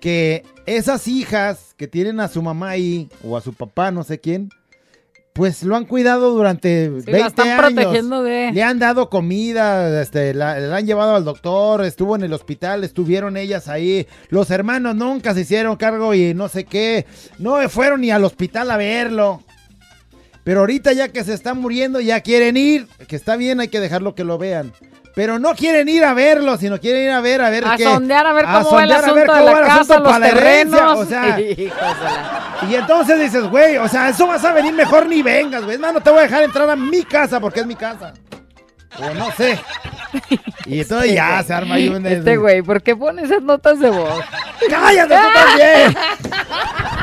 que 0.01 0.45
esas 0.67 1.07
hijas 1.09 1.75
que 1.77 1.89
tienen 1.89 2.21
a 2.21 2.29
su 2.29 2.43
mamá 2.43 2.71
ahí 2.71 3.09
o 3.25 3.37
a 3.37 3.41
su 3.41 3.53
papá, 3.53 3.91
no 3.91 4.05
sé 4.05 4.21
quién, 4.21 4.49
pues 5.33 5.63
lo 5.63 5.77
han 5.77 5.87
cuidado 5.87 6.31
durante 6.31 6.87
Sí, 6.87 6.91
20 6.91 7.13
la 7.13 7.27
están 7.27 7.49
años. 7.49 7.73
protegiendo 7.73 8.23
de- 8.23 8.53
Le 8.53 8.63
han 8.63 8.79
dado 8.79 9.09
comida, 9.09 10.03
este, 10.03 10.35
la, 10.35 10.59
la 10.61 10.77
han 10.77 10.87
llevado 10.87 11.15
al 11.17 11.25
doctor, 11.25 11.85
estuvo 11.85 12.15
en 12.17 12.23
el 12.23 12.33
hospital, 12.35 12.85
estuvieron 12.85 13.37
ellas 13.39 13.67
ahí. 13.69 14.07
Los 14.29 14.51
hermanos 14.51 14.95
nunca 14.95 15.33
se 15.33 15.41
hicieron 15.41 15.77
cargo 15.77 16.13
y 16.15 16.35
no 16.35 16.49
sé 16.49 16.65
qué. 16.65 17.07
No 17.39 17.67
fueron 17.71 18.03
ni 18.03 18.11
al 18.11 18.25
hospital 18.25 18.71
a 18.71 18.77
verlo. 18.77 19.43
Pero 20.45 20.61
ahorita 20.61 20.93
ya 20.93 21.09
que 21.09 21.23
se 21.25 21.35
está 21.35 21.55
muriendo, 21.55 22.01
ya 22.01 22.21
quieren 22.21 22.57
ir. 22.57 22.89
Que 23.07 23.17
está 23.17 23.37
bien, 23.37 23.61
hay 23.61 23.69
que 23.69 23.81
dejarlo 23.81 24.15
que 24.15 24.25
lo 24.25 24.39
vean. 24.39 24.73
Pero 25.15 25.39
no 25.39 25.55
quieren 25.55 25.89
ir 25.91 26.05
a 26.05 26.15
verlo, 26.15 26.57
sino 26.57 26.81
quieren 26.81 27.05
ir 27.05 27.11
a 27.11 27.21
ver, 27.21 27.43
a 27.43 27.51
ver 27.51 27.67
A 27.67 27.77
qué. 27.77 27.85
sondear 27.85 28.27
a 28.27 28.33
ver 28.33 28.45
cómo 28.47 28.71
va 28.73 28.85
el 28.85 28.91
sondear, 28.91 28.93
a 28.93 28.97
asunto 28.99 29.15
ver 29.15 29.27
de 29.27 29.33
cómo 29.33 29.45
la 29.45 29.53
va 29.53 29.59
el 29.61 29.67
casa, 29.67 29.81
asunto 29.81 30.03
los 30.03 30.13
para 30.13 30.19
la 30.19 30.33
terrenos. 30.33 30.99
O 30.99 31.05
sea, 31.05 31.37
de 31.37 31.73
y 32.71 32.75
entonces 32.75 33.21
dices, 33.21 33.45
güey, 33.51 33.77
o 33.77 33.89
sea, 33.89 34.09
eso 34.09 34.27
vas 34.27 34.43
a 34.45 34.53
venir 34.53 34.73
mejor 34.73 35.07
ni 35.07 35.23
vengas, 35.23 35.63
güey. 35.65 35.75
Es 35.75 35.81
más, 35.81 35.93
no 35.93 36.01
te 36.01 36.11
voy 36.11 36.21
a 36.21 36.23
dejar 36.23 36.43
entrar 36.45 36.69
a 36.71 36.77
mi 36.77 37.03
casa 37.03 37.41
porque 37.41 37.61
es 37.61 37.67
mi 37.67 37.77
casa. 37.77 38.15
O 38.99 39.15
no 39.15 39.31
sé. 39.33 39.59
Y 40.67 40.81
entonces 40.81 41.15
ya 41.15 41.43
se 41.43 41.53
arma 41.53 41.75
ahí 41.77 41.89
un... 41.89 42.07
Este 42.07 42.37
güey, 42.37 42.63
¿por 42.63 42.83
qué 42.83 42.95
pone 42.97 43.23
esas 43.23 43.43
notas 43.43 43.81
de 43.81 43.91
voz? 43.91 44.23
¡Cállate 44.69 45.15
tú 45.15 45.21
también! 45.35 45.97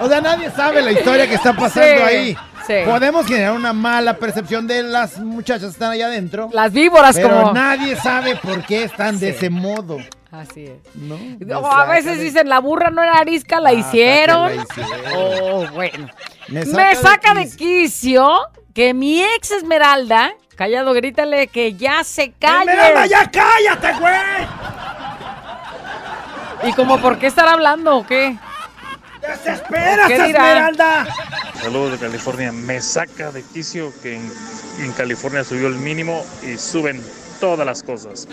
O 0.00 0.08
sea, 0.08 0.20
nadie 0.20 0.50
sabe 0.50 0.82
la 0.82 0.92
historia 0.92 1.26
que 1.28 1.34
está 1.34 1.52
pasando 1.52 1.88
Sí, 1.96 2.02
ahí. 2.02 2.36
sí. 2.66 2.74
Podemos 2.84 3.26
generar 3.26 3.52
una 3.52 3.72
mala 3.72 4.14
percepción 4.14 4.66
de 4.66 4.82
las 4.82 5.18
muchachas 5.18 5.62
que 5.64 5.72
están 5.72 5.90
allá 5.92 6.06
adentro. 6.06 6.48
Las 6.52 6.72
víboras 6.72 7.16
pero 7.16 7.28
como... 7.40 7.52
nadie 7.52 7.96
sabe 7.96 8.36
por 8.36 8.64
qué 8.64 8.84
están 8.84 9.18
de 9.18 9.30
ese 9.30 9.50
modo. 9.50 9.98
Así 10.30 10.66
es. 10.66 10.78
¿No? 10.94 11.16
O 11.60 11.66
a 11.72 11.86
veces 11.86 12.20
dicen, 12.20 12.48
la 12.50 12.58
burra 12.60 12.90
no 12.90 13.02
era 13.02 13.14
arisca, 13.18 13.60
la 13.60 13.70
Ah, 13.70 13.72
hicieron. 13.72 14.56
la 14.56 14.62
hicieron. 14.62 15.00
Oh, 15.16 15.66
bueno. 15.72 16.08
Me 16.48 16.64
Me 16.66 16.94
saca 16.96 17.34
de 17.34 17.48
quicio 17.50 18.30
que 18.74 18.92
mi 18.94 19.22
ex 19.22 19.50
Esmeralda, 19.50 20.32
callado, 20.54 20.92
grítale 20.92 21.48
que 21.48 21.74
ya 21.74 22.04
se 22.04 22.32
calle. 22.32 22.70
¡Esmeralda, 22.70 23.06
ya 23.06 23.30
cállate, 23.30 23.92
güey! 23.98 24.46
¿Y 26.64 26.72
como 26.74 26.98
por 26.98 27.18
qué 27.18 27.26
estar 27.28 27.48
hablando 27.48 27.96
o 27.96 28.06
qué? 28.06 28.36
¡Desesperas. 29.28 30.10
Esmeralda! 30.10 31.06
Saludos 31.60 31.92
de 31.92 31.98
California. 31.98 32.50
Me 32.50 32.80
saca 32.80 33.30
de 33.30 33.42
quicio 33.42 33.92
que 34.02 34.16
en, 34.16 34.32
en 34.80 34.92
California 34.92 35.44
subió 35.44 35.68
el 35.68 35.74
mínimo 35.74 36.24
y 36.42 36.56
suben 36.56 37.02
todas 37.40 37.66
las 37.66 37.82
cosas. 37.82 38.26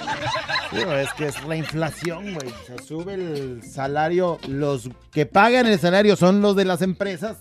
Es 0.71 1.13
que 1.13 1.27
es 1.27 1.43
la 1.45 1.55
inflación, 1.55 2.33
güey. 2.33 2.53
Se 2.65 2.81
sube 2.83 3.13
el 3.13 3.61
salario. 3.63 4.39
Los 4.47 4.89
que 5.11 5.25
pagan 5.25 5.67
el 5.67 5.79
salario 5.79 6.15
son 6.15 6.41
los 6.41 6.55
de 6.55 6.65
las 6.65 6.81
empresas. 6.81 7.37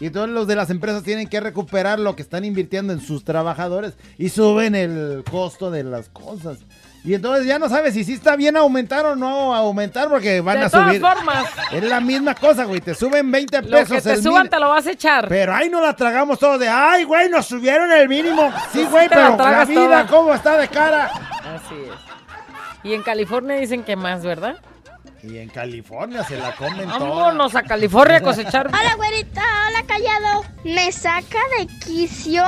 Y 0.00 0.10
todos 0.10 0.28
los 0.28 0.46
de 0.46 0.56
las 0.56 0.70
empresas 0.70 1.02
tienen 1.02 1.28
que 1.28 1.40
recuperar 1.40 1.98
lo 2.00 2.16
que 2.16 2.22
están 2.22 2.44
invirtiendo 2.44 2.92
en 2.92 3.00
sus 3.00 3.24
trabajadores. 3.24 3.94
Y 4.16 4.30
suben 4.30 4.74
el 4.74 5.22
costo 5.30 5.70
de 5.70 5.84
las 5.84 6.08
cosas. 6.08 6.58
Y 7.02 7.14
entonces 7.14 7.46
ya 7.46 7.58
no 7.58 7.68
sabes 7.70 7.94
si 7.94 8.04
sí 8.04 8.12
está 8.12 8.36
bien 8.36 8.56
aumentar 8.58 9.06
o 9.06 9.16
no 9.16 9.54
aumentar 9.54 10.08
porque 10.10 10.40
van 10.42 10.58
de 10.60 10.66
a 10.66 10.70
todas 10.70 10.88
subir. 10.88 11.00
formas, 11.00 11.46
Es 11.72 11.82
la 11.84 11.98
misma 12.00 12.34
cosa, 12.34 12.64
güey. 12.64 12.80
Te 12.82 12.94
suben 12.94 13.30
20 13.30 13.62
lo 13.62 13.68
pesos. 13.70 13.96
que 13.96 14.02
te 14.02 14.12
el 14.12 14.22
suban 14.22 14.50
te 14.50 14.58
lo 14.60 14.68
vas 14.68 14.86
a 14.86 14.90
echar. 14.90 15.26
Pero 15.28 15.54
ahí 15.54 15.70
no 15.70 15.80
la 15.80 15.96
tragamos 15.96 16.38
todo 16.38 16.58
de, 16.58 16.68
ay, 16.68 17.04
güey, 17.04 17.30
nos 17.30 17.46
subieron 17.46 17.90
el 17.92 18.08
mínimo. 18.08 18.52
Sí, 18.72 18.84
güey, 18.90 19.08
pero 19.08 19.36
la, 19.36 19.64
vida, 19.64 19.84
toda. 19.84 20.06
¿cómo 20.08 20.34
está 20.34 20.56
de 20.58 20.68
cara? 20.68 21.06
Así 21.06 21.74
es. 21.74 21.98
Y 22.84 22.94
en 22.94 23.02
California 23.02 23.56
dicen 23.56 23.82
que 23.82 23.96
más, 23.96 24.22
¿verdad? 24.22 24.56
Y 25.22 25.38
en 25.38 25.48
California 25.48 26.22
se 26.24 26.36
la 26.36 26.52
comen 26.54 26.88
toda. 26.88 26.98
Vámonos 26.98 27.54
a 27.54 27.62
California 27.62 28.18
a 28.18 28.20
cosechar. 28.20 28.66
Hola, 28.72 28.94
güerita, 28.96 29.42
hola, 29.68 29.82
callado. 29.86 30.44
Me 30.64 30.92
saca 30.92 31.38
de 31.58 31.66
quicio 31.84 32.44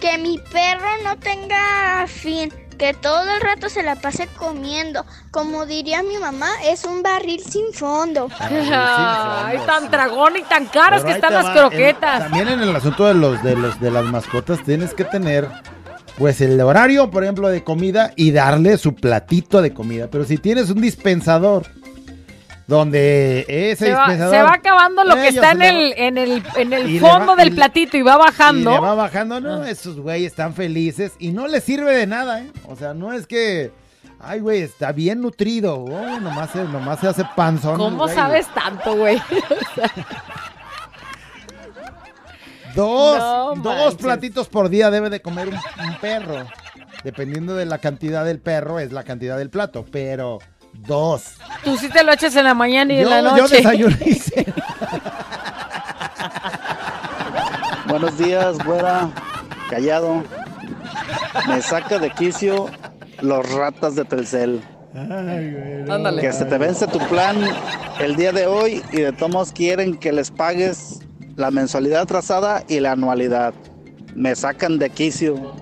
que 0.00 0.18
mi 0.18 0.38
perro 0.38 0.88
no 1.02 1.16
tenga 1.18 2.06
fin, 2.06 2.52
que 2.76 2.94
todo 2.94 3.22
el 3.34 3.40
rato 3.40 3.68
se 3.68 3.82
la 3.82 3.96
pase 3.96 4.28
comiendo. 4.36 5.04
Como 5.30 5.66
diría 5.66 6.02
mi 6.02 6.16
mamá, 6.18 6.48
es 6.64 6.84
un 6.84 7.02
barril 7.02 7.40
sin 7.42 7.72
fondo. 7.72 8.28
Ay, 8.38 9.58
tan 9.66 9.90
dragón 9.90 10.36
y 10.36 10.42
tan 10.42 10.66
caras 10.66 11.02
Pero 11.02 11.06
que 11.06 11.12
están 11.14 11.32
las 11.34 11.46
va, 11.46 11.52
croquetas. 11.54 12.16
en- 12.16 12.30
también 12.30 12.48
en 12.48 12.60
el 12.60 12.74
asunto 12.76 13.06
de 13.06 13.14
los, 13.14 13.42
de 13.42 13.56
los 13.56 13.80
de 13.80 13.90
las 13.90 14.04
mascotas 14.04 14.62
tienes 14.64 14.94
que 14.94 15.04
tener 15.04 15.48
pues 16.18 16.40
el 16.40 16.60
horario, 16.60 17.10
por 17.10 17.24
ejemplo, 17.24 17.48
de 17.48 17.64
comida 17.64 18.12
y 18.14 18.30
darle 18.30 18.78
su 18.78 18.94
platito 18.94 19.60
de 19.62 19.74
comida. 19.74 20.08
Pero 20.10 20.24
si 20.24 20.38
tienes 20.38 20.70
un 20.70 20.80
dispensador 20.80 21.66
donde 22.66 23.44
ese 23.48 23.86
Se 23.86 23.92
va, 23.92 24.00
dispensador 24.06 24.34
se 24.34 24.42
va 24.42 24.52
acabando 24.54 25.04
lo 25.04 25.14
que 25.16 25.28
ellos 25.28 25.34
está 25.34 25.52
en 25.52 25.60
va- 25.60 25.68
el, 25.68 25.94
en 25.96 26.18
el, 26.18 26.42
en 26.56 26.72
el 26.72 26.90
Y 26.90 26.98
fondo 26.98 27.26
va- 27.28 27.36
del 27.36 27.48
y- 27.48 27.56
platito 27.56 27.96
y 27.96 28.02
va 28.02 28.14
y 28.14 28.18
bajando. 28.18 28.70
le 28.70 28.78
va 28.80 28.94
bajando, 28.94 29.40
no, 29.40 29.64
esos 29.64 29.98
güeyes 30.00 30.32
están 30.32 30.54
felices 30.54 31.12
y 31.18 31.32
no 31.32 31.46
les 31.46 31.62
sirve 31.64 31.94
de 31.94 32.06
nada, 32.06 32.40
¿eh? 32.40 32.50
O 32.66 32.76
sea, 32.76 32.94
no 32.94 33.12
es 33.12 33.26
que 33.26 33.72
Ay, 34.26 34.40
güey, 34.40 34.62
está 34.62 34.90
bien 34.92 35.20
nutrido. 35.20 35.76
Oh, 35.84 36.18
nomás, 36.20 36.48
se, 36.50 36.64
nomás 36.64 36.98
se 36.98 37.08
hace 37.08 37.24
panzón. 37.36 37.76
¿Cómo 37.76 38.04
güey. 38.04 38.14
sabes 38.14 38.46
tanto, 38.54 38.96
güey? 38.96 39.20
Dos, 42.74 43.18
No 43.18 43.54
dos 43.62 43.76
manches. 43.76 43.94
platitos 44.02 44.48
por 44.48 44.68
día 44.68 44.90
debe 44.90 45.10
de 45.10 45.20
comer 45.20 45.48
un, 45.48 45.54
un 45.54 45.96
perro. 46.00 46.46
Dependiendo 47.04 47.54
de 47.54 47.66
la 47.66 47.78
cantidad 47.78 48.24
del 48.24 48.40
perro, 48.40 48.80
es 48.80 48.92
la 48.92 49.04
cantidad 49.04 49.36
del 49.36 49.50
plato. 49.50 49.84
Pero 49.92 50.38
dos. 50.74 51.34
Tú 51.64 51.76
sí 51.76 51.88
te 51.88 52.02
lo 52.04 52.12
echas 52.12 52.34
en 52.36 52.44
la 52.44 52.54
mañana 52.54 52.92
y 52.92 52.98
en 52.98 53.04
Yo- 53.04 53.10
la 53.10 53.20
yo 53.22 53.36
noche. 53.42 53.56
desayuno 53.56 53.96
Buenos 57.88 58.16
días, 58.18 58.58
güera. 58.64 59.10
Callado. 59.70 60.22
Me 61.48 61.60
saca 61.62 61.98
de 61.98 62.10
quicio 62.10 62.66
los 63.20 63.48
ratas 63.52 63.94
de 63.96 64.04
Telcel. 64.04 64.60
Ándale. 64.94 66.20
Que 66.20 66.32
se 66.32 66.44
te 66.44 66.58
vence 66.58 66.86
tu 66.86 66.98
plan 67.08 67.36
el 68.00 68.16
día 68.16 68.32
de 68.32 68.46
hoy 68.46 68.82
y 68.92 69.00
de 69.00 69.12
todos 69.12 69.52
quieren 69.52 69.96
que 69.96 70.12
les 70.12 70.30
pagues 70.30 71.00
la 71.36 71.50
mensualidad 71.50 72.02
atrasada 72.02 72.62
y 72.68 72.80
la 72.80 72.92
anualidad. 72.92 73.54
Me 74.14 74.34
sacan 74.36 74.78
de 74.78 74.90
quicio. 74.90 75.52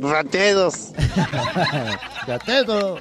Rateros. 0.00 0.92
Gatedo. 2.26 2.98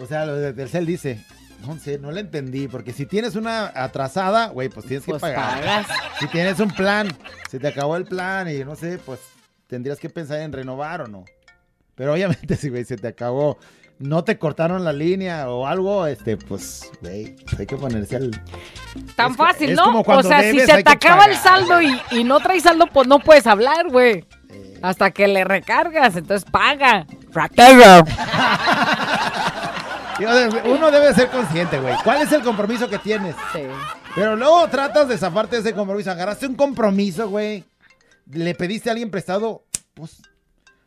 O 0.00 0.06
sea, 0.06 0.26
lo 0.26 0.34
de 0.36 0.52
Telcel 0.52 0.86
dice, 0.86 1.24
no 1.66 1.78
sé, 1.78 1.98
no 1.98 2.10
le 2.10 2.20
entendí, 2.20 2.68
porque 2.68 2.92
si 2.92 3.06
tienes 3.06 3.36
una 3.36 3.72
atrasada, 3.74 4.48
güey, 4.48 4.68
pues 4.68 4.86
tienes 4.86 5.04
que 5.04 5.12
Pues 5.12 5.22
pagar. 5.22 5.60
pagas. 5.60 5.86
Si 6.18 6.26
tienes 6.28 6.58
un 6.60 6.70
plan, 6.70 7.08
se 7.50 7.58
te 7.58 7.68
acabó 7.68 7.96
el 7.96 8.04
plan 8.04 8.48
y 8.50 8.64
no 8.64 8.74
sé, 8.76 8.98
pues 8.98 9.20
tendrías 9.68 9.98
que 9.98 10.10
pensar 10.10 10.40
en 10.40 10.52
renovar 10.52 11.02
o 11.02 11.06
no. 11.06 11.24
Pero 11.94 12.12
obviamente 12.14 12.56
si, 12.56 12.68
güey, 12.70 12.84
se 12.84 12.96
te 12.96 13.06
acabó, 13.08 13.58
no 14.00 14.24
te 14.24 14.36
cortaron 14.38 14.84
la 14.84 14.92
línea 14.92 15.48
o 15.48 15.66
algo, 15.66 16.06
este, 16.08 16.36
pues, 16.36 16.90
güey, 17.00 17.36
hay 17.56 17.66
que 17.66 17.76
ponerse 17.76 18.16
al... 18.16 18.30
Tan 19.14 19.36
fácil, 19.36 19.70
es 19.70 19.76
¿no? 19.76 19.84
como 19.84 20.00
O 20.00 20.22
sea, 20.22 20.42
debes, 20.42 20.64
si 20.66 20.72
se 20.72 20.82
te 20.82 20.90
acaba 20.90 21.26
el 21.26 21.36
saldo 21.36 21.80
y, 21.80 22.00
y 22.10 22.24
no 22.24 22.40
traes 22.40 22.64
saldo, 22.64 22.86
pues 22.92 23.06
no 23.06 23.20
puedes 23.20 23.46
hablar, 23.46 23.88
güey. 23.88 24.24
Hasta 24.82 25.12
que 25.12 25.28
le 25.28 25.44
recargas, 25.44 26.16
entonces 26.16 26.48
paga. 26.50 27.06
Uno 30.64 30.90
debe 30.90 31.12
ser 31.14 31.28
consciente, 31.28 31.78
güey. 31.78 31.94
¿Cuál 32.04 32.22
es 32.22 32.32
el 32.32 32.42
compromiso 32.42 32.88
que 32.88 32.98
tienes? 32.98 33.34
Pero 34.14 34.36
luego 34.36 34.68
tratas 34.68 35.08
de 35.08 35.18
zafarte 35.18 35.56
de 35.56 35.62
ese 35.62 35.74
compromiso. 35.74 36.10
Agarraste 36.10 36.46
un 36.46 36.54
compromiso, 36.54 37.28
güey. 37.28 37.64
Le 38.30 38.54
pediste 38.54 38.88
a 38.88 38.92
alguien 38.92 39.10
prestado, 39.10 39.64
pues, 39.92 40.22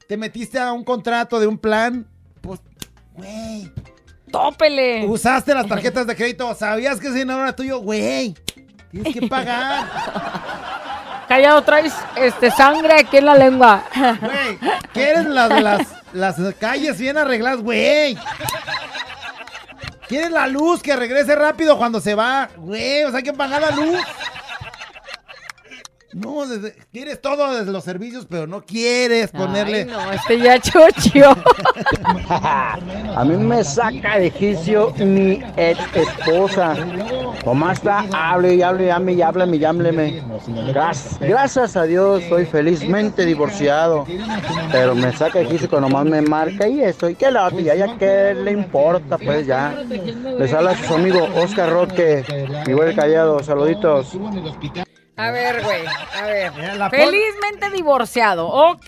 te 0.08 0.18
metiste 0.18 0.58
a 0.58 0.72
un 0.72 0.84
contrato 0.84 1.40
de 1.40 1.48
un 1.48 1.58
plan, 1.58 2.08
pues, 2.42 2.60
güey. 3.14 3.72
Tópele. 4.32 5.06
Usaste 5.06 5.54
las 5.54 5.68
tarjetas 5.68 6.08
de 6.08 6.16
crédito, 6.16 6.54
sabías 6.56 7.00
que 7.00 7.08
ese 7.08 7.20
dinero 7.20 7.42
era 7.42 7.56
tuyo, 7.56 7.80
güey. 7.80 8.36
Tienes 8.92 9.14
que 9.14 9.28
pagar. 9.28 9.86
Callado, 11.28 11.62
traes 11.62 11.94
este, 12.16 12.50
sangre 12.52 12.94
aquí 13.02 13.18
en 13.18 13.26
la 13.26 13.36
lengua. 13.36 13.84
Güey, 13.96 14.60
¿quieres 14.94 15.26
las, 15.26 15.62
las, 15.62 15.88
las 16.14 16.56
calles 16.56 16.98
bien 16.98 17.18
arregladas, 17.18 17.62
güey? 17.62 18.18
¿Quieres 20.08 20.32
la 20.32 20.47
luz 20.47 20.82
que 20.82 20.95
regrese 20.95 21.36
rápido 21.36 21.78
cuando 21.78 21.99
se 21.99 22.16
va? 22.16 22.49
Güey, 22.55 23.03
o 23.03 23.10
sea, 23.10 23.18
hay 23.18 23.24
que 23.24 23.34
pagar 23.34 23.62
la 23.62 23.72
luz. 23.72 23.99
No, 26.18 26.47
desde- 26.47 26.74
quieres 26.91 27.22
todo 27.22 27.53
desde 27.57 27.72
los 27.72 27.84
servicios, 27.84 28.26
pero 28.30 28.47
no 28.47 28.61
quieres 28.63 29.32
ponerle. 29.32 29.82
Ay, 29.82 29.86
no, 29.86 30.11
este 30.11 30.39
ya 30.39 30.59
chocho. 30.59 31.36
A 32.30 33.24
mí 33.26 33.36
me 33.38 33.63
saca 33.63 34.18
de 34.20 34.32
quicio 34.32 34.93
mi 34.97 35.41
ex 35.55 35.80
esposa. 35.93 36.76
Como 37.43 37.70
está, 37.70 38.05
hable 38.13 38.55
y 38.55 38.61
hable, 38.61 38.88
llame 38.88 39.13
y 39.13 39.22
háblame 39.22 39.57
y 39.57 39.65
hábleme. 39.65 40.24
Gracias, 40.68 41.20
gracias 41.20 41.76
a 41.76 41.84
Dios, 41.84 42.24
soy 42.30 42.45
felizmente 42.45 43.26
divorciado. 43.26 44.05
Pero 44.72 44.95
me 44.95 45.11
saca 45.15 45.39
de 45.39 45.47
quicio 45.47 45.70
cuando 45.70 45.89
más 45.89 46.05
me 46.05 46.22
marca 46.22 46.68
y 46.68 46.82
eso. 46.82 47.09
¿Y 47.09 47.15
qué 47.15 47.32
la 47.32 47.45
otra? 47.47 47.61
Ya 47.76 47.97
qué 47.97 48.34
le 48.34 48.51
importa, 48.51 49.18
pues 49.18 49.45
ya. 49.47 49.84
Les 50.39 50.53
habla 50.53 50.76
su 50.76 50.93
amigo 50.95 51.28
Oscar 51.36 51.70
Roque, 51.72 52.24
igual 52.68 52.95
callado. 52.95 53.41
Saluditos. 53.43 54.18
A 55.18 55.32
ver, 55.32 55.63
güey, 55.63 55.82
a 56.15 56.26
ver. 56.26 56.51
Felizmente 56.91 57.70
divorciado, 57.72 58.47
ok. 58.47 58.88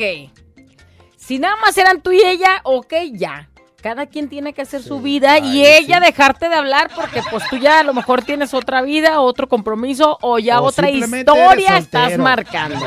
Si 1.17 1.39
nada 1.39 1.55
más 1.57 1.77
eran 1.77 2.01
tú 2.01 2.11
y 2.11 2.21
ella, 2.21 2.61
ok, 2.63 2.93
ya. 3.13 3.49
Cada 3.81 4.07
quien 4.07 4.27
tiene 4.29 4.51
que 4.53 4.61
hacer 4.61 4.83
su 4.83 4.99
vida 5.01 5.39
y 5.39 5.65
ella 5.65 5.99
dejarte 6.01 6.49
de 6.49 6.55
hablar 6.55 6.91
porque 6.95 7.21
pues 7.31 7.47
tú 7.49 7.57
ya 7.57 7.79
a 7.79 7.83
lo 7.83 7.93
mejor 7.93 8.23
tienes 8.23 8.53
otra 8.53 8.81
vida, 8.81 9.21
otro 9.21 9.47
compromiso 9.47 10.17
o 10.21 10.37
ya 10.37 10.59
O 10.61 10.65
otra 10.65 10.89
historia 11.07 11.77
estás 11.77 12.09
marcando. 12.23 12.77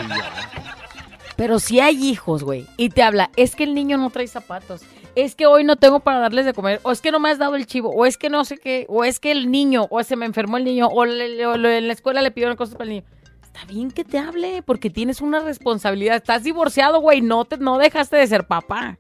Pero 1.37 1.59
si 1.59 1.81
hay 1.81 1.97
hijos, 2.07 2.45
güey, 2.45 2.67
y 2.77 2.91
te 2.91 3.03
habla, 3.03 3.31
es 3.37 3.57
que 3.57 3.65
el 3.65 3.75
niño 3.75 3.97
no 3.97 4.11
trae 4.11 4.27
zapatos, 4.29 4.83
es 5.15 5.35
que 5.35 5.47
hoy 5.47 5.65
no 5.65 5.77
tengo 5.77 6.01
para 6.01 6.19
darles 6.19 6.45
de 6.45 6.53
comer, 6.53 6.79
o 6.83 6.93
es 6.93 7.01
que 7.01 7.11
no 7.11 7.19
me 7.21 7.31
has 7.31 7.39
dado 7.39 7.57
el 7.57 7.67
chivo, 7.67 7.89
o 7.91 8.05
es 8.05 8.19
que 8.19 8.29
no 8.29 8.45
sé 8.45 8.59
qué, 8.59 8.85
o 8.89 9.03
es 9.03 9.19
que 9.19 9.33
el 9.33 9.51
niño, 9.51 9.87
o 9.91 10.03
se 10.05 10.15
me 10.15 10.27
enfermó 10.27 10.59
el 10.59 10.65
niño, 10.65 10.89
o, 10.89 11.05
le- 11.07 11.47
o 11.47 11.57
le- 11.57 11.79
en 11.79 11.87
la 11.89 11.95
escuela 11.95 12.21
le 12.21 12.31
pidieron 12.31 12.57
cosas 12.57 12.75
para 12.75 12.85
el 12.85 12.91
niño. 12.91 13.05
Está 13.55 13.67
bien 13.67 13.91
que 13.91 14.03
te 14.03 14.19
hable, 14.19 14.63
porque 14.63 14.89
tienes 14.89 15.21
una 15.21 15.41
responsabilidad. 15.41 16.17
Estás 16.17 16.43
divorciado, 16.43 17.01
güey, 17.01 17.21
no, 17.21 17.45
te, 17.45 17.59
no 17.59 17.77
dejaste 17.77 18.17
de 18.17 18.27
ser 18.27 18.47
papá. 18.47 18.97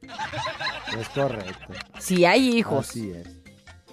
Es 0.99 1.09
correcto. 1.09 1.73
Si 1.99 2.27
hay 2.27 2.59
hijos. 2.59 2.91
Así 2.91 3.11
es. 3.11 3.29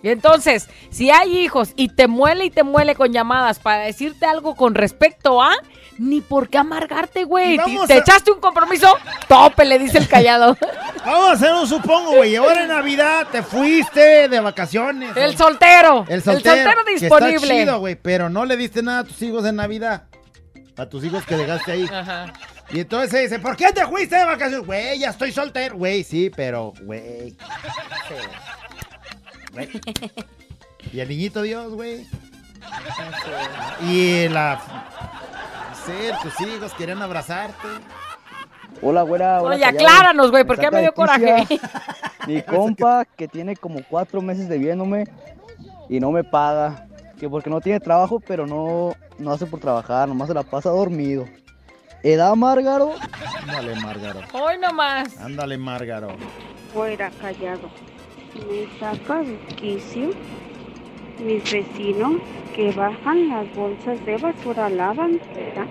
Y 0.01 0.09
entonces, 0.09 0.69
si 0.89 1.11
hay 1.11 1.37
hijos 1.39 1.71
y 1.75 1.89
te 1.89 2.07
muele 2.07 2.45
y 2.45 2.49
te 2.49 2.63
muele 2.63 2.95
con 2.95 3.11
llamadas 3.11 3.59
para 3.59 3.83
decirte 3.83 4.25
algo 4.25 4.55
con 4.55 4.75
respecto 4.75 5.41
a, 5.41 5.51
ni 5.97 6.21
por 6.21 6.49
qué 6.49 6.57
amargarte, 6.57 7.23
güey. 7.25 7.57
¿Te 7.87 7.93
a- 7.93 7.97
echaste 7.97 8.31
un 8.31 8.39
compromiso? 8.39 8.87
Tope, 9.27 9.65
le 9.65 9.79
dice 9.79 9.97
el 9.97 10.07
callado. 10.07 10.57
Vamos 11.05 11.29
a 11.29 11.31
hacer 11.33 11.53
un 11.53 11.67
supongo, 11.67 12.15
güey. 12.15 12.35
Ahora 12.35 12.63
en 12.63 12.67
Navidad 12.69 13.27
te 13.31 13.43
fuiste 13.43 14.27
de 14.27 14.39
vacaciones. 14.39 15.15
El 15.15 15.37
soltero. 15.37 16.05
El 16.07 16.21
soltero. 16.21 16.53
El 16.55 16.63
soltero 16.63 16.85
que 16.85 16.91
disponible. 16.93 17.35
está 17.35 17.47
chido, 17.47 17.79
güey, 17.79 17.95
pero 17.95 18.29
no 18.29 18.45
le 18.45 18.57
diste 18.57 18.83
nada 18.83 18.99
a 18.99 19.03
tus 19.05 19.21
hijos 19.21 19.45
en 19.45 19.55
Navidad. 19.55 20.03
A 20.79 20.87
tus 20.87 21.03
hijos 21.03 21.25
que 21.25 21.35
dejaste 21.35 21.73
ahí. 21.73 21.85
Ajá. 21.91 22.31
Y 22.71 22.79
entonces 22.79 23.11
se 23.11 23.19
dice, 23.19 23.39
¿por 23.39 23.57
qué 23.57 23.73
te 23.73 23.85
fuiste 23.85 24.15
de 24.15 24.23
vacaciones? 24.23 24.65
Güey, 24.65 24.99
ya 24.99 25.09
estoy 25.09 25.33
soltero. 25.33 25.75
Güey, 25.75 26.05
sí, 26.05 26.31
pero, 26.33 26.73
güey. 26.83 27.35
Güey. 29.51 29.69
Y 30.93 30.99
el 31.01 31.09
niñito 31.09 31.41
Dios, 31.41 31.73
güey. 31.73 32.07
Y 33.81 34.29
la... 34.29 34.61
No 35.69 35.75
sé, 35.85 36.13
tus 36.21 36.47
hijos 36.47 36.73
querían 36.75 37.01
abrazarte. 37.01 37.67
Hola, 38.81 39.01
güera. 39.01 39.41
hola, 39.41 39.55
Oye, 39.55 39.65
acláranos, 39.65 40.31
güey, 40.31 40.45
porque 40.45 40.61
ya 40.61 40.67
saca 40.67 40.77
me 40.77 40.81
dio 40.81 40.91
de 40.91 40.95
coraje. 40.95 41.59
Mi 42.25 42.41
compa 42.41 43.03
que 43.03 43.27
tiene 43.27 43.57
como 43.57 43.83
cuatro 43.83 44.21
meses 44.21 44.47
debiéndome 44.47 45.05
y 45.89 45.99
no 45.99 46.11
me 46.11 46.23
paga. 46.23 46.87
Que 47.19 47.27
porque 47.27 47.49
no 47.49 47.59
tiene 47.59 47.81
trabajo, 47.81 48.21
pero 48.21 48.47
no, 48.47 48.95
no 49.19 49.31
hace 49.31 49.45
por 49.45 49.59
trabajar, 49.59 50.07
nomás 50.07 50.27
se 50.27 50.33
la 50.33 50.43
pasa 50.43 50.69
dormido. 50.69 51.25
¿Edad 52.03 52.35
Márgaro? 52.35 52.93
Ándale, 53.41 53.75
Márgaro. 53.81 54.21
Hoy 54.33 54.57
nomás. 54.57 55.17
Ándale, 55.19 55.57
Márgaro. 55.57 56.09
fuera 56.73 57.11
callado. 57.21 57.69
Me 58.49 58.79
saca 58.79 59.21
de 59.23 59.37
quicio 59.55 60.11
mis 61.19 61.43
vecinos 61.51 62.21
que 62.55 62.71
bajan 62.71 63.27
las 63.29 63.53
bolsas 63.55 64.03
de 64.05 64.17
basura 64.17 64.67
a 64.67 64.69
la 64.69 64.93
banqueta, 64.93 65.65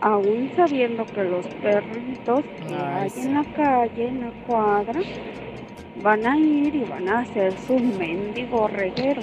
aún 0.00 0.50
sabiendo 0.56 1.04
que 1.06 1.24
los 1.24 1.46
perritos 1.46 2.42
que 2.66 2.74
hay 2.74 3.12
en 3.16 3.34
la 3.34 3.44
calle, 3.54 4.08
en 4.08 4.20
la 4.22 4.32
cuadra, 4.46 5.00
van 6.02 6.26
a 6.26 6.38
ir 6.38 6.74
y 6.74 6.84
van 6.84 7.08
a 7.08 7.18
hacer 7.20 7.54
su 7.66 7.78
mendigo 7.78 8.68
reguero. 8.68 9.20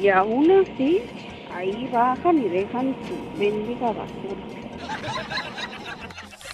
Y 0.00 0.08
aún 0.08 0.50
así, 0.50 1.02
ahí 1.56 1.88
bajan 1.92 2.38
y 2.38 2.48
dejan 2.48 2.96
su 3.06 3.38
mendiga 3.38 3.86
basura. 3.88 4.06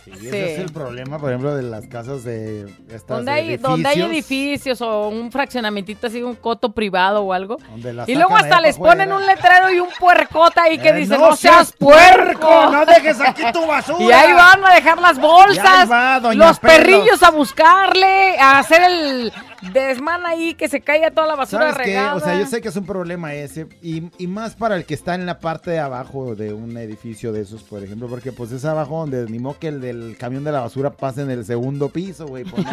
Y 0.05 0.27
ese 0.27 0.55
es 0.55 0.59
el 0.61 0.73
problema, 0.73 1.19
por 1.19 1.31
ejemplo, 1.31 1.55
de 1.55 1.63
las 1.63 1.87
casas 1.87 2.23
de 2.23 2.65
estas 2.89 3.07
Donde 3.07 3.31
hay, 3.33 3.41
edificios. 3.49 3.63
donde 3.71 3.89
hay 3.89 4.03
edificios 4.03 4.81
o 4.83 5.09
un 5.09 5.33
fraccionamentito 5.33 6.07
así, 6.09 6.23
un 6.23 6.35
coto 6.35 6.73
privado 6.73 7.23
o 7.23 7.33
algo. 7.33 7.57
Donde 7.71 7.93
la 7.93 8.05
Y 8.07 8.15
luego 8.15 8.37
hasta 8.37 8.61
les 8.61 8.77
ponen 8.79 9.13
un 9.13 9.25
letrero 9.25 9.71
y 9.73 9.81
un 9.81 9.89
puercota 9.99 10.65
ahí 10.65 10.79
que 10.79 10.91
Eh, 10.91 10.95
dice, 10.95 11.17
no 11.17 11.31
no, 11.31 11.37
seas 11.37 11.73
puerco. 11.73 12.41
puerco, 12.41 12.71
no 12.73 12.85
dejes 12.85 13.21
aquí 13.21 13.43
tu 13.53 13.67
basura. 13.67 13.99
Y 14.05 14.13
ahí 14.13 14.33
van 14.33 14.65
a 14.65 14.75
dejar 14.75 15.01
las 15.01 15.19
bolsas, 15.19 15.91
va, 15.91 16.21
los 16.35 16.59
perrillos 16.59 17.23
a 17.23 17.31
buscarle, 17.31 18.39
a 18.39 18.59
hacer 18.59 18.83
el 18.83 19.33
desmán 19.73 20.27
ahí, 20.27 20.55
que 20.55 20.69
se 20.69 20.81
caiga 20.81 21.11
toda 21.11 21.27
la 21.29 21.37
basura 21.37 21.71
¿Sabes 21.73 21.87
qué? 21.87 21.95
regada. 21.95 22.15
O 22.17 22.21
sea, 22.21 22.39
yo 22.39 22.47
sé 22.47 22.61
que 22.61 22.69
es 22.69 22.77
un 22.77 22.85
problema 22.87 23.33
ese, 23.35 23.67
y, 23.83 24.05
y 24.19 24.27
más 24.27 24.57
para 24.57 24.77
el 24.77 24.85
que 24.85 24.95
está 24.95 25.15
en 25.15 25.25
la 25.27 25.39
parte 25.39 25.71
de 25.71 25.79
abajo 25.79 26.35
de 26.35 26.53
un 26.53 26.77
edificio 26.77 27.33
de 27.33 27.43
esos, 27.43 27.63
por 27.63 27.83
ejemplo, 27.83 28.09
porque 28.09 28.33
pues 28.33 28.51
es 28.53 28.65
abajo 28.65 28.99
donde 29.01 29.25
ni 29.31 29.39
modo 29.39 29.59
que 29.59 29.69
el 29.69 29.81
del 29.81 30.17
camión 30.19 30.45
de 30.45 30.53
la 30.53 30.61
basura 30.61 30.91
pase 30.91 31.23
en 31.23 31.31
el 31.31 31.45
segundo 31.45 31.89
piso, 31.91 32.27
güey. 32.27 32.45
pues, 32.45 32.65
no. 32.65 32.73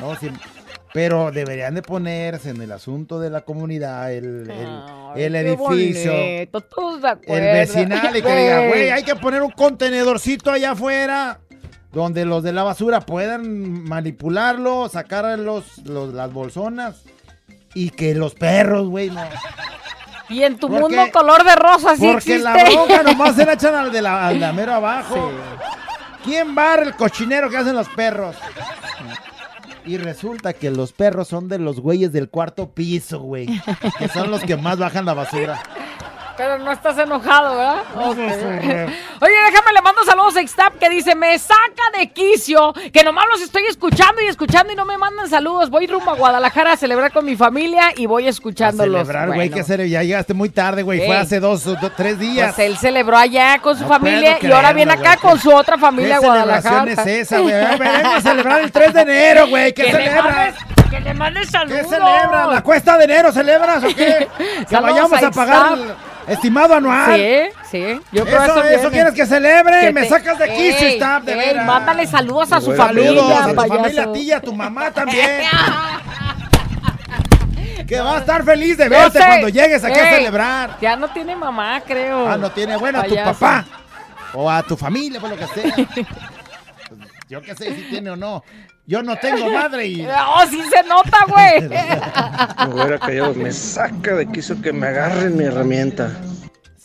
No, 0.00 0.16
sí, 0.16 0.28
pero 0.92 1.30
deberían 1.30 1.74
de 1.74 1.82
ponerse 1.82 2.50
en 2.50 2.60
el 2.62 2.72
asunto 2.72 3.20
de 3.20 3.30
la 3.30 3.42
comunidad, 3.42 4.12
el, 4.12 4.50
el- 4.50 4.82
Ay, 5.14 5.22
el 5.24 5.34
edificio, 5.36 6.12
bonito, 6.12 6.60
todos 6.62 7.02
de 7.02 7.08
el 7.26 7.42
vecinal, 7.58 8.16
y 8.16 8.22
que 8.22 8.36
diga, 8.36 8.66
güey, 8.68 8.90
hay 8.90 9.02
que 9.04 9.14
poner 9.16 9.42
un 9.42 9.50
contenedorcito 9.50 10.50
allá 10.50 10.72
afuera. 10.72 11.38
Donde 11.92 12.24
los 12.24 12.42
de 12.42 12.52
la 12.52 12.62
basura 12.62 13.00
puedan 13.00 13.84
manipularlo, 13.84 14.88
sacar 14.88 15.38
los, 15.38 15.78
los- 15.78 16.14
las 16.14 16.32
bolsonas 16.32 17.02
y 17.74 17.90
que 17.90 18.14
los 18.14 18.34
perros, 18.34 18.88
güey, 18.88 19.10
no. 19.10 19.22
Y 20.28 20.44
en 20.44 20.56
tu 20.58 20.68
Porque- 20.68 20.80
mundo 20.82 21.02
color 21.12 21.42
de 21.42 21.56
rosa 21.56 21.96
sí 21.96 22.02
Porque 22.06 22.36
existe. 22.36 22.38
la 22.42 22.52
bronca 22.70 23.02
nomás 23.02 23.34
se 23.34 23.44
la 23.44 23.54
echan 23.54 23.74
al 23.74 23.90
de 23.90 24.02
la, 24.02 24.28
al 24.28 24.38
de 24.38 24.52
mero 24.52 24.72
abajo. 24.74 25.32
¿Quién 26.22 26.54
barre 26.54 26.84
el 26.84 26.94
cochinero 26.94 27.50
que 27.50 27.56
hacen 27.56 27.74
los 27.74 27.88
perros? 27.88 28.36
Y 29.84 29.96
resulta 29.96 30.52
que 30.52 30.70
los 30.70 30.92
perros 30.92 31.26
son 31.26 31.48
de 31.48 31.58
los 31.58 31.80
güeyes 31.80 32.12
del 32.12 32.28
cuarto 32.28 32.70
piso, 32.70 33.20
güey. 33.20 33.48
Que 33.98 34.06
son 34.08 34.30
los 34.30 34.42
que 34.42 34.56
más 34.56 34.78
bajan 34.78 35.06
la 35.06 35.14
basura. 35.14 35.60
Pero 36.36 36.58
no 36.58 36.72
estás 36.72 36.96
enojado, 36.98 37.56
¿verdad? 37.56 37.82
Ok. 37.96 38.16
Oye, 39.22 39.34
déjame, 39.50 39.72
le 39.74 39.82
mando 39.82 40.02
saludos 40.04 40.36
a 40.36 40.46
Xtap 40.46 40.78
que 40.78 40.88
dice, 40.88 41.14
me 41.14 41.38
saca 41.38 41.98
de 41.98 42.10
quicio, 42.10 42.72
que 42.92 43.04
nomás 43.04 43.26
los 43.30 43.42
estoy 43.42 43.64
escuchando 43.68 44.22
y 44.22 44.26
escuchando 44.26 44.72
y 44.72 44.76
no 44.76 44.84
me 44.86 44.96
mandan 44.96 45.28
saludos. 45.28 45.68
Voy 45.68 45.86
rumbo 45.86 46.10
a 46.10 46.14
Guadalajara 46.14 46.72
a 46.72 46.76
celebrar 46.76 47.12
con 47.12 47.24
mi 47.26 47.36
familia 47.36 47.92
y 47.96 48.06
voy 48.06 48.26
escuchándolos. 48.28 49.00
Celebrar, 49.06 49.26
güey, 49.28 49.38
Bueno. 49.40 49.54
que 49.54 49.60
hacer, 49.60 49.86
ya 49.86 50.02
llegaste 50.02 50.32
muy 50.32 50.48
tarde, 50.48 50.82
güey. 50.82 51.04
Fue 51.04 51.16
hace 51.16 51.40
dos 51.40 51.66
o 51.66 51.74
do- 51.76 51.90
tres 51.94 52.18
días. 52.18 52.54
Pues 52.54 52.66
él 52.66 52.78
celebró 52.78 53.16
allá 53.18 53.58
con 53.58 53.76
su 53.76 53.82
No 53.82 53.88
familia 53.88 54.38
y 54.40 54.50
ahora 54.50 54.72
viene 54.72 54.92
acá 54.94 55.16
con 55.18 55.38
su 55.38 55.52
otra 55.54 55.76
familia 55.76 56.16
a 56.16 56.20
¿Qué 56.20 56.26
Guadalajara. 56.26 56.80
celebración 56.80 57.08
es 57.18 57.22
esa, 57.22 57.38
güey? 57.40 57.54
A 57.54 57.76
Venimos 57.76 58.14
a 58.14 58.20
celebrar 58.22 58.60
el 58.60 58.72
3 58.72 58.94
de 58.94 59.00
enero, 59.02 59.48
güey. 59.48 59.72
¿Qué 59.74 59.84
celebras? 59.92 60.54
Que 60.90 61.00
le 61.00 61.14
mandes 61.14 61.46
¿Qué 61.46 61.52
saludos. 61.52 61.86
celebras? 61.88 62.48
¿La 62.48 62.62
cuesta 62.62 62.96
de 62.98 63.04
enero 63.04 63.30
celebras 63.32 63.84
o 63.84 63.88
qué? 63.94 64.26
Que 64.68 64.76
vayamos 64.76 65.12
a 65.22 65.26
a 65.26 65.30
pagar 65.30 65.78
el 66.26 66.29
estimado 66.30 66.74
anual. 66.74 67.16
Sí, 67.16 67.42
sí. 67.70 68.00
Yo 68.12 68.24
creo 68.24 68.42
Eso- 68.44 68.64
eso, 68.64 68.90
quieres 68.90 69.14
que 69.14 69.26
celebre, 69.26 69.80
Que 69.80 69.92
me 69.92 70.02
te- 70.02 70.08
sacas 70.08 70.38
de 70.38 70.48
quicio, 70.48 70.86
Ey, 70.86 70.92
Ixtap, 70.94 71.24
de 71.24 71.32
ey, 71.32 71.38
veras. 71.38 71.66
Mándale 71.66 72.06
saludos 72.06 72.52
a 72.52 72.60
su 72.60 72.74
Saludos 72.76 73.06
familia, 73.16 73.44
a 73.44 73.48
tu 73.48 73.54
payaso. 73.54 73.82
familia, 73.82 74.02
a 74.04 74.12
ti 74.12 74.20
y 74.20 74.32
a 74.32 74.40
tu 74.40 74.54
mamá 74.54 74.90
también. 74.90 75.42
que 77.86 78.00
va 78.00 78.16
a 78.16 78.20
estar 78.20 78.44
feliz 78.44 78.76
de 78.76 78.88
verte 78.88 79.18
sé. 79.18 79.26
cuando 79.26 79.48
llegues 79.48 79.82
aquí 79.82 79.98
a 79.98 80.10
celebrar. 80.10 80.76
Ya 80.80 80.96
no 80.96 81.08
tiene 81.08 81.34
mamá, 81.34 81.80
creo. 81.86 82.28
Ah, 82.28 82.36
no 82.36 82.50
tiene, 82.50 82.76
bueno, 82.76 83.00
a 83.00 83.04
tu 83.04 83.14
papá. 83.16 83.64
O 84.32 84.48
a 84.50 84.62
tu 84.62 84.76
familia, 84.76 85.20
por 85.20 85.30
lo 85.30 85.36
que 85.36 85.46
sea. 85.48 85.74
Yo 87.28 87.42
qué 87.42 87.54
sé 87.54 87.74
si 87.74 87.82
tiene 87.82 88.10
o 88.10 88.16
no. 88.16 88.44
Yo 88.90 89.04
no 89.04 89.14
tengo 89.16 89.48
madre 89.52 89.86
y. 89.86 90.02
Oh, 90.04 90.44
sí 90.50 90.60
se 90.68 90.82
nota, 90.82 91.18
güey. 91.28 91.68
Me 92.68 92.74
hubiera 92.74 92.98
callado, 92.98 93.34
me 93.34 93.52
saca 93.52 94.16
de 94.16 94.26
quiso 94.26 94.60
que 94.60 94.72
me 94.72 94.88
agarren 94.88 95.36
mi 95.36 95.44
herramienta. 95.44 96.10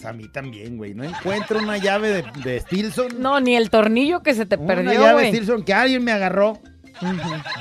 A 0.03 0.13
mí 0.13 0.27
también, 0.27 0.77
güey. 0.77 0.93
No 0.93 1.03
encuentro 1.03 1.57
una 1.57 1.77
llave 1.77 2.09
de, 2.09 2.23
de 2.43 2.59
Stilson. 2.59 3.19
No, 3.19 3.39
ni 3.39 3.55
el 3.55 3.71
tornillo 3.71 4.21
que 4.21 4.35
se 4.35 4.45
te 4.45 4.55
Una 4.55 4.67
perdió, 4.67 4.93
llave 5.01 5.13
güey. 5.13 5.27
Stilson 5.29 5.63
que 5.63 5.73
alguien 5.73 6.03
me 6.03 6.11
agarró. 6.11 6.59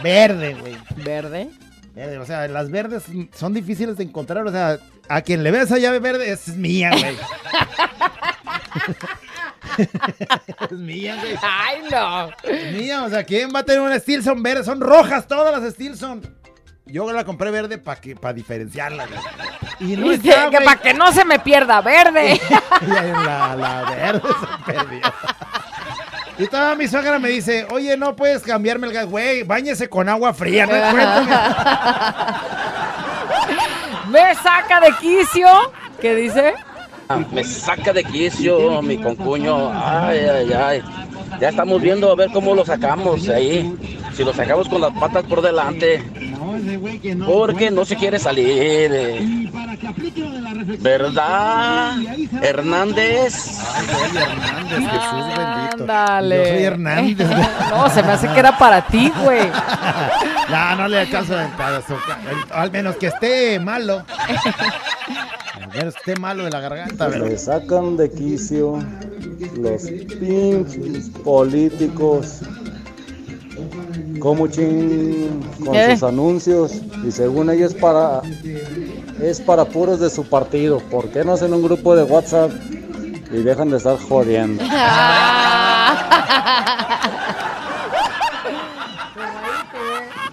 Verde, 0.03 0.55
güey. 0.61 0.77
¿Verde? 1.03 1.49
Verde, 1.95 2.19
O 2.19 2.27
sea, 2.27 2.47
las 2.49 2.71
verdes 2.71 3.05
son 3.35 3.55
difíciles 3.55 3.97
de 3.97 4.05
encontrar. 4.05 4.47
O 4.47 4.53
sea, 4.53 4.77
a 5.09 5.23
quien 5.23 5.43
le 5.43 5.53
ve 5.53 5.63
esa 5.63 5.79
llave 5.79 6.01
verde 6.01 6.31
es 6.31 6.49
mía, 6.49 6.91
güey. 6.91 7.17
es 9.79 10.73
mía, 10.73 11.17
güey. 11.21 11.37
Ay, 11.43 11.83
no. 11.91 12.31
Es 12.43 12.73
mía, 12.73 13.05
o 13.05 13.09
sea, 13.09 13.25
¿quién 13.25 13.51
va 13.55 13.61
a 13.61 13.65
tener 13.65 13.81
una 13.81 13.99
Stilson 13.99 14.43
verde? 14.43 14.65
Son 14.65 14.81
rojas 14.81 15.27
todas 15.27 15.61
las 15.61 15.73
Stilson. 15.73 16.21
Yo 16.87 17.11
la 17.13 17.25
compré 17.25 17.51
verde 17.51 17.79
para 17.79 18.01
que 18.01 18.15
para 18.15 18.35
diferenciarla. 18.35 19.07
Y 19.81 19.97
no 19.97 20.11
Dice 20.11 20.29
está, 20.29 20.51
que 20.51 20.61
para 20.61 20.81
que 20.81 20.93
no 20.93 21.11
se 21.13 21.25
me 21.25 21.39
pierda 21.39 21.81
verde. 21.81 22.39
La, 22.87 23.57
la 23.57 23.91
verde 23.91 24.29
se 24.29 24.73
perdió. 24.73 25.01
Y 26.37 26.47
toda 26.49 26.75
mi 26.75 26.89
suegra 26.89 27.19
me 27.19 27.29
dice, 27.29 27.67
oye, 27.71 27.97
no 27.97 28.17
puedes 28.17 28.43
cambiarme 28.43 28.89
el 28.89 28.93
gas, 28.93 29.07
güey, 29.07 29.45
báñese 29.45 29.89
con 29.89 30.09
agua 30.09 30.35
fría, 30.35 30.67
no 30.67 30.73
me 34.11 34.35
saca 34.35 34.81
de 34.81 34.93
quicio. 35.01 35.49
¿Qué 36.01 36.15
dice? 36.17 36.55
Me 37.33 37.45
saca 37.45 37.93
de 37.93 38.03
quicio 38.03 38.81
mi 38.81 38.97
concuño. 38.97 39.71
Ay, 39.73 40.21
ay, 40.21 40.53
ay. 40.53 40.83
Ya 41.39 41.51
estamos 41.51 41.83
viendo 41.83 42.11
a 42.11 42.15
ver 42.15 42.31
cómo 42.33 42.55
lo 42.55 42.65
sacamos 42.65 43.29
ahí. 43.29 43.77
Si 44.15 44.25
lo 44.25 44.33
sacamos 44.33 44.69
con 44.69 44.81
las 44.81 44.93
patas 44.99 45.25
por 45.25 45.43
delante. 45.43 46.03
Porque 47.27 47.71
no 47.71 47.85
se 47.85 47.97
quiere 47.97 48.19
salir. 48.19 48.91
eh. 48.93 49.51
¿Verdad? 50.81 51.93
Hernández. 52.43 53.35
Hernández, 54.15 54.79
Jesús 54.79 55.27
bendito. 55.37 55.83
Ándale. 55.83 56.37
Yo 56.39 56.45
soy 56.55 56.63
Hernández. 56.65 57.29
güey. 57.29 57.43
No, 57.71 57.91
se 57.91 58.03
me 58.03 58.13
hace 58.13 58.29
que 58.29 58.39
era 58.41 58.57
para 58.59 58.87
ti, 58.87 59.13
güey. 59.23 59.49
no, 60.51 60.77
no 60.77 60.89
le 60.89 61.01
alcanzo 61.01 61.35
a 61.37 61.41
aventar 61.43 61.75
azúcar. 61.75 62.19
Al 62.51 62.71
menos 62.71 62.97
que 62.97 63.07
esté 63.09 63.59
malo. 63.61 64.05
Al 65.61 65.69
menos 65.69 65.95
que 65.95 66.01
esté 66.13 66.17
malo 66.21 66.45
de 66.45 66.51
la 66.51 66.61
garganta, 66.61 67.09
pero. 67.09 67.27
Me 67.27 67.37
sacan 67.37 67.97
de 67.97 68.11
quicio 68.11 68.79
los 69.57 69.83
pinches 69.83 71.11
políticos. 71.25 72.41
Como 74.19 74.47
ching 74.49 75.41
con 75.65 75.75
sus 75.91 76.03
anuncios 76.03 76.73
y 77.07 77.11
según 77.11 77.51
ellos 77.51 77.75
para 77.75 78.23
es 79.23 79.41
para 79.41 79.65
puros 79.65 80.01
de 80.01 80.11
su 80.11 80.25
partido. 80.29 80.79
¿Por 80.91 81.09
qué 81.11 81.25
no 81.25 81.33
hacen 81.35 81.53
un 81.55 81.63
grupo 81.63 81.95
de 81.95 82.03
WhatsApp 82.05 82.51
y 83.33 83.37
dejan 83.43 83.71
de 83.71 83.77
estar 83.79 83.99
jodiendo? 83.99 84.63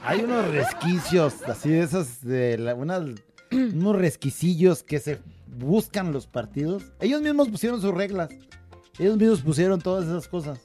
Hay 0.03 0.22
unos 0.24 0.47
resquicios, 0.51 1.36
así 1.47 1.70
de 1.70 1.82
esos, 1.82 2.22
de 2.22 2.57
la- 2.57 2.76
unos 2.76 3.95
resquicillos 3.95 4.84
que 4.84 4.99
se 4.99 5.20
buscan 5.47 6.12
los 6.12 6.28
partidos. 6.28 6.84
Ellos 6.99 7.22
mismos 7.22 7.49
pusieron 7.49 7.82
sus 7.82 7.93
reglas. 7.93 8.30
Ellos 8.99 9.18
mismos 9.18 9.41
pusieron 9.41 9.80
todas 9.80 10.05
esas 10.05 10.28
cosas. 10.28 10.59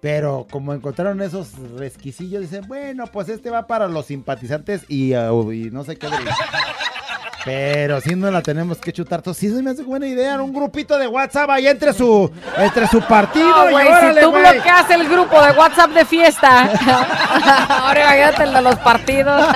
Pero 0.00 0.46
como 0.50 0.72
encontraron 0.74 1.20
esos 1.22 1.48
resquicillos, 1.76 2.42
dicen, 2.42 2.64
bueno, 2.68 3.06
pues 3.06 3.28
este 3.28 3.50
va 3.50 3.66
para 3.66 3.88
los 3.88 4.06
simpatizantes 4.06 4.82
y, 4.88 5.14
uh, 5.16 5.52
y 5.52 5.70
no 5.70 5.84
sé 5.84 5.96
qué. 5.96 6.06
de- 6.08 6.16
Pero 7.44 8.00
si 8.00 8.14
no 8.16 8.30
la 8.30 8.42
tenemos 8.42 8.78
que 8.78 8.92
chutar 8.92 9.22
todos. 9.22 9.36
Sí, 9.36 9.48
se 9.48 9.62
me 9.62 9.70
hace 9.70 9.82
buena 9.84 10.06
idea. 10.06 10.40
Un 10.42 10.52
grupito 10.52 10.98
de 10.98 11.06
WhatsApp 11.06 11.48
ahí 11.50 11.66
entre 11.68 11.92
su, 11.92 12.30
entre 12.58 12.86
su 12.88 13.00
partido. 13.02 13.70
Güey, 13.70 13.86
si 13.86 14.20
tú 14.20 14.30
güey. 14.30 14.42
bloqueas 14.52 14.90
el 14.90 15.08
grupo 15.08 15.40
de 15.40 15.52
WhatsApp 15.52 15.90
de 15.92 16.04
fiesta. 16.04 16.64
Ahora 17.86 18.00
imagínate 18.02 18.42
el 18.42 18.52
de 18.52 18.62
los 18.62 18.76
partidos. 18.76 19.46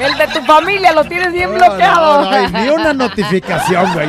El 0.00 0.16
de 0.18 0.26
tu 0.28 0.40
familia 0.46 0.92
lo 0.92 1.04
tienes 1.04 1.32
bien 1.32 1.52
bloqueado. 1.54 2.30
No, 2.30 2.48
ni 2.48 2.68
una 2.70 2.92
notificación, 2.94 3.92
güey. 3.92 4.08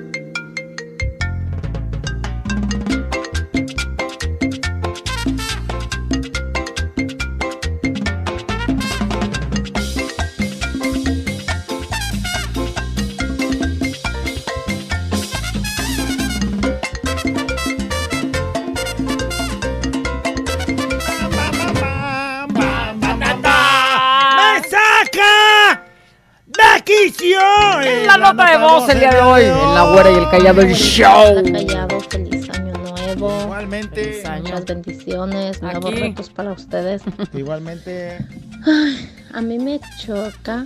Nota 28.33 28.51
de 28.51 28.57
voz 28.57 28.89
el 28.89 28.99
día 28.99 29.11
de 29.11 29.21
hoy. 29.21 29.43
En 29.43 29.75
la 29.75 29.91
güera 29.91 30.11
y 30.11 30.15
el 30.15 30.29
callado 30.29 30.61
el 30.61 30.73
show. 30.73 31.35
Callado, 31.51 31.99
feliz 32.01 32.49
año 32.49 32.73
nuevo. 32.73 33.41
Igualmente. 33.43 34.23
Muchas 34.41 34.65
bendiciones, 34.65 35.61
nuevos 35.61 35.95
retos 35.95 36.29
para 36.29 36.51
ustedes. 36.51 37.01
Igualmente. 37.33 38.17
Ay, 38.65 39.11
a 39.33 39.41
mí 39.41 39.59
me 39.59 39.79
choca 39.99 40.65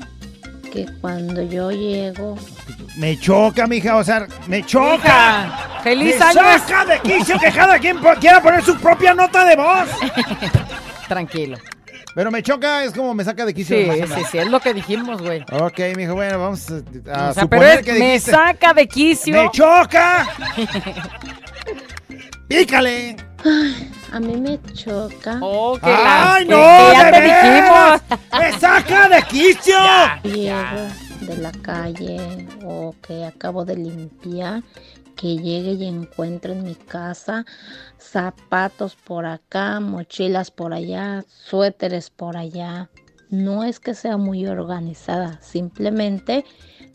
que 0.71 0.85
cuando 0.99 1.41
yo 1.41 1.71
llego 1.71 2.35
Me 2.97 3.17
choca, 3.17 3.65
mija, 3.65 3.95
o 3.95 4.03
sea, 4.03 4.27
me 4.47 4.65
choca. 4.65 5.79
Feliz 5.83 6.19
me 6.19 6.25
año. 6.25 6.59
saca 6.59 6.85
de 6.85 6.99
quicio 6.99 7.39
que 7.39 7.51
cada 7.51 7.79
quien 7.79 7.97
quiera 8.19 8.41
poner 8.41 8.63
su 8.63 8.75
propia 8.77 9.13
nota 9.13 9.45
de 9.45 9.55
voz. 9.55 9.87
Tranquilo. 11.07 11.57
Pero 12.15 12.31
me 12.31 12.41
choca, 12.41 12.85
es 12.85 12.93
como 12.93 13.13
me 13.13 13.25
saca 13.25 13.45
de 13.45 13.53
quicio. 13.53 13.75
Sí, 13.75 14.01
sí, 14.07 14.23
sí, 14.31 14.37
es 14.37 14.47
lo 14.49 14.61
que 14.61 14.73
dijimos, 14.73 15.21
güey. 15.21 15.43
Ok, 15.51 15.79
mijo, 15.97 16.15
bueno, 16.15 16.39
vamos 16.39 16.65
a, 16.71 16.75
a 16.75 17.29
O 17.31 17.33
sea, 17.33 17.45
pero 17.45 17.61
suponer 17.61 17.79
es, 17.79 17.85
que 17.85 17.91
me 17.91 17.99
dijiste, 17.99 18.31
saca 18.31 18.73
de 18.73 18.87
quicio. 18.87 19.43
¡Me 19.43 19.51
choca! 19.51 20.27
¡Pícale! 22.47 23.17
a 24.13 24.19
mí 24.21 24.37
me 24.37 24.61
choca. 24.73 25.39
Oh, 25.41 25.77
que 25.77 25.89
¡Ay, 25.93 26.45
no! 26.45 26.55
que 26.55 26.93
ya 26.93 27.05
de 27.05 27.11
te 27.11 27.19
veras! 27.19 28.01
dijimos. 28.07 28.29
¡Me 28.39 28.59
saca 28.59 29.09
de 29.09 29.21
quicio! 29.23 29.77
llego 30.23 30.87
de 31.21 31.37
la 31.37 31.51
calle 31.51 32.47
o 32.63 32.95
que 33.05 33.25
acabo 33.25 33.65
de 33.65 33.75
limpiar, 33.75 34.63
que 35.15 35.37
llegue 35.37 35.73
y 35.73 35.85
encuentre 35.85 36.53
en 36.53 36.63
mi 36.63 36.75
casa 36.75 37.45
zapatos 37.97 38.95
por 38.95 39.25
acá, 39.25 39.79
mochilas 39.79 40.51
por 40.51 40.73
allá, 40.73 41.23
suéteres 41.27 42.09
por 42.09 42.37
allá. 42.37 42.89
No 43.29 43.63
es 43.63 43.79
que 43.79 43.95
sea 43.95 44.17
muy 44.17 44.45
organizada, 44.47 45.39
simplemente 45.41 46.45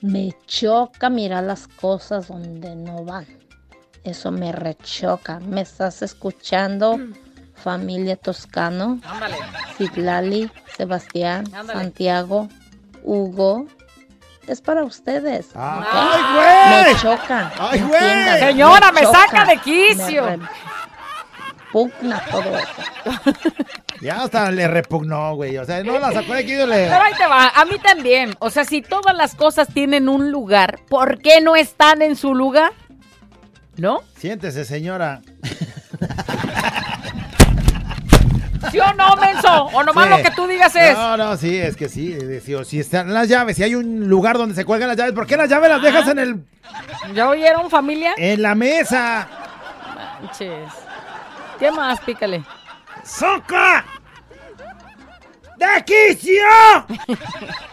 Me 0.03 0.35
choca 0.47 1.11
mirar 1.11 1.45
las 1.45 1.69
cosas 1.69 2.29
donde 2.29 2.75
no 2.75 3.05
van. 3.05 3.27
Eso 4.03 4.31
me 4.33 4.51
rechoca. 4.51 5.41
¿Me 5.41 5.61
estás 5.61 6.01
escuchando, 6.01 6.99
familia 7.55 8.17
Toscano? 8.17 8.99
Citlali, 9.77 10.51
Sebastián, 10.75 11.45
Ándale. 11.53 11.79
Santiago, 11.79 12.49
Hugo. 13.03 13.67
Es 14.51 14.61
para 14.61 14.83
ustedes. 14.83 15.51
¿ok? 15.51 15.57
¡Ay, 15.57 16.23
güey! 16.35 16.93
Me 16.93 17.01
choca. 17.01 17.53
¡Ay, 17.57 17.81
güey! 17.83 18.41
Señora, 18.41 18.91
me 18.91 19.03
choca, 19.03 19.19
saca 19.21 19.45
de 19.45 19.57
quicio. 19.59 20.25
me 20.25 20.39
repugna 21.71 22.21
todo 22.31 22.59
eso. 22.59 23.43
Ya 24.01 24.23
hasta 24.23 24.51
le 24.51 24.67
repugnó, 24.67 25.35
güey. 25.35 25.59
O 25.59 25.65
sea, 25.67 25.85
no 25.85 25.99
la 25.99 26.11
sacó 26.11 26.33
de 26.33 26.39
aquí 26.39 26.55
le... 26.55 26.65
Pero 26.65 27.03
ahí 27.03 27.13
te 27.19 27.27
va, 27.27 27.49
a 27.49 27.65
mí 27.67 27.79
también. 27.79 28.35
O 28.39 28.49
sea, 28.49 28.65
si 28.65 28.81
todas 28.81 29.15
las 29.15 29.35
cosas 29.35 29.69
tienen 29.69 30.09
un 30.09 30.31
lugar, 30.31 30.81
¿por 30.89 31.19
qué 31.19 31.43
no 31.43 31.55
están 31.55 32.01
en 32.01 32.17
su 32.17 32.35
lugar? 32.35 32.73
¿No? 33.77 34.01
Siéntese, 34.17 34.65
señora. 34.65 35.21
¿Sí 38.71 38.79
o 38.81 38.93
no, 38.95 39.17
menso? 39.17 39.65
O 39.73 39.83
nomás 39.83 40.05
Sí. 40.07 40.11
lo 40.11 40.23
que 40.23 40.31
tú 40.31 40.47
digas 40.47 40.75
es. 40.77 40.97
No, 40.97 41.17
no, 41.17 41.37
sí, 41.37 41.57
es 41.57 41.77
que 41.77 41.89
sí. 41.89 42.13
eh, 42.13 42.41
sí, 42.45 42.55
o 42.55 42.65
si 42.65 42.81
están 42.81 43.13
las 43.13 43.29
llaves, 43.29 43.57
si 43.57 43.63
hay 43.63 43.75
un 43.75 44.09
lugar 44.09 44.39
donde 44.39 44.55
se 44.55 44.65
cuelgan 44.65 44.89
las 44.89 44.97
llaves, 44.97 45.13
¿por 45.13 45.27
qué 45.27 45.37
las 45.37 45.49
llaves 45.49 45.69
las 45.71 45.83
dejas 45.83 46.09
en 46.09 46.19
el 46.19 46.45
¿Ya 47.15 47.29
oyeron, 47.29 47.69
familia? 47.71 48.13
en 48.17 48.43
la 48.43 48.55
mesa? 48.55 49.27
Manches. 50.23 50.73
¿Qué 51.59 51.71
más? 51.71 52.01
Pícale. 52.01 52.43
¡Soca! 53.05 53.85
¡De 55.57 55.85
quicio! 55.85 56.43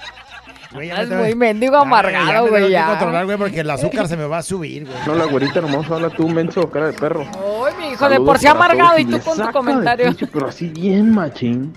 Güey, 0.74 0.88
ya 0.90 0.96
me 0.96 1.02
Es 1.04 1.10
tengo- 1.10 1.24
muy 1.24 1.36
mendigo 1.36 1.74
Ya, 1.74 1.82
amargado, 1.82 2.26
ya 2.28 2.28
me 2.28 2.34
tengo 2.36 2.50
güey, 2.50 2.64
que 2.66 2.72
ya. 2.72 2.88
controlar, 2.88 3.26
güey, 3.26 3.38
porque 3.38 3.60
el 3.62 3.70
azúcar 3.70 4.08
se 4.08 4.18
me 4.18 4.26
va 4.26 4.38
a 4.40 4.44
subir, 4.44 4.86
güey. 4.86 4.98
No, 5.06 5.16
la 5.16 5.26
güerita 5.26 5.60
hermosa, 5.60 5.96
habla 5.96 6.10
tú, 6.10 6.28
menso, 6.28 6.70
cara 6.70 6.88
de 6.88 6.94
perro. 6.94 7.22
Ay, 7.22 7.74
mi 7.80 7.84
hijo, 7.86 7.92
de 7.92 7.98
Saludos 8.16 8.26
por 8.26 8.38
sí 8.40 8.46
para 8.48 8.56
amargado 8.58 8.90
todos 8.90 9.02
y 9.02 9.06
tú 9.06 9.20
con 9.24 9.38
tu 9.38 9.46
de 9.46 9.52
comentario. 9.54 10.10
quicio, 10.12 10.28
pero 10.34 10.48
así 10.48 10.68
bien 10.70 11.12
machín, 11.14 11.74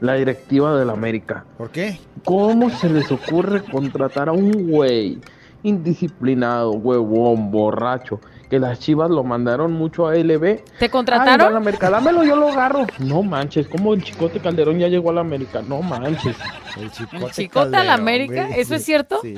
la 0.00 0.14
directiva 0.14 0.76
del 0.78 0.90
América. 0.90 1.44
¿Por 1.58 1.70
qué? 1.70 1.98
¿Cómo 2.24 2.70
se 2.70 2.88
les 2.88 3.10
ocurre 3.12 3.62
contratar 3.62 4.28
a 4.28 4.32
un 4.32 4.68
güey 4.70 5.18
indisciplinado, 5.62 6.72
huevón, 6.72 7.50
borracho, 7.50 8.20
que 8.54 8.60
las 8.60 8.78
chivas 8.78 9.10
lo 9.10 9.24
mandaron 9.24 9.72
mucho 9.72 10.06
a 10.06 10.14
LB? 10.14 10.60
¿Te 10.78 10.88
contrataron? 10.88 11.46
va 11.46 11.48
a 11.48 11.50
la 11.50 11.56
América, 11.56 11.90
dámelo, 11.90 12.22
yo 12.22 12.36
lo 12.36 12.50
agarro. 12.50 12.86
No 13.00 13.24
manches, 13.24 13.66
como 13.66 13.94
el 13.94 14.04
Chicote 14.04 14.38
Calderón 14.38 14.78
ya 14.78 14.86
llegó 14.86 15.10
a 15.10 15.14
la 15.14 15.22
América. 15.22 15.60
No 15.60 15.82
manches. 15.82 16.36
El 16.76 16.84
¿El 16.84 17.30
chicote 17.32 17.76
a 17.76 17.82
la 17.82 17.94
América? 17.94 18.48
¿Eso 18.54 18.76
es 18.76 18.84
cierto? 18.84 19.18
Sí. 19.22 19.34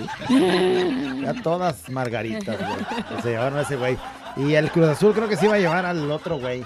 Ya 1.23 1.33
todas 1.43 1.89
margaritas, 1.89 2.59
güey. 2.59 3.23
Se 3.23 3.31
llevaron 3.31 3.59
a 3.59 3.62
ese 3.62 3.77
güey. 3.77 3.97
Y 4.37 4.53
el 4.53 4.71
Cruz 4.71 4.89
Azul 4.89 5.14
creo 5.14 5.29
que 5.29 5.37
se 5.37 5.47
iba 5.47 5.55
a 5.55 5.59
llevar 5.59 5.87
al 5.87 6.11
otro 6.11 6.39
güey. 6.39 6.62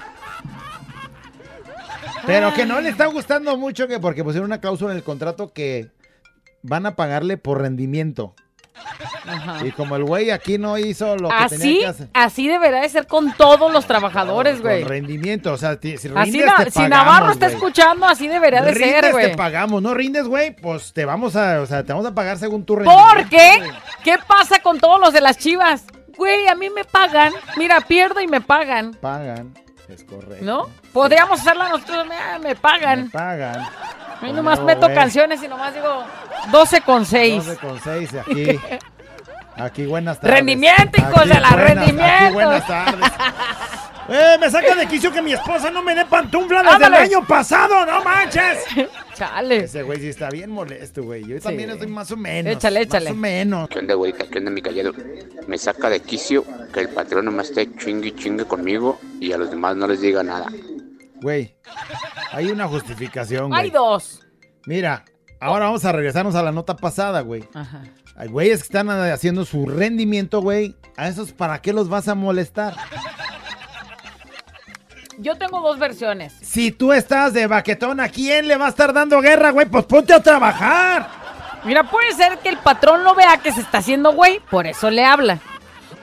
Pero 2.26 2.52
que 2.52 2.66
no 2.66 2.80
le 2.80 2.88
está 2.88 3.06
gustando 3.06 3.56
mucho 3.56 3.86
que 3.86 4.00
porque 4.00 4.24
pusieron 4.24 4.46
una 4.46 4.60
cláusula 4.60 4.90
en 4.90 4.96
el 4.96 5.04
contrato 5.04 5.52
que 5.52 5.90
van 6.62 6.84
a 6.84 6.96
pagarle 6.96 7.36
por 7.36 7.60
rendimiento. 7.60 8.34
Ajá. 9.26 9.66
Y 9.66 9.72
como 9.72 9.96
el 9.96 10.04
güey 10.04 10.30
aquí 10.30 10.58
no 10.58 10.76
hizo 10.78 11.16
lo 11.16 11.28
que 11.28 11.34
tenía 11.34 11.44
Así, 11.46 11.78
que 11.80 11.86
hacer. 11.86 12.08
así 12.14 12.48
deberá 12.48 12.80
de 12.80 12.88
ser 12.88 13.06
con 13.06 13.32
todos 13.32 13.72
los 13.72 13.86
trabajadores, 13.86 14.54
Con 14.56 14.62
güey. 14.62 14.84
rendimiento, 14.84 15.52
o 15.52 15.56
sea, 15.56 15.78
si 15.80 15.94
Así 15.94 16.08
rindes, 16.08 16.54
te 16.64 16.70
si 16.70 16.88
Navarro 16.88 17.30
está 17.32 17.46
escuchando, 17.46 18.06
así 18.06 18.28
debería 18.28 18.62
de 18.62 18.72
Rindes, 18.72 19.00
ser, 19.00 19.12
güey. 19.12 19.30
te 19.30 19.36
pagamos. 19.36 19.82
No 19.82 19.94
rindes, 19.94 20.26
güey, 20.26 20.54
pues 20.54 20.92
te 20.92 21.04
vamos 21.04 21.36
a, 21.36 21.60
o 21.60 21.66
sea, 21.66 21.84
te 21.84 21.92
vamos 21.92 22.06
a 22.06 22.14
pagar 22.14 22.38
según 22.38 22.64
tu 22.64 22.76
rendimiento. 22.76 23.08
¿Por 23.14 23.28
qué? 23.28 23.62
¿Qué 24.04 24.16
pasa 24.26 24.58
con 24.60 24.78
todos 24.80 25.00
los 25.00 25.12
de 25.12 25.20
las 25.20 25.38
chivas? 25.38 25.84
Güey, 26.16 26.48
a 26.48 26.54
mí 26.54 26.68
me 26.70 26.84
pagan. 26.84 27.32
Mira, 27.56 27.80
pierdo 27.80 28.20
y 28.20 28.26
me 28.26 28.40
pagan. 28.40 28.92
Pagan, 29.00 29.54
es 29.88 30.04
correcto. 30.04 30.44
¿No? 30.44 30.68
Podríamos 30.92 31.40
hacerla 31.40 31.68
nosotros, 31.68 32.06
me, 32.06 32.38
me 32.48 32.56
pagan. 32.56 33.10
Pagan. 34.20 34.28
Yo 34.36 34.42
nomás 34.42 34.58
No, 34.60 34.64
meto 34.66 34.80
güey. 34.82 34.94
canciones 34.94 35.42
y 35.42 35.48
nomás 35.48 35.74
digo 35.74 36.04
12 36.52 36.80
con 36.82 37.06
6. 37.06 37.44
12 37.46 37.56
con 37.58 37.80
6 37.80 38.10
aquí. 38.20 38.60
Aquí, 39.56 39.86
buenas 39.86 40.20
tardes. 40.20 40.36
Rendimiento, 40.38 40.98
hijos 41.00 41.28
de 41.28 41.40
la 41.40 41.50
rendimiento. 41.50 42.04
Aquí, 42.26 42.32
buenas 42.34 42.66
tardes. 42.66 43.10
Eh, 44.12 44.36
me 44.40 44.50
saca 44.50 44.74
de 44.74 44.86
quicio 44.88 45.12
que 45.12 45.22
mi 45.22 45.34
esposa 45.34 45.70
no 45.70 45.82
me 45.84 45.94
dé 45.94 46.04
pantufla 46.04 46.62
desde 46.64 46.74
Ándale. 46.74 46.96
el 46.96 47.02
año 47.04 47.24
pasado, 47.28 47.86
no 47.86 48.02
manches. 48.02 48.58
Chale. 49.14 49.58
Ese 49.58 49.84
güey 49.84 50.00
sí 50.00 50.08
está 50.08 50.28
bien 50.30 50.50
molesto, 50.50 51.04
güey. 51.04 51.24
Yo 51.24 51.40
también 51.40 51.70
estoy 51.70 51.86
más 51.86 52.10
o 52.10 52.16
menos. 52.16 52.52
Échale, 52.52 52.80
échale. 52.80 53.10
Más 53.10 53.12
o 53.12 53.20
menos. 53.20 53.68
¿Qué 53.68 53.78
onda, 53.78 53.94
güerita? 53.94 54.24
¿Qué 54.26 54.38
onda, 54.38 54.50
mi 54.50 54.62
callado? 54.62 54.92
Me 55.46 55.56
saca 55.58 55.88
de 55.88 56.00
quicio 56.00 56.44
que 56.74 56.80
el 56.80 56.88
patrón 56.88 57.26
nomás 57.26 57.50
esté 57.50 57.72
chingue 57.76 58.08
y 58.08 58.12
chingue 58.16 58.46
conmigo 58.46 58.98
y 59.20 59.30
a 59.32 59.38
los 59.38 59.48
demás 59.48 59.76
no 59.76 59.86
les 59.86 60.00
diga 60.00 60.24
nada. 60.24 60.46
Güey, 61.20 61.54
hay 62.32 62.50
una 62.50 62.66
justificación, 62.66 63.48
güey. 63.48 63.60
Hay 63.62 63.70
dos. 63.70 64.20
Mira, 64.66 65.04
ahora 65.40 65.66
vamos 65.66 65.84
a 65.84 65.92
regresarnos 65.92 66.34
a 66.34 66.42
la 66.42 66.52
nota 66.52 66.76
pasada, 66.76 67.20
güey. 67.20 67.44
Ajá. 67.54 67.82
Hay 68.16 68.28
güeyes 68.28 68.60
que 68.60 68.64
están 68.64 68.90
haciendo 68.90 69.44
su 69.44 69.66
rendimiento, 69.66 70.40
güey. 70.40 70.76
A 70.96 71.08
esos, 71.08 71.32
¿para 71.32 71.62
qué 71.62 71.72
los 71.72 71.88
vas 71.88 72.08
a 72.08 72.14
molestar? 72.14 72.74
Yo 75.18 75.36
tengo 75.36 75.60
dos 75.60 75.78
versiones. 75.78 76.32
Si 76.40 76.70
tú 76.70 76.92
estás 76.92 77.34
de 77.34 77.46
baquetón, 77.46 78.00
¿a 78.00 78.08
quién 78.08 78.48
le 78.48 78.56
va 78.56 78.66
a 78.66 78.70
estar 78.70 78.92
dando 78.92 79.20
guerra, 79.20 79.50
güey? 79.50 79.66
Pues 79.66 79.84
ponte 79.84 80.14
a 80.14 80.22
trabajar. 80.22 81.08
Mira, 81.64 81.90
puede 81.90 82.12
ser 82.14 82.38
que 82.38 82.48
el 82.48 82.56
patrón 82.56 83.04
no 83.04 83.14
vea 83.14 83.36
que 83.36 83.52
se 83.52 83.60
está 83.60 83.78
haciendo 83.78 84.12
güey, 84.12 84.40
por 84.50 84.66
eso 84.66 84.90
le 84.90 85.04
habla. 85.04 85.38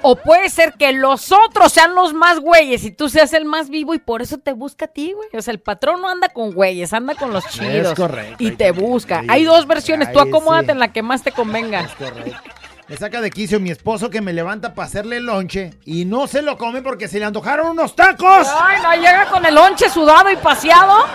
O 0.10 0.16
puede 0.16 0.48
ser 0.50 0.76
que 0.76 0.94
los 0.94 1.34
otros 1.34 1.74
sean 1.74 1.94
los 1.94 2.14
más 2.14 2.40
güeyes 2.40 2.86
y 2.86 2.92
tú 2.92 3.10
seas 3.10 3.34
el 3.34 3.44
más 3.44 3.70
vivo 3.70 3.94
y 3.94 4.00
por 4.00 4.22
eso 4.22 4.38
te 4.38 4.54
busca 4.54 4.86
a 4.86 4.88
ti, 4.88 5.12
güey. 5.12 5.28
O 5.34 5.42
sea, 5.42 5.52
el 5.52 5.60
patrón 5.60 6.02
no 6.02 6.08
anda 6.08 6.30
con 6.30 6.54
güeyes, 6.54 6.94
anda 6.94 7.14
con 7.14 7.34
los 7.34 7.46
chidos. 7.50 7.94
correcto, 7.94 8.38
Y 8.40 8.52
te 8.52 8.72
busca. 8.72 9.24
Hay 9.28 9.44
dos 9.44 9.68
versiones, 9.68 10.10
tú 10.14 10.22
acomódate 10.22 10.68
sí. 10.68 10.72
en 10.72 10.80
la 10.80 10.94
que 10.94 11.02
más 11.02 11.24
te 11.24 11.34
convenga. 11.34 11.90
Correcto. 11.98 12.40
Me 12.88 12.96
saca 12.96 13.20
de 13.20 13.30
quicio 13.32 13.60
mi 13.60 13.70
esposo 13.70 14.10
que 14.10 14.22
me 14.22 14.32
levanta 14.32 14.74
para 14.74 14.86
hacerle 14.86 15.20
lonche 15.20 15.74
y 15.84 16.06
no 16.06 16.26
se 16.28 16.42
lo 16.42 16.58
come 16.58 16.82
porque 16.82 17.10
se 17.10 17.20
le 17.20 17.26
antojaron 17.26 17.72
unos 17.72 17.94
tacos. 17.94 18.48
Ay, 18.62 18.82
no, 18.82 18.96
llega 18.96 19.26
con 19.26 19.46
el 19.46 19.56
lonche 19.56 19.90
sudado 19.90 20.32
y 20.32 20.38
paseado. 20.38 21.06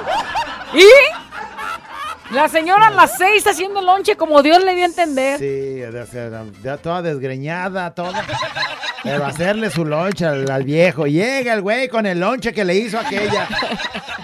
¿Y? 0.75 0.85
La 2.33 2.49
señora 2.49 2.89
a 2.89 2.91
las 2.91 3.19
seis 3.19 3.47
haciendo 3.47 3.81
el 3.81 3.87
lonche 3.87 4.17
como 4.17 4.43
Dios 4.43 4.65
le 4.65 4.75
dio 4.75 4.85
a 4.85 4.87
entender. 4.87 5.39
Sí, 5.39 5.83
ya 6.63 6.77
toda 6.79 7.03
desgreñada, 7.03 7.95
toda. 7.95 8.25
Pero 9.03 9.25
hacerle 9.25 9.71
su 9.71 9.85
lonche 9.85 10.25
al, 10.25 10.51
al 10.51 10.65
viejo. 10.65 11.07
Llega 11.07 11.53
el 11.53 11.61
güey 11.61 11.89
con 11.89 12.07
el 12.07 12.21
lonche 12.21 12.53
que 12.53 12.65
le 12.65 12.77
hizo 12.77 12.99
aquella. 12.99 13.49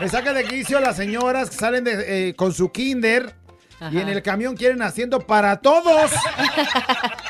Me 0.00 0.08
saca 0.08 0.32
de 0.32 0.44
quicio 0.44 0.80
las 0.80 0.96
señoras 0.96 1.50
que 1.50 1.56
salen 1.56 1.84
de, 1.84 2.28
eh, 2.28 2.34
con 2.34 2.52
su 2.52 2.70
kinder 2.70 3.34
y 3.92 3.98
en 3.98 4.08
el 4.08 4.22
camión 4.22 4.56
quieren 4.56 4.82
haciendo 4.82 5.20
para 5.20 5.56
todos. 5.58 6.10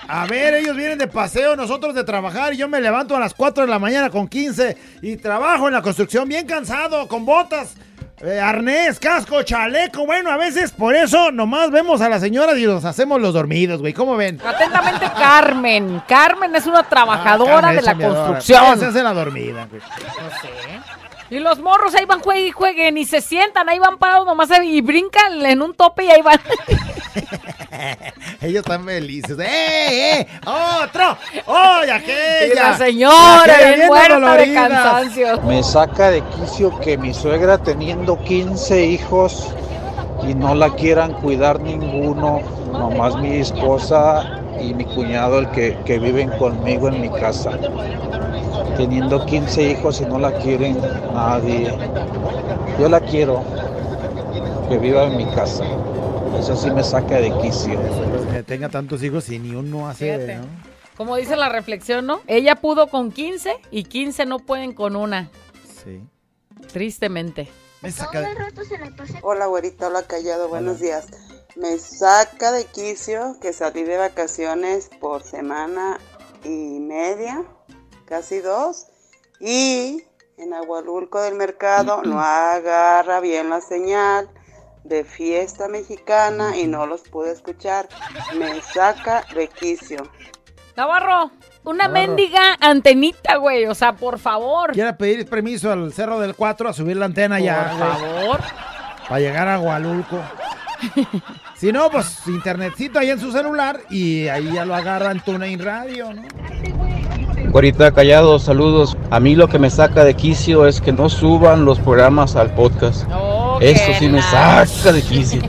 A 0.09 0.26
ver, 0.26 0.55
ellos 0.55 0.76
vienen 0.76 0.99
de 0.99 1.07
paseo, 1.07 1.57
nosotros 1.57 1.95
de 1.95 2.05
trabajar 2.05 2.55
y 2.55 2.57
yo 2.57 2.68
me 2.68 2.81
levanto 2.81 3.16
a 3.16 3.20
las 3.20 3.35
4 3.35 3.64
de 3.64 3.70
la 3.70 3.79
mañana 3.79 4.11
con 4.11 4.29
15 4.29 4.76
y 5.03 5.16
trabajo 5.16 5.66
en 5.66 5.74
la 5.74 5.83
construcción 5.83 6.29
bien 6.29 6.47
cansado, 6.47 7.07
con 7.09 7.26
botas. 7.26 7.74
Eh, 8.21 8.41
arnés, 8.41 8.99
casco, 8.99 9.43
chaleco, 9.43 10.05
bueno, 10.05 10.31
a 10.31 10.37
veces 10.37 10.73
por 10.73 10.95
eso 10.95 11.31
nomás 11.31 11.71
vemos 11.71 12.01
a 12.01 12.09
las 12.09 12.21
señoras 12.21 12.57
y 12.59 12.66
nos 12.66 12.85
hacemos 12.85 13.21
los 13.21 13.33
dormidos, 13.35 13.81
güey. 13.81 13.93
¿Cómo 13.93 14.16
ven? 14.16 14.41
Atentamente, 14.45 15.07
Carmen. 15.16 16.03
Carmen 16.09 16.55
es 16.57 16.66
una 16.66 16.83
trabajadora 16.83 17.53
Carmen, 17.61 17.77
de 17.77 17.83
la 17.83 17.91
chambeadora. 17.93 18.21
construcción. 18.21 18.79
Se 18.79 18.87
hace 18.87 19.03
la 19.03 19.12
dormida, 19.14 19.69
güey. 19.71 19.81
Y 21.31 21.39
los 21.41 21.59
morros 21.61 21.95
ahí 21.95 22.05
van, 22.07 22.20
jueguen 22.20 22.47
y 22.47 22.51
jueguen 22.51 22.99
y 22.99 23.05
se 23.05 23.20
sientan, 23.20 23.68
ahí 23.68 23.79
van 23.79 23.99
parados 23.99 24.26
nomás 24.26 24.49
y 24.64 24.81
brincan 24.81 25.45
en 25.45 25.61
un 25.61 25.74
tope 25.74 26.05
y 26.05 26.11
ahí 26.11 26.22
van. 26.22 26.41
Ellos 28.41 28.62
están 28.62 28.85
felices. 28.85 29.39
¡Eh, 29.39 30.20
eh! 30.20 30.26
¡Otro! 30.47 31.16
¡Oye, 31.47 31.93
aquella! 31.93 32.47
Y 32.47 32.55
la 32.55 32.76
señora, 32.79 33.43
Aquella 33.55 33.74
bien 33.74 33.87
muerta 33.89 34.09
de 34.09 34.20
dolorida. 34.20 34.68
cansancio. 34.68 35.41
Me 35.43 35.62
saca 35.62 36.11
de 36.11 36.22
quicio 36.22 36.79
que 36.81 36.97
mi 36.97 37.12
suegra 37.12 37.59
teniendo 37.59 38.18
15 38.24 38.87
hijos 38.87 39.53
y 40.26 40.35
no 40.35 40.55
la 40.55 40.70
quieran 40.70 41.12
cuidar 41.14 41.61
ninguno, 41.61 42.41
nomás 42.72 43.16
mi 43.16 43.37
esposa 43.39 44.41
y 44.61 44.74
mi 44.74 44.85
cuñado 44.85 45.39
el 45.39 45.51
que, 45.51 45.79
que 45.85 45.99
viven 45.99 46.31
conmigo 46.39 46.89
en 46.89 47.01
mi 47.01 47.11
casa. 47.11 47.51
Teniendo 48.79 49.26
15 49.26 49.72
hijos 49.72 50.01
y 50.01 50.07
no 50.07 50.18
la 50.18 50.33
quieren 50.39 50.81
nadie. 51.12 51.76
Yo 52.79 52.89
la 52.89 53.01
quiero, 53.01 53.43
que 54.68 54.79
viva 54.79 55.03
en 55.03 55.16
mi 55.16 55.26
casa. 55.35 55.64
Eso 56.39 56.55
sí 56.57 56.70
me 56.70 56.85
saca 56.85 57.16
de 57.16 57.37
quicio. 57.43 57.76
Que 58.33 58.45
tenga 58.45 58.68
tantos 58.68 59.03
hijos 59.03 59.29
y 59.31 59.41
ni 59.41 59.57
uno 59.57 59.89
hace. 59.89 60.37
¿no? 60.37 60.45
Como 60.97 61.16
dice 61.16 61.35
la 61.35 61.49
reflexión, 61.49 62.07
¿no? 62.07 62.20
Ella 62.29 62.55
pudo 62.55 62.87
con 62.87 63.11
15 63.11 63.57
y 63.72 63.83
15 63.83 64.26
no 64.26 64.39
pueden 64.39 64.72
con 64.72 64.95
una. 64.95 65.29
Sí. 65.83 66.01
Tristemente. 66.72 67.49
Me 67.83 67.91
saca 67.91 68.20
de... 68.20 68.29
Hola, 69.22 69.47
güerita, 69.47 69.89
hola, 69.89 70.05
callado, 70.05 70.49
buenos 70.49 70.79
días. 70.79 71.09
Me 71.57 71.79
saca 71.79 72.53
de 72.53 72.64
quicio 72.64 73.39
que 73.41 73.53
salí 73.53 73.83
de 73.83 73.97
vacaciones 73.97 74.89
por 75.01 75.24
semana 75.24 75.99
y 76.45 76.79
media, 76.79 77.43
casi 78.09 78.39
dos, 78.39 78.87
y 79.41 80.03
en 80.39 80.55
Agualulco 80.55 81.21
del 81.21 81.35
Mercado 81.35 82.03
no 82.03 82.21
agarra 82.21 83.21
bien 83.21 83.51
la 83.51 83.61
señal 83.61 84.29
de 84.85 85.05
fiesta 85.05 85.69
mexicana 85.69 86.57
y 86.57 86.67
no 86.67 86.87
los 86.87 87.03
pude 87.03 87.33
escuchar. 87.33 87.89
Me 88.39 88.61
saca 88.63 89.25
de 89.35 89.49
quicio. 89.49 90.09
Navarro, 90.77 91.31
una 91.65 91.89
Navarro. 91.89 92.07
mendiga 92.07 92.57
antenita, 92.61 93.37
güey. 93.37 93.67
O 93.67 93.75
sea, 93.75 93.95
por 93.97 94.19
favor. 94.19 94.73
Quiera 94.73 94.97
pedir 94.97 95.29
permiso 95.29 95.71
al 95.71 95.93
Cerro 95.93 96.19
del 96.21 96.35
4 96.35 96.69
a 96.69 96.73
subir 96.73 96.97
la 96.97 97.07
antena 97.07 97.41
ya. 97.41 97.71
Por 97.71 97.79
favor. 97.79 98.41
Para 99.09 99.21
llegar 99.21 99.49
a 99.49 99.61
Hualulco. 99.61 100.21
si 101.57 101.73
no, 101.73 101.91
pues 101.91 102.27
internetcito 102.27 102.99
ahí 103.01 103.11
en 103.11 103.19
su 103.19 103.33
celular 103.33 103.81
y 103.91 104.29
ahí 104.29 104.53
ya 104.53 104.65
lo 104.65 104.75
agarra 104.75 105.11
en 105.11 105.21
TuneIn 105.21 105.59
Radio, 105.59 106.15
¿no? 106.15 106.23
Guarita 107.51 107.92
Callado, 107.92 108.38
saludos. 108.38 108.96
A 109.11 109.20
mí 109.20 109.34
lo 109.34 109.49
que 109.49 109.59
me 109.59 109.70
saca 109.70 110.05
de 110.05 110.14
quicio 110.14 110.66
es 110.66 110.80
que 110.80 110.92
no 110.92 111.09
suban 111.09 111.64
los 111.64 111.78
programas 111.78 112.36
al 112.36 112.51
podcast. 112.55 113.05
Eso 113.61 113.92
sí 113.99 114.09
me 114.09 114.20
saca 114.22 114.92
de 114.92 115.03
quicio. 115.03 115.42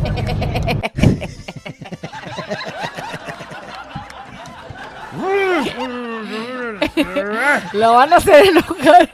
Lo 7.73 7.93
van 7.93 8.13
a 8.13 8.17
hacer 8.17 8.45
enojar. 8.47 9.09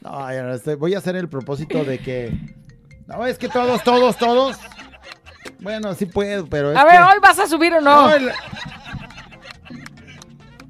No, 0.00 0.32
ya 0.32 0.42
no, 0.42 0.76
voy 0.78 0.94
a 0.94 0.98
hacer 0.98 1.16
el 1.16 1.28
propósito 1.28 1.84
de 1.84 1.98
que. 1.98 2.32
No, 3.06 3.26
es 3.26 3.38
que 3.38 3.48
todos, 3.48 3.82
todos, 3.82 4.16
todos. 4.16 4.56
Bueno, 5.60 5.94
sí 5.94 6.06
puedo, 6.06 6.46
pero. 6.46 6.76
A 6.78 6.84
ver, 6.84 6.92
que- 6.94 6.98
¿hoy 7.02 7.18
vas 7.22 7.38
a 7.38 7.46
subir 7.46 7.72
o 7.74 7.80
no? 7.80 8.08
No, 8.08 8.14
el- 8.14 8.30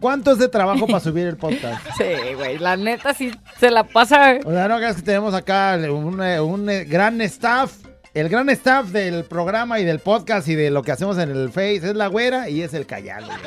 ¿Cuánto 0.02 0.32
es 0.32 0.38
de 0.38 0.48
trabajo 0.48 0.86
para 0.86 1.00
subir 1.00 1.26
el 1.28 1.36
podcast? 1.38 1.80
Sí, 1.96 2.34
güey, 2.36 2.58
la 2.58 2.76
neta 2.76 3.14
sí 3.14 3.30
se 3.58 3.70
la 3.70 3.84
pasa. 3.84 4.34
O 4.44 4.50
sea, 4.50 4.68
no 4.68 4.76
creas 4.76 4.96
que 4.96 5.02
tenemos 5.02 5.32
acá 5.32 5.78
un, 5.90 6.20
un, 6.20 6.66
gran 6.88 7.20
staff. 7.22 7.72
El 8.12 8.28
gran 8.28 8.50
staff 8.50 8.88
del 8.88 9.24
programa 9.24 9.78
y 9.80 9.84
del 9.84 10.00
podcast 10.00 10.46
y 10.48 10.54
de 10.56 10.70
lo 10.70 10.82
que 10.82 10.92
hacemos 10.92 11.16
en 11.16 11.30
el 11.30 11.48
Face 11.50 11.76
es 11.76 11.94
la 11.94 12.08
güera 12.08 12.50
y 12.50 12.60
es 12.60 12.74
el 12.74 12.84
callado. 12.84 13.26
güey. 13.28 13.38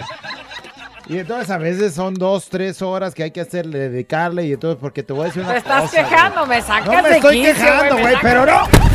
Y 1.07 1.19
entonces 1.19 1.51
a 1.51 1.59
veces 1.59 1.93
son 1.93 2.15
dos, 2.15 2.49
tres 2.49 2.81
horas 2.81 3.13
que 3.13 3.21
hay 3.21 3.29
que 3.31 3.41
hacerle, 3.41 3.77
dedicarle 3.89 4.45
y 4.47 4.53
entonces 4.53 4.79
porque 4.81 5.03
te 5.03 5.13
voy 5.13 5.23
a 5.23 5.25
decir 5.25 5.43
una 5.43 5.51
Te 5.51 5.57
estás 5.59 5.81
cosa, 5.83 6.01
güey. 6.01 6.09
quejando, 6.09 6.45
me 6.47 6.61
sacas 6.63 6.87
No 6.87 7.03
me 7.03 7.09
de 7.09 7.15
estoy 7.17 7.41
quejando, 7.43 7.97
güey, 7.99 8.15
pero 8.23 8.45
no. 8.47 8.94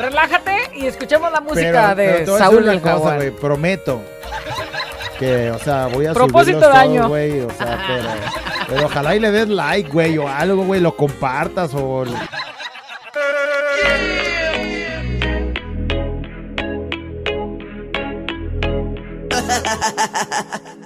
Relájate 0.00 0.56
y 0.74 0.86
escuchemos 0.86 1.30
la 1.30 1.40
música 1.40 1.94
Pero, 1.94 1.96
pero 1.96 1.96
de 1.96 2.04
te 2.04 2.12
voy 2.12 2.14
a 2.14 2.18
decir 2.20 2.38
Saúl 2.38 2.62
una 2.62 2.80
cosa, 2.80 3.16
güey, 3.16 3.30
prometo 3.30 4.00
que, 5.18 5.50
o 5.50 5.58
sea, 5.58 5.86
voy 5.88 6.06
a 6.06 6.14
Propósito 6.14 6.60
subirlos 6.60 6.60
de 6.60 6.66
todos, 6.66 6.76
año. 6.76 7.08
güey, 7.08 7.40
o 7.40 7.50
sea, 7.50 7.78
pero, 7.86 8.08
pero 8.66 8.86
ojalá 8.86 9.14
y 9.14 9.20
le 9.20 9.30
des 9.30 9.48
like, 9.50 9.90
güey, 9.90 10.16
o 10.16 10.26
algo, 10.26 10.64
güey, 10.64 10.80
lo 10.80 10.96
compartas 10.96 11.72
o... 11.74 12.06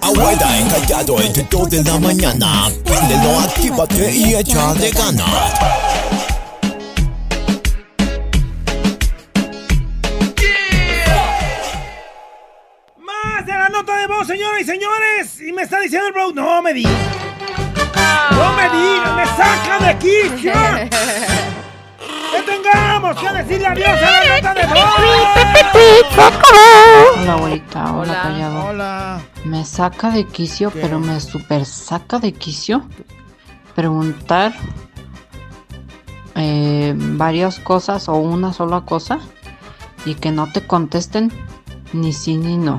Abuela 0.01 0.59
encallado 0.59 1.21
entre 1.21 1.47
2 1.51 1.71
de 1.71 1.85
la 1.85 1.99
mañana. 1.99 2.71
Préndelo, 2.85 3.39
actívate 3.41 4.11
y 4.13 4.35
echa 4.35 4.75
de 4.75 4.91
ganas. 4.91 5.55
Señores! 14.65 15.41
Y 15.41 15.53
me 15.53 15.63
está 15.63 15.81
diciendo 15.81 16.09
el 16.09 16.13
bro, 16.13 16.33
no 16.33 16.63
me 16.63 16.73
digas. 16.73 16.93
No 18.31 18.53
me 18.55 18.65
digas, 18.71 19.17
me 19.17 19.27
saca 19.27 19.79
de 19.81 19.89
aquí. 19.89 20.17
Que 22.35 22.43
tengamos 22.43 23.17
que 23.21 23.31
decirle 23.33 23.67
adiós 23.69 23.89
a 23.89 24.25
la 24.25 24.41
nota 24.41 24.55
de 24.55 24.67
voz. 24.67 24.77
Hola, 27.17 27.33
abuelita. 27.35 27.93
Hola, 27.93 28.01
Hola. 28.01 28.23
callado. 28.23 28.65
Hola. 28.67 29.21
Me 29.45 29.65
saca 29.65 30.11
de 30.11 30.27
quicio, 30.27 30.73
pero 30.73 30.99
me 30.99 31.21
super 31.21 31.65
saca 31.65 32.19
de 32.19 32.33
quicio 32.33 32.89
preguntar 33.77 34.53
eh, 36.35 36.95
varias 36.97 37.61
cosas 37.61 38.09
o 38.09 38.15
una 38.17 38.53
sola 38.53 38.81
cosa 38.81 39.21
y 40.05 40.17
que 40.17 40.33
no 40.33 40.51
te 40.51 40.67
contesten 40.67 41.31
ni 41.93 42.13
sí 42.13 42.37
ni 42.37 42.57
no. 42.57 42.79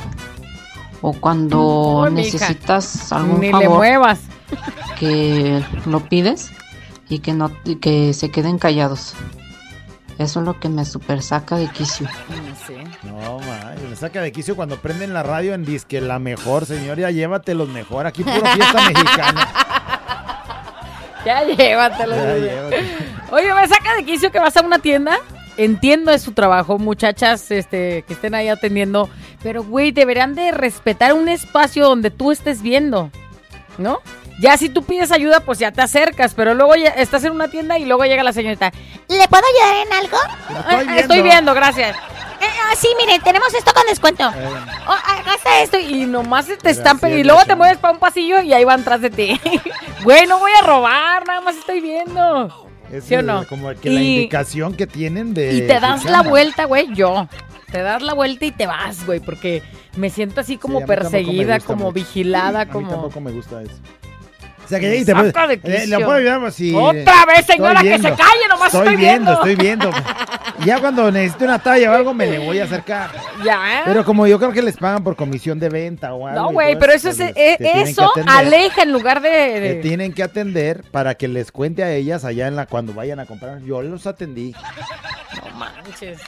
O 1.08 1.14
cuando 1.14 2.00
Uy, 2.08 2.12
necesitas 2.14 3.12
algún 3.14 3.40
Ni 3.40 3.46
le 3.48 3.52
favor 3.52 3.78
muevas. 3.78 4.22
que 4.98 5.64
lo 5.86 6.00
pides 6.00 6.50
y 7.10 7.20
que 7.20 7.32
no 7.34 7.52
y 7.64 7.76
que 7.76 8.12
se 8.16 8.32
queden 8.32 8.58
callados. 8.58 9.14
Eso 10.18 10.40
es 10.40 10.46
lo 10.48 10.60
que 10.60 10.68
me 10.68 10.84
super 10.84 11.22
saca 11.22 11.58
de 11.58 11.68
quicio. 11.68 12.08
No, 13.04 13.38
man, 13.40 13.76
me 13.88 13.96
saca 13.96 14.20
de 14.24 14.32
quicio 14.32 14.56
cuando 14.56 14.78
prenden 14.78 15.14
la 15.14 15.22
radio 15.22 15.54
en 15.54 15.64
disque 15.64 16.02
la 16.02 16.18
mejor, 16.18 16.66
señor, 16.66 16.98
ya 16.98 17.12
llévatelos 17.12 17.70
mejor, 17.70 18.08
aquí 18.08 18.24
puro 18.24 18.44
fiesta 18.44 18.82
mexicana. 18.90 19.48
Ya 21.24 21.44
llévatelo. 21.44 22.16
Ya. 22.16 22.78
Oye, 23.32 23.54
me 23.54 23.68
saca 23.68 23.94
de 23.96 24.06
quicio 24.06 24.32
que 24.32 24.40
vas 24.40 24.58
a 24.58 24.62
una 24.62 24.80
tienda. 24.80 25.18
Entiendo 25.58 26.12
es 26.12 26.22
su 26.22 26.34
trabajo, 26.34 26.78
muchachas 26.78 27.50
este, 27.52 28.04
que 28.08 28.14
estén 28.14 28.36
ahí 28.36 28.50
atendiendo. 28.50 29.10
Pero, 29.42 29.64
güey, 29.64 29.92
deberán 29.92 30.36
de 30.36 30.52
respetar 30.52 31.14
un 31.14 31.30
espacio 31.30 31.86
donde 31.86 32.12
tú 32.12 32.32
estés 32.32 32.62
viendo. 32.62 33.10
¿No? 33.78 34.00
Ya 34.42 34.58
si 34.58 34.68
tú 34.70 34.84
pides 34.84 35.12
ayuda, 35.14 35.40
pues 35.42 35.60
ya 35.60 35.72
te 35.72 35.82
acercas. 35.82 36.34
Pero 36.34 36.54
luego 36.54 36.76
ya 36.76 36.90
estás 36.90 37.24
en 37.24 37.32
una 37.32 37.48
tienda 37.50 37.78
y 37.80 37.86
luego 37.86 38.04
llega 38.06 38.24
la 38.24 38.34
señorita. 38.34 38.72
¿Le 39.08 39.28
puedo 39.28 39.44
ayudar 39.56 39.86
en 39.88 39.94
algo? 39.94 40.18
"Ah, 40.68 40.98
Estoy 40.98 41.22
viendo, 41.22 41.54
gracias. 41.54 41.96
Eh, 41.96 42.48
ah, 42.70 42.76
sí, 42.78 42.90
miren, 42.98 43.22
tenemos 43.22 43.54
esto 43.54 43.72
con 43.74 43.84
descuento. 43.88 44.24
Eh. 44.30 44.50
Oh, 44.88 44.92
acá 44.92 45.36
está 45.38 45.62
esto. 45.62 45.80
Y 45.80 46.06
nomás 46.06 46.48
te 46.48 46.70
están 46.70 47.00
y 47.12 47.24
luego 47.24 47.46
te 47.46 47.56
mueves 47.56 47.78
para 47.78 47.94
un 47.94 48.00
pasillo 48.00 48.42
y 48.42 48.52
ahí 48.54 48.66
van 48.66 48.84
tras 48.84 49.02
de 49.02 49.10
ti. 49.10 49.40
Güey, 50.04 50.28
no 50.28 50.38
voy 50.38 50.52
a 50.62 50.64
robar, 50.64 51.26
nada 51.26 51.42
más 51.42 51.56
estoy 51.56 51.80
viendo. 51.82 52.65
Es 52.98 53.04
¿Sí 53.06 53.16
o 53.16 53.22
no? 53.22 53.46
como 53.48 53.70
que 53.76 53.90
la 53.90 54.02
Y- 54.02 54.16
indicación 54.16 54.74
que 54.76 54.88
tienen 54.88 55.34
de... 55.34 55.54
Y 55.54 55.62
te 55.68 55.80
das 55.80 56.06
la 56.06 56.22
vuelta, 56.24 56.66
güey, 56.66 56.94
yo. 56.94 57.28
Te 57.72 57.82
das 57.82 58.02
la 58.02 58.14
vuelta 58.14 58.46
y 58.46 58.52
te 58.52 58.68
vas, 58.68 59.06
güey, 59.06 59.20
porque 59.20 59.62
me 59.98 60.10
siento 60.10 60.42
así 60.42 60.58
como 60.58 60.80
Sí, 60.80 60.84
mí 60.84 60.88
perseguida, 60.88 61.60
como 61.60 61.86
mucho. 61.86 61.94
vigilada, 61.94 62.62
A 62.62 62.66
mí 62.66 62.72
como... 62.72 62.90
tampoco 62.90 63.20
me 63.22 63.32
gusta 63.32 63.62
eso. 63.62 63.74
O 64.64 64.68
sea, 64.68 64.80
que 64.80 64.98
y 64.98 65.06
te 65.06 65.14
de 65.48 65.54
eh, 65.56 65.62
quicio. 65.62 65.98
puedo 66.06 66.14
ayudar, 66.14 66.40
pues, 66.40 66.56
sí. 66.56 66.74
Otra 66.76 67.26
vez, 67.28 67.40
Estoy 67.40 67.56
señora, 67.58 67.82
que 67.82 67.90
se 67.92 67.98
viendo. 68.00 68.18
calle, 68.18 68.48
nomás 68.50 68.74
estoy 68.74 68.96
viendo. 68.96 69.34
Estoy 69.34 69.56
viendo, 69.56 69.92
Ya 70.64 70.80
cuando 70.80 71.12
necesite 71.12 71.46
una 71.46 71.60
talla 71.60 71.92
o 71.92 71.94
algo, 71.94 72.14
me 72.14 72.28
le 72.28 72.40
voy 72.40 72.60
a 72.60 72.64
acercar. 72.64 73.12
Ya, 73.44 73.80
¿eh? 73.80 73.82
Pero 73.86 74.06
como 74.06 74.26
yo 74.26 74.40
creo 74.40 74.52
que 74.52 74.62
les 74.62 74.78
pagan 74.78 75.04
por 75.04 75.16
comisión 75.16 75.60
de 75.60 75.70
venta 75.70 76.14
o 76.14 76.28
algo. 76.28 76.42
No, 76.42 76.52
güey, 76.52 76.80
pero 76.80 76.94
eso 76.94 77.10
es, 77.10 77.18
pues, 77.18 77.34
eh, 77.36 77.58
eso 77.60 78.10
atender. 78.10 78.34
aleja 78.36 78.84
en 78.84 78.94
lugar 78.94 79.22
de... 79.22 79.30
Te 79.30 79.76
tienen 79.82 80.14
que 80.14 80.24
atender 80.24 80.84
para 80.92 81.16
que 81.16 81.28
les 81.28 81.52
cuente 81.52 81.84
a 81.84 81.94
ellas 81.94 82.24
allá 82.24 82.48
en 82.48 82.56
la 82.56 82.68
cuando 82.68 82.94
vayan 82.94 83.20
a 83.20 83.26
comprar. 83.26 83.62
Yo 83.62 83.82
los 83.82 84.08
atendí. 84.08 84.56
No 85.44 85.58
manches. 85.58 86.20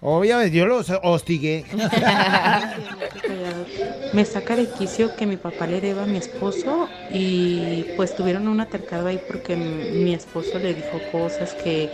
Obviamente, 0.00 0.56
yo 0.56 0.66
los 0.66 0.90
hostigué. 1.02 1.64
Me 4.12 4.24
saca 4.24 4.56
de 4.56 4.68
quicio 4.68 5.16
que 5.16 5.26
mi 5.26 5.36
papá 5.36 5.66
le 5.66 5.80
deba 5.80 6.04
a 6.04 6.06
mi 6.06 6.18
esposo 6.18 6.88
y 7.10 7.86
pues 7.96 8.14
tuvieron 8.14 8.46
un 8.46 8.60
altercado 8.60 9.08
ahí 9.08 9.20
porque 9.26 9.56
mi 9.56 10.14
esposo 10.14 10.58
le 10.58 10.74
dijo 10.74 11.00
cosas 11.10 11.54
que 11.54 11.90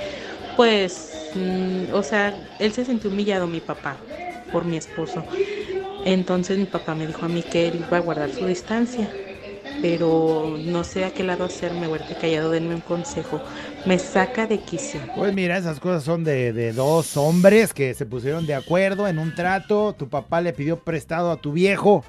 pues, 0.57 1.12
mm, 1.35 1.87
o 1.93 2.03
sea, 2.03 2.41
él 2.59 2.73
se 2.73 2.85
sintió 2.85 3.11
humillado, 3.11 3.47
mi 3.47 3.61
papá, 3.61 4.05
por 4.51 4.65
mi 4.65 4.77
esposo. 4.77 5.27
Entonces 6.05 6.59
mi 6.59 6.67
papá 6.67 6.95
me 6.95 7.07
dijo 7.07 7.25
a 7.27 7.29
mí 7.29 7.45
que 7.45 7.69
él 7.69 7.81
iba 7.81 7.97
a 7.99 8.01
guardar 8.01 8.33
su 8.33 8.47
distancia, 8.47 9.17
pero 9.81 10.59
no 10.61 10.85
sé 10.85 11.05
a 11.05 11.13
qué 11.13 11.25
lado 11.25 11.45
hacerme, 11.45 11.89
huerte 11.89 12.17
callado, 12.17 12.51
denme 12.51 12.75
un 12.75 12.83
consejo. 12.83 13.43
Me 13.85 13.99
saca 13.99 14.47
de 14.47 14.61
quicio. 14.65 15.11
Pues 15.13 15.33
mira, 15.35 15.59
esas 15.59 15.79
cosas 15.81 16.05
son 16.05 16.25
de, 16.25 16.53
de 16.55 16.73
dos 16.73 17.17
hombres 17.19 17.75
que 17.75 17.93
se 17.95 18.07
pusieron 18.07 18.47
de 18.47 18.55
acuerdo 18.55 19.09
en 19.09 19.19
un 19.19 19.35
trato. 19.35 19.95
Tu 19.95 20.09
papá 20.09 20.41
le 20.41 20.53
pidió 20.55 20.79
prestado 20.85 21.31
a 21.31 21.37
tu 21.41 21.53
viejo. 21.53 22.05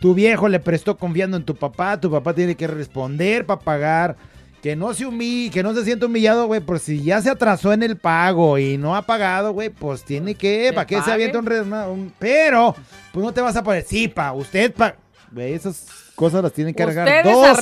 Tu 0.00 0.14
viejo 0.14 0.48
le 0.48 0.58
prestó 0.60 0.98
confiando 0.98 1.36
en 1.36 1.44
tu 1.44 1.56
papá. 1.56 2.00
Tu 2.00 2.10
papá 2.10 2.34
tiene 2.34 2.56
que 2.56 2.66
responder 2.66 3.46
para 3.46 3.60
pagar. 3.62 4.16
Que 4.62 4.74
no 4.74 4.92
se 4.92 5.06
humille, 5.06 5.50
que 5.50 5.62
no 5.62 5.72
se 5.72 5.84
sienta 5.84 6.06
humillado, 6.06 6.46
güey, 6.46 6.60
por 6.60 6.80
si 6.80 7.02
ya 7.02 7.22
se 7.22 7.30
atrasó 7.30 7.72
en 7.72 7.82
el 7.84 7.96
pago 7.96 8.58
y 8.58 8.76
no 8.76 8.96
ha 8.96 9.02
pagado, 9.02 9.52
güey, 9.52 9.68
pues 9.70 10.02
tiene 10.02 10.34
que, 10.34 10.72
¿para 10.74 10.86
qué 10.86 11.00
se 11.02 11.12
avienta 11.12 11.38
un, 11.38 11.46
re- 11.46 11.60
una- 11.60 11.86
un- 11.88 12.12
Pero, 12.18 12.74
pues 13.12 13.24
no 13.24 13.32
te 13.32 13.40
vas 13.40 13.54
a 13.54 13.62
poner, 13.62 13.84
sí, 13.84 14.08
pa, 14.08 14.32
usted, 14.32 14.72
pa, 14.74 14.96
güey, 15.30 15.52
esas 15.52 15.86
cosas 16.16 16.42
las 16.42 16.52
tienen 16.52 16.74
que 16.74 16.82
Ustedes 16.84 17.24
dos 17.24 17.56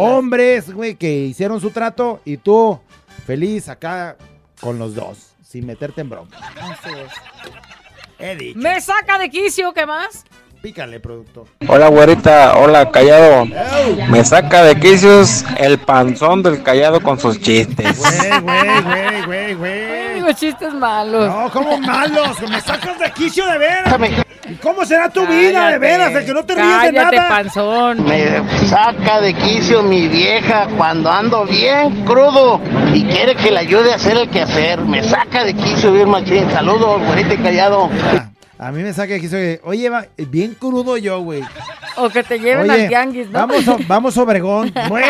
hombres, 0.00 0.72
güey, 0.72 0.94
que 0.94 1.12
hicieron 1.12 1.60
su 1.60 1.70
trato 1.70 2.20
y 2.24 2.36
tú 2.36 2.78
feliz 3.26 3.68
acá 3.68 4.16
con 4.60 4.78
los 4.78 4.94
dos. 4.94 5.26
sin 5.42 5.66
meterte 5.66 6.00
en 6.02 6.10
broma. 6.10 6.30
Así 6.60 6.90
es. 6.94 7.12
He 8.20 8.36
dicho. 8.36 8.58
Me 8.60 8.80
saca 8.80 9.18
de 9.18 9.28
quicio, 9.30 9.72
¿qué 9.72 9.84
más? 9.84 10.24
Pícale, 10.62 11.00
productor. 11.00 11.46
Hola, 11.68 11.88
güerita. 11.88 12.58
Hola, 12.58 12.90
callado. 12.90 13.46
Me 14.10 14.22
saca 14.24 14.62
de 14.62 14.78
quicios 14.78 15.42
el 15.56 15.78
panzón 15.78 16.42
del 16.42 16.62
callado 16.62 17.00
con 17.00 17.18
sus 17.18 17.40
chistes. 17.40 17.98
Güey, 17.98 18.40
güey, 18.42 18.82
güey, 18.82 19.24
güey, 19.24 19.54
güey. 19.54 20.14
Digo 20.16 20.32
chistes 20.32 20.74
malos. 20.74 21.26
No, 21.34 21.50
¿cómo 21.50 21.78
malos? 21.78 22.38
Me 22.42 22.60
sacas 22.60 22.98
de 22.98 23.10
quicio 23.12 23.46
de 23.46 23.56
veras. 23.56 23.94
¿Y 24.50 24.54
cómo 24.56 24.84
será 24.84 25.08
tu 25.08 25.26
vida 25.26 25.68
de 25.70 25.78
veras? 25.78 26.12
De 26.12 26.26
que 26.26 26.34
no 26.34 26.44
te 26.44 26.54
ríes 26.54 26.66
de 26.82 26.92
Cállate, 26.92 27.16
nada. 27.16 27.28
panzón. 27.30 28.04
Me 28.04 28.42
saca 28.68 29.20
de 29.22 29.32
quicio 29.32 29.82
mi 29.82 30.08
vieja 30.08 30.66
cuando 30.76 31.10
ando 31.10 31.46
bien 31.46 32.04
crudo 32.04 32.60
y 32.92 33.04
quiere 33.04 33.34
que 33.34 33.50
le 33.50 33.60
ayude 33.60 33.92
a 33.92 33.96
hacer 33.96 34.18
el 34.18 34.28
quehacer. 34.28 34.80
Me 34.82 35.02
saca 35.04 35.42
de 35.42 35.54
quicio 35.54 35.90
bien 35.92 36.10
machín. 36.10 36.50
Saludos, 36.50 37.00
güerita 37.06 37.32
y 37.32 37.38
callado. 37.38 37.88
A 38.62 38.70
mí 38.72 38.82
me 38.82 38.92
saca 38.92 39.14
de 39.14 39.20
quicio 39.20 39.38
que, 39.38 39.58
oye, 39.64 39.88
va, 39.88 40.04
bien 40.18 40.54
crudo 40.54 40.98
yo, 40.98 41.20
güey. 41.20 41.42
O 41.96 42.10
que 42.10 42.22
te 42.22 42.38
lleven 42.38 42.70
Oye, 42.70 42.82
al 42.82 42.88
tianguis, 42.88 43.26
¿no? 43.30 43.38
Vamos, 43.38 43.66
a- 43.66 43.76
vamos 43.88 44.18
a 44.18 44.22
Obregón. 44.22 44.70
¡Güey! 44.88 45.04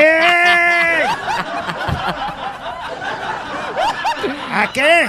¿A 4.53 4.71
qué? 4.73 5.07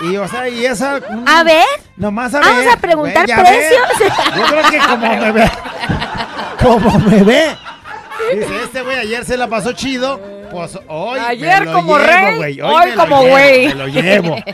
Y, 0.00 0.16
o 0.16 0.28
sea, 0.28 0.48
y 0.48 0.64
esa... 0.64 0.98
mm, 0.98 1.24
A 1.26 1.42
ver. 1.42 1.64
Nomás 1.96 2.34
a 2.34 2.40
Vamos 2.40 2.56
ver. 2.64 2.68
a 2.70 2.76
preguntar 2.76 3.26
güey, 3.26 3.38
precios. 3.38 3.86
Yo 4.36 4.44
creo 4.44 4.70
que 4.70 4.78
como 4.78 4.96
me 5.16 5.32
ve... 5.32 5.50
Como 6.62 6.98
me 7.00 7.22
ve. 7.24 7.56
Dice, 8.34 8.62
este 8.64 8.82
güey 8.82 8.96
ayer 8.98 9.24
se 9.24 9.36
la 9.36 9.48
pasó 9.48 9.72
chido. 9.72 10.20
Pues 10.50 10.78
hoy 10.88 11.18
Ayer 11.20 11.60
me 11.60 11.66
lo 11.66 11.72
como 11.74 11.98
llevo, 11.98 12.06
rey, 12.40 12.60
hoy 12.60 12.86
me 12.90 12.94
como 12.94 13.22
güey. 13.26 13.68
Me 13.68 13.74
lo 13.74 13.86
llevo. 13.88 14.36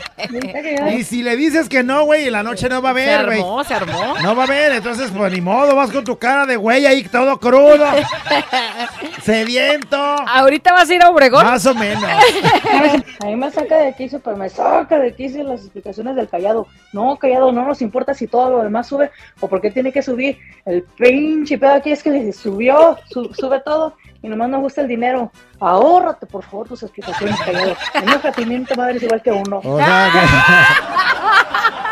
Y 0.95 1.03
si 1.03 1.23
le 1.23 1.35
dices 1.35 1.69
que 1.69 1.83
no, 1.83 2.05
güey, 2.05 2.27
en 2.27 2.33
la 2.33 2.43
noche 2.43 2.67
no 2.69 2.81
va 2.81 2.91
a 2.91 2.93
Se 2.95 3.09
haber, 3.13 3.25
güey. 3.27 3.39
armó, 3.39 3.63
se 3.63 3.73
armó. 3.73 4.15
No 4.21 4.35
va 4.35 4.43
a 4.43 4.45
haber, 4.45 4.71
entonces, 4.73 5.11
pues 5.15 5.31
ni 5.31 5.41
modo, 5.41 5.75
vas 5.75 5.91
con 5.91 6.03
tu 6.03 6.17
cara 6.17 6.45
de 6.45 6.55
güey 6.55 6.85
ahí 6.85 7.03
todo 7.03 7.39
crudo. 7.39 7.85
Sediento. 9.23 9.97
¿Ahorita 9.97 10.73
vas 10.73 10.89
a 10.89 10.93
ir 10.93 11.01
a 11.01 11.09
Obregón? 11.09 11.45
Más 11.45 11.65
o 11.65 11.73
menos. 11.75 12.03
A 13.21 13.25
mí 13.25 13.35
me 13.35 13.49
saca 13.51 13.77
de 13.77 13.93
quicio, 13.93 14.19
pero 14.23 14.37
me 14.37 14.49
saca 14.49 14.99
de 14.99 15.13
quicio 15.13 15.43
las 15.43 15.61
explicaciones 15.61 16.15
del 16.15 16.27
callado. 16.29 16.67
No, 16.93 17.17
callado, 17.17 17.51
no 17.51 17.65
nos 17.65 17.81
importa 17.81 18.13
si 18.13 18.27
todo 18.27 18.49
lo 18.49 18.63
demás 18.63 18.87
sube 18.87 19.11
o 19.39 19.47
por 19.47 19.61
qué 19.61 19.71
tiene 19.71 19.91
que 19.91 20.01
subir. 20.01 20.37
El 20.65 20.83
pinche 20.97 21.57
pedo 21.57 21.73
aquí 21.73 21.91
es 21.91 22.03
que 22.03 22.09
le 22.11 22.33
subió, 22.33 22.97
su- 23.09 23.33
sube 23.33 23.59
todo 23.61 23.95
y 24.25 24.29
nomás 24.29 24.49
nos 24.49 24.61
gusta 24.61 24.81
el 24.81 24.87
dinero. 24.87 25.31
Ahórrate, 25.59 26.25
por 26.25 26.43
favor, 26.43 26.67
tus 26.67 26.81
explicaciones, 26.83 27.39
callado. 27.39 27.75
Enójate 27.93 28.41
y 28.41 28.45
miente 28.45 28.75
madre 28.75 28.97
es 28.97 29.03
igual 29.03 29.21
que 29.21 29.31
uno. 29.31 29.61
O 29.63 29.77
sea, 29.77 30.09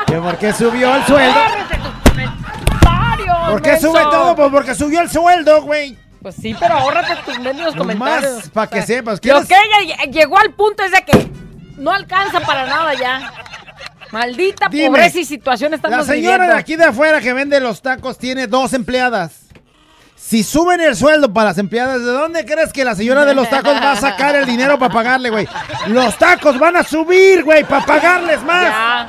que, 0.06 0.12
que 0.14 0.20
porque 0.20 0.52
subió 0.54 0.96
el 0.96 1.04
sueldo. 1.06 1.40
¿Por 3.50 3.62
qué 3.62 3.80
sube 3.80 4.02
todo? 4.02 4.36
Pues 4.36 4.50
porque 4.52 4.76
subió 4.76 5.02
el 5.02 5.10
sueldo, 5.10 5.62
güey. 5.64 5.98
Pues 6.22 6.36
sí, 6.36 6.56
pero 6.60 6.76
ahórrate 6.76 7.16
tus 7.26 7.38
mendigos 7.40 7.76
comentarios. 7.76 8.36
Más 8.36 8.50
para 8.50 8.68
que 8.70 8.82
sepas. 8.82 9.16
Lo 9.16 9.22
¿Quieres- 9.22 9.48
que 9.48 9.56
ella 9.56 9.96
lle- 9.98 10.12
llegó 10.12 10.40
al 10.40 10.52
punto 10.54 10.84
es 10.84 10.92
de 10.92 11.02
que 11.04 11.30
no 11.78 11.92
alcanza 11.92 12.40
para 12.40 12.66
nada 12.66 12.94
ya. 12.94 13.32
Maldita 14.12 14.68
Dime, 14.70 14.88
pobreza 14.88 15.20
y 15.20 15.26
situación 15.26 15.72
La 15.72 15.76
estamos 15.78 16.06
señora 16.06 16.36
viviendo. 16.38 16.54
de 16.54 16.60
aquí 16.60 16.76
de 16.76 16.86
afuera 16.86 17.20
que 17.20 17.34
vende 17.34 17.60
los 17.60 17.82
tacos 17.82 18.18
tiene 18.18 18.48
dos 18.48 18.72
empleadas. 18.74 19.43
Si 20.34 20.42
suben 20.42 20.82
el 20.82 20.96
sueldo 20.96 21.32
para 21.32 21.50
las 21.50 21.60
empleadas, 21.60 22.00
¿de 22.00 22.12
dónde 22.12 22.44
crees 22.44 22.74
que 22.74 22.84
la 22.84 22.96
señora 22.96 23.24
de 23.24 23.36
los 23.36 23.48
tacos 23.52 23.76
va 23.76 23.92
a 23.92 23.96
sacar 23.96 24.36
el 24.36 24.48
dinero 24.48 24.80
para 24.80 24.92
pagarle, 24.92 25.30
güey? 25.30 25.48
Los 25.86 26.18
tacos 26.18 26.58
van 26.58 26.76
a 26.76 26.84
subir, 26.84 27.44
güey, 27.44 27.64
para 27.64 27.86
pagarles 27.86 28.42
más. 28.42 29.06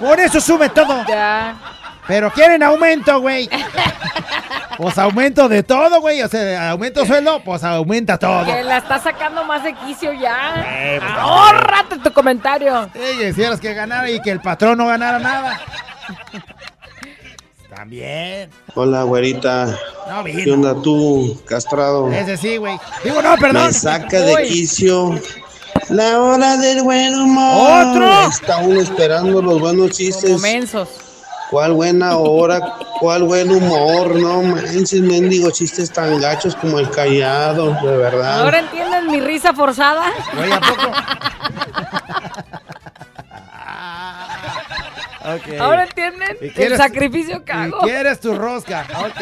Por 0.00 0.18
eso 0.18 0.40
sube 0.40 0.70
todo. 0.70 1.04
Ya. 1.06 1.54
Pero 2.06 2.30
quieren 2.32 2.62
aumento, 2.62 3.20
güey. 3.20 3.50
Pues 4.78 4.96
aumento 4.96 5.50
de 5.50 5.62
todo, 5.62 6.00
güey. 6.00 6.22
O 6.22 6.28
sea, 6.28 6.70
aumento 6.70 7.04
sueldo, 7.04 7.42
pues 7.44 7.62
aumenta 7.62 8.18
todo. 8.18 8.46
Que 8.46 8.64
la 8.64 8.78
está 8.78 8.98
sacando 8.98 9.44
más 9.44 9.62
de 9.64 9.74
quicio 9.74 10.14
ya. 10.14 10.64
Eh, 10.66 10.98
pues, 10.98 11.12
Ahórrate 11.12 11.98
tu 11.98 12.10
comentario. 12.10 12.88
Sí, 12.94 13.18
quisieras 13.18 13.60
que 13.60 13.74
ganara 13.74 14.08
y 14.08 14.18
que 14.20 14.30
el 14.30 14.40
patrón 14.40 14.78
no 14.78 14.86
ganara 14.86 15.18
nada. 15.18 15.60
También. 17.74 18.50
Hola, 18.74 19.02
güerita. 19.02 19.78
No, 20.08 20.22
vino. 20.22 20.44
¿Qué 20.44 20.52
onda 20.52 20.74
tú, 20.80 21.40
castrado? 21.46 22.10
Ese 22.12 22.36
sí, 22.36 22.56
güey. 22.56 22.78
Digo, 23.02 23.20
no, 23.20 23.36
perdón. 23.36 23.66
Me 23.66 23.72
saca 23.72 24.20
de 24.20 24.34
Uy. 24.34 24.48
quicio. 24.48 25.18
La 25.90 26.20
hora 26.20 26.56
del 26.56 26.82
buen 26.82 27.14
humor. 27.14 27.86
¡Otro! 27.86 28.28
Está 28.28 28.58
uno 28.58 28.80
esperando 28.80 29.42
los 29.42 29.60
buenos 29.60 29.90
chistes. 29.90 30.24
Como 30.30 30.38
mensos. 30.38 30.88
¿Cuál 31.50 31.72
buena 31.74 32.16
hora? 32.16 32.60
¿Cuál 33.00 33.24
buen 33.24 33.50
humor? 33.50 34.14
No 34.16 34.42
manches, 34.42 35.00
mendigo 35.02 35.50
chistes 35.50 35.90
tan 35.90 36.20
gachos 36.20 36.56
como 36.56 36.78
el 36.78 36.88
callado, 36.90 37.76
de 37.82 37.96
verdad. 37.96 38.42
¿Ahora 38.42 38.60
entienden 38.60 39.06
mi 39.08 39.20
risa 39.20 39.52
forzada? 39.52 40.10
Oye, 40.40 40.52
¿a 40.52 40.60
poco? 40.60 40.90
¿Ahora 45.60 45.84
entienden 45.84 46.36
¿Y 46.40 46.60
el 46.62 46.76
sacrificio 46.76 47.44
que 47.44 47.52
¿Y 47.52 47.56
hago? 47.56 47.78
quieres 47.80 48.20
tu 48.20 48.34
rosca? 48.34 48.86
Ok. 48.98 49.20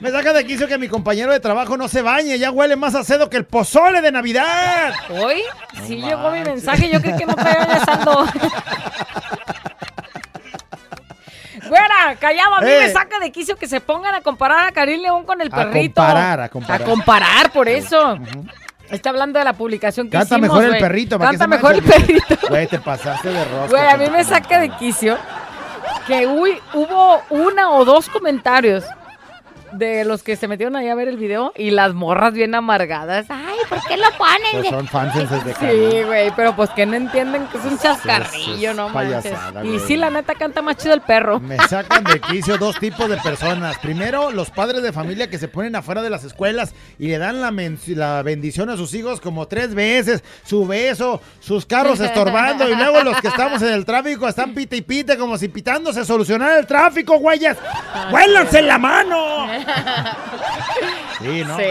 Me 0.00 0.10
saca 0.10 0.32
de 0.32 0.46
quicio 0.46 0.66
que 0.68 0.78
mi 0.78 0.88
compañero 0.88 1.32
de 1.32 1.40
trabajo 1.40 1.76
no 1.76 1.88
se 1.88 2.00
bañe. 2.00 2.38
Ya 2.38 2.50
huele 2.50 2.76
más 2.76 2.94
a 2.94 3.04
cedo 3.04 3.28
que 3.28 3.36
el 3.36 3.44
pozole 3.44 4.00
de 4.00 4.12
Navidad. 4.12 4.94
¿Hoy? 5.10 5.42
Sí 5.86 5.96
llegó 5.96 6.30
mi 6.30 6.40
mensaje, 6.40 6.88
yo 6.90 7.00
creí 7.02 7.16
que 7.16 7.26
no 7.26 7.34
te 7.34 7.42
había 7.42 7.66
besando. 7.66 8.26
Güera, 11.68 12.16
callado, 12.18 12.54
a 12.56 12.60
mí 12.62 12.70
Eh. 12.70 12.78
me 12.80 12.90
saca 12.92 13.18
de 13.20 13.30
quicio 13.30 13.56
que 13.56 13.68
se 13.68 13.80
pongan 13.80 14.14
a 14.14 14.22
comparar 14.22 14.66
a 14.68 14.72
Karim 14.72 15.02
León 15.02 15.24
con 15.24 15.40
el 15.40 15.48
A 15.52 15.56
perrito. 15.56 16.00
comparar, 16.00 16.40
a 16.40 16.48
comparar. 16.48 16.82
A 16.82 16.84
comparar, 16.84 17.52
por 17.52 17.68
eso. 17.68 18.18
Está 18.90 19.10
hablando 19.10 19.38
de 19.38 19.44
la 19.44 19.52
publicación 19.52 20.08
que 20.08 20.18
Canta 20.18 20.36
hicimos, 20.36 20.58
mejor 20.58 20.74
el 20.74 20.80
perrito. 20.80 21.18
¿para 21.18 21.30
Canta 21.30 21.46
mejor 21.46 21.74
el 21.74 21.82
perrito. 21.82 22.36
Güey, 22.48 22.66
te 22.66 22.78
pasaste 22.78 23.28
de. 23.28 23.44
Güey, 23.68 23.88
a 23.88 23.96
mí 23.96 24.10
me 24.10 24.24
saca 24.24 24.58
de 24.58 24.70
quicio 24.70 25.16
que 26.06 26.26
uy, 26.26 26.58
hubo 26.74 27.22
una 27.30 27.70
o 27.70 27.84
dos 27.84 28.08
comentarios 28.08 28.84
de 29.72 30.04
los 30.04 30.22
que 30.22 30.36
se 30.36 30.48
metieron 30.48 30.76
ahí 30.76 30.88
a 30.88 30.94
ver 30.94 31.08
el 31.08 31.16
video 31.16 31.52
y 31.56 31.70
las 31.70 31.94
morras 31.94 32.32
bien 32.32 32.54
amargadas. 32.54 33.26
Ay, 33.28 33.56
¿por 33.68 33.78
qué 33.86 33.96
lo 33.96 34.06
ponen? 34.18 34.40
Pues 34.52 34.68
son 34.68 34.86
fans 34.88 35.14
desde 35.14 35.54
Sí, 35.54 36.02
güey, 36.04 36.32
pero 36.36 36.54
pues 36.56 36.70
que 36.70 36.86
no 36.86 36.94
entienden 36.96 37.46
que 37.48 37.58
es 37.58 37.64
un 37.64 37.78
chascarrillo, 37.78 38.70
es 38.70 38.76
no 38.76 38.88
manches. 38.88 39.22
payasada, 39.22 39.64
Y 39.64 39.68
güey. 39.68 39.80
sí, 39.80 39.96
la 39.96 40.10
neta 40.10 40.34
canta 40.34 40.62
más 40.62 40.76
chido 40.76 40.94
el 40.94 41.00
perro. 41.02 41.40
Me 41.40 41.56
sacan 41.68 42.04
de 42.04 42.20
quicio 42.20 42.58
dos 42.58 42.78
tipos 42.78 43.08
de 43.08 43.16
personas. 43.18 43.78
Primero, 43.78 44.30
los 44.30 44.50
padres 44.50 44.82
de 44.82 44.92
familia 44.92 45.28
que 45.30 45.38
se 45.38 45.48
ponen 45.48 45.76
afuera 45.76 46.02
de 46.02 46.10
las 46.10 46.24
escuelas 46.24 46.74
y 46.98 47.08
le 47.08 47.18
dan 47.18 47.40
la, 47.40 47.52
la 47.94 48.22
bendición 48.22 48.70
a 48.70 48.76
sus 48.76 48.94
hijos 48.94 49.20
como 49.20 49.46
tres 49.48 49.74
veces, 49.74 50.22
su 50.44 50.66
beso, 50.66 51.20
sus 51.40 51.66
carros 51.66 52.00
estorbando 52.00 52.68
y 52.68 52.74
luego 52.74 53.02
los 53.02 53.20
que 53.20 53.28
estamos 53.28 53.62
en 53.62 53.72
el 53.72 53.84
tráfico 53.84 54.28
están 54.28 54.54
pite 54.54 54.76
y 54.76 54.82
pite 54.82 55.16
como 55.16 55.38
si 55.38 55.48
pitando 55.48 55.92
se 55.92 56.04
solucionara 56.04 56.58
el 56.58 56.66
tráfico, 56.66 57.18
güeyes. 57.18 57.56
¡Huélanse 58.12 58.62
la 58.62 58.78
mano! 58.78 59.46
Sí, 61.20 61.44
¿no? 61.44 61.56
Sí, 61.56 61.64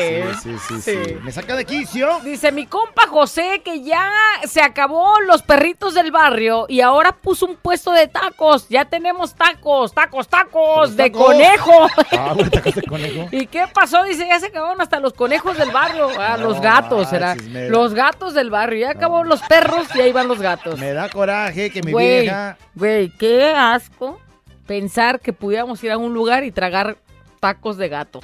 sí, 0.44 0.58
sí, 0.68 0.82
sí, 0.82 1.04
sí. 1.06 1.14
Me 1.24 1.32
saca 1.32 1.56
de 1.56 1.66
quicio. 1.66 2.20
Dice 2.24 2.52
mi 2.52 2.66
compa 2.68 3.08
José 3.08 3.62
que 3.66 3.82
ya 3.82 4.10
se 4.48 4.62
acabó 4.62 5.20
los 5.22 5.42
perritos 5.42 5.94
del 5.96 6.12
barrio 6.12 6.66
y 6.70 6.82
ahora 6.82 7.14
puso 7.14 7.48
un 7.48 7.56
puesto 7.56 7.92
de 7.92 8.08
tacos. 8.08 8.68
Ya 8.70 8.86
tenemos 8.86 9.34
tacos, 9.34 9.94
tacos, 9.94 10.28
tacos 10.28 10.96
de 10.96 11.10
tacos. 11.10 11.26
conejo. 11.26 11.88
Ah, 12.12 12.36
tacos 12.52 12.76
de 12.76 12.82
conejo. 12.84 13.28
¿Y 13.32 13.48
qué 13.48 13.66
pasó? 13.74 14.04
Dice, 14.04 14.28
ya 14.28 14.40
se 14.40 14.48
acabaron 14.48 14.80
hasta 14.82 15.00
los 15.00 15.14
conejos 15.14 15.58
del 15.58 15.72
barrio. 15.72 16.10
Ah, 16.20 16.36
No 16.38 16.50
los 16.50 16.62
gatos, 16.62 17.10
será. 17.10 17.36
Los 17.70 17.94
gatos 17.94 18.34
del 18.34 18.50
barrio. 18.50 18.82
Ya 18.82 18.92
acabó 18.92 19.24
los 19.24 19.42
perros 19.44 19.88
y 19.96 20.02
ahí 20.02 20.12
van 20.12 20.28
los 20.28 20.40
gatos. 20.42 20.78
Me 20.80 20.94
da 20.94 21.10
coraje 21.10 21.72
que 21.72 21.82
mi 21.82 21.92
Güey, 21.92 22.22
vieja. 22.22 22.58
güey, 22.76 23.10
qué 23.18 23.52
asco 23.56 24.20
pensar 24.68 25.20
que 25.20 25.34
pudiéramos 25.34 25.84
ir 25.84 25.92
a 25.92 25.98
un 25.98 26.14
lugar 26.14 26.44
y 26.44 26.52
tragar 26.52 26.98
tacos 27.40 27.78
de 27.78 27.90
gato. 27.90 28.20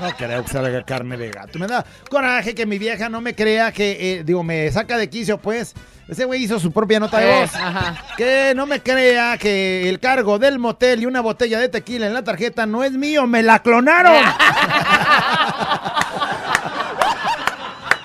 No 0.00 0.10
creo 0.16 0.42
que 0.44 0.48
salga 0.50 0.82
carne 0.84 1.16
de 1.16 1.30
gato. 1.30 1.58
Me 1.58 1.66
da 1.66 1.84
coraje 2.10 2.54
que 2.54 2.66
mi 2.66 2.78
vieja 2.78 3.08
no 3.08 3.20
me 3.20 3.34
crea 3.34 3.72
que, 3.72 4.14
eh, 4.20 4.24
digo, 4.24 4.42
me 4.42 4.70
saca 4.70 4.96
de 4.98 5.08
quicio, 5.08 5.38
pues. 5.38 5.74
Ese 6.08 6.24
güey 6.24 6.42
hizo 6.42 6.58
su 6.58 6.72
propia 6.72 6.98
nota 7.00 7.18
de 7.18 7.30
Eh, 7.30 7.40
voz. 7.42 7.54
ajá. 7.54 7.94
Que 8.16 8.52
no 8.56 8.66
me 8.66 8.80
crea 8.80 9.38
que 9.38 9.88
el 9.88 10.00
cargo 10.00 10.38
del 10.38 10.58
motel 10.58 11.02
y 11.02 11.06
una 11.06 11.20
botella 11.20 11.58
de 11.60 11.68
tequila 11.68 12.06
en 12.06 12.14
la 12.14 12.24
tarjeta 12.24 12.66
no 12.66 12.82
es 12.84 12.92
mío, 12.92 13.26
me 13.26 13.42
la 13.42 13.60
clonaron. 13.60 14.12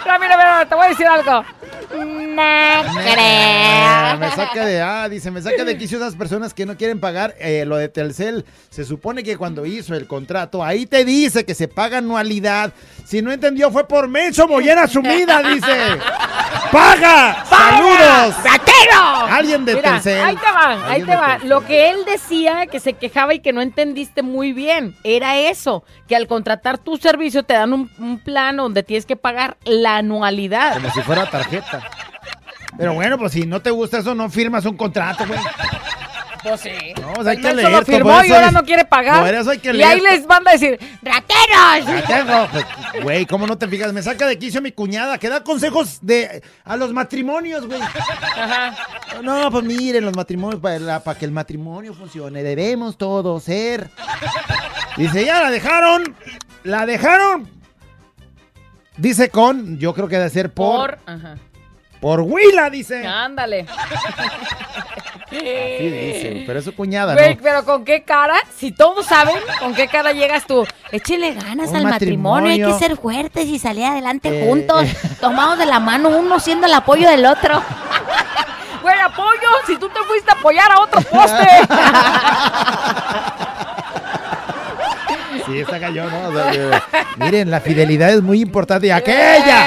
Mira, 0.06 0.20
mira, 0.20 0.38
mira, 0.38 0.66
te 0.70 0.76
voy 0.76 0.86
a 0.86 0.90
decir 0.90 1.08
algo. 1.08 1.44
No 4.14 4.18
me 4.20 4.32
saca 4.32 4.66
de, 4.66 4.82
ah, 4.82 5.10
dice, 5.10 5.32
me 5.32 5.42
saca 5.42 5.64
de 5.64 5.78
quicio 5.78 5.98
esas 5.98 6.16
personas 6.16 6.54
que 6.54 6.66
no 6.66 6.78
quieren 6.78 7.00
pagar 7.00 7.36
eh, 7.40 7.66
lo 7.66 7.78
de 7.78 7.90
Telcel. 7.90 8.46
Se 8.70 8.84
supone 8.86 9.24
que 9.24 9.38
cuando 9.38 9.66
hizo 9.66 9.96
el 9.96 10.08
contrato, 10.08 10.64
ahí 10.64 10.86
te 10.86 11.04
dice 11.06 11.46
que 11.46 11.56
se 11.56 11.68
paga 11.68 11.98
anualidad. 12.00 12.74
Si 13.06 13.22
no 13.22 13.32
entendió, 13.32 13.72
fue 13.72 13.88
por 13.88 14.08
menso, 14.08 14.48
mollera 14.48 14.88
sumida, 14.88 15.42
dice. 15.54 15.98
¡Paga! 16.72 17.46
¡Saludos! 17.46 18.36
¡Ratero! 18.44 19.02
Alguien 19.30 19.66
de 19.66 19.76
Mira, 19.76 19.94
Telcel. 19.94 20.22
ahí 20.22 20.36
te 20.36 20.52
va, 20.52 20.90
ahí 20.90 21.04
te 21.04 21.16
va. 21.16 21.32
Telcel. 21.34 21.50
Lo 21.50 21.66
que 21.66 21.90
él 21.90 21.98
decía, 22.06 22.68
que 22.68 22.80
se 22.80 22.94
quejaba 22.94 23.34
y 23.34 23.40
que 23.40 23.54
no 23.54 23.62
entendiste 23.62 24.22
muy 24.22 24.52
bien, 24.54 24.96
era 25.04 25.38
eso, 25.38 25.84
que 26.08 26.16
al 26.16 26.28
contratar 26.28 26.78
tu 26.78 26.98
servicio 26.98 27.44
te 27.44 27.54
dan 27.54 27.74
un, 27.74 27.90
un 28.00 28.20
plan 28.20 28.58
donde 28.58 28.84
tienes 28.84 29.06
que 29.06 29.16
pagar 29.16 29.58
la 29.64 29.98
anualidad. 29.98 30.74
Como 30.74 30.92
si 30.92 31.02
fuera 31.02 31.30
tarjeta. 31.30 31.87
Pero 32.78 32.94
bueno, 32.94 33.18
pues 33.18 33.34
si 33.34 33.46
no 33.46 33.62
te 33.62 33.72
gusta 33.72 34.00
eso, 34.00 34.14
no 34.14 34.30
firmas 34.30 34.66
un 34.66 34.78
contrato, 34.78 35.26
güey. 35.26 35.40
Pues 36.44 36.62
sí. 36.62 36.72
No, 37.02 37.14
pues 37.14 37.28
hay 37.28 37.38
que 37.38 37.54
leer. 37.54 37.72
solo 37.72 37.86
firmó 37.86 38.24
y 38.24 38.32
ahora 38.32 38.52
no 38.52 38.64
quiere 38.64 38.86
pagar. 38.86 39.26
Por 39.26 39.34
eso 39.34 39.50
hay 39.50 39.58
que 39.58 39.70
y 39.70 39.74
leer. 39.74 39.88
ahí 39.90 40.02
les 40.02 40.28
manda 40.28 40.52
a 40.52 40.54
decir, 40.54 40.80
¡rateros! 41.02 42.06
Tengo, 42.08 42.48
pues, 42.52 42.66
Güey, 43.04 43.26
¿cómo 43.26 43.48
no 43.48 43.58
te 43.58 43.68
fijas? 43.68 43.92
Me 43.92 44.02
saca 44.02 44.28
de 44.28 44.38
quicio 44.38 44.62
mi 44.62 44.72
cuñada, 44.72 45.18
que 45.18 45.30
da 45.30 45.44
consejos 45.44 46.00
de 46.02 46.42
a 46.64 46.78
los 46.78 46.94
matrimonios, 46.94 47.66
güey. 47.66 47.80
No, 49.24 49.50
pues 49.52 49.64
miren, 49.66 50.06
los 50.06 50.16
matrimonios, 50.16 50.62
para, 50.62 51.04
para 51.04 51.18
que 51.18 51.26
el 51.26 51.32
matrimonio 51.32 51.94
funcione, 51.94 52.44
debemos 52.44 52.98
todos 52.98 53.44
ser. 53.44 53.90
Dice, 54.96 55.26
ya 55.26 55.42
la 55.42 55.52
dejaron, 55.52 56.16
la 56.64 56.86
dejaron. 56.86 57.50
Dice 58.96 59.30
con, 59.30 59.78
yo 59.78 59.94
creo 59.94 60.08
que 60.08 60.18
debe 60.18 60.30
ser 60.30 60.54
por, 60.54 60.98
Por... 60.98 61.00
Ajá. 61.06 61.38
Por 62.00 62.22
Huila, 62.22 62.70
dice. 62.70 63.06
Ándale. 63.06 63.66
Sí, 65.30 65.36
dice, 65.38 66.44
pero 66.48 66.60
es 66.60 66.66
su 66.66 66.74
cuñada, 66.74 67.14
Güey, 67.14 67.36
¿no? 67.36 67.42
pero 67.44 67.66
¿con 67.66 67.84
qué 67.84 68.04
cara? 68.04 68.36
Si 68.56 68.72
todos 68.72 69.06
saben, 69.06 69.36
¿con 69.60 69.76
qué 69.76 69.88
cara 69.90 70.14
llegas 70.14 70.48
tú? 70.48 70.66
Échele 70.92 71.34
ganas 71.34 71.70
Un 71.72 71.76
al 71.76 71.84
matrimonio, 71.84 72.50
hay 72.50 72.62
que 72.64 72.80
ser 72.80 72.96
fuertes 72.96 73.46
y 73.46 73.60
salir 73.60 73.84
adelante 73.86 74.30
Eh, 74.30 74.48
juntos, 74.48 74.84
eh. 74.86 74.96
tomados 75.20 75.58
de 75.60 75.66
la 75.66 75.82
mano, 75.82 76.08
uno 76.10 76.40
siendo 76.40 76.66
el 76.68 76.74
apoyo 76.74 77.10
del 77.10 77.26
otro. 77.26 77.62
Güey, 78.82 78.96
apoyo, 79.02 79.50
si 79.66 79.76
tú 79.78 79.90
te 79.90 80.00
fuiste 80.08 80.32
a 80.32 80.36
apoyar 80.36 80.72
a 80.72 80.80
otro 80.80 81.02
poste. 81.02 81.46
Sí, 85.46 85.60
está 85.60 85.80
cayó, 85.80 86.10
¿no? 86.10 86.28
O 86.30 86.34
sea, 86.34 86.52
que- 86.52 87.24
miren, 87.24 87.50
la 87.52 87.62
fidelidad 87.62 88.10
es 88.10 88.22
muy 88.22 88.42
importante. 88.42 88.88
Y 88.88 88.92
aquella, 88.92 89.64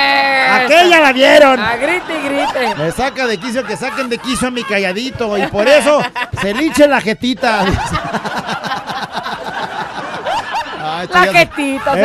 Aquella 0.55 1.01
la 1.01 1.13
vieron. 1.13 1.61
A 1.61 1.77
grite 1.77 2.19
y 2.19 2.29
grite. 2.29 2.75
Me 2.77 2.93
saca 2.93 3.27
de 3.27 3.39
quicio 3.39 3.65
que 3.65 3.77
saquen 3.77 4.09
de 4.09 4.19
quicio 4.19 4.49
a 4.49 4.51
mi 4.51 4.65
calladito. 4.65 5.37
Y 5.39 5.47
por 5.47 5.69
eso 5.69 6.03
se 6.41 6.55
liche 6.55 6.87
la 6.87 7.01
jetita. 7.01 7.65
Ay, 11.01 11.09
la 11.09 11.33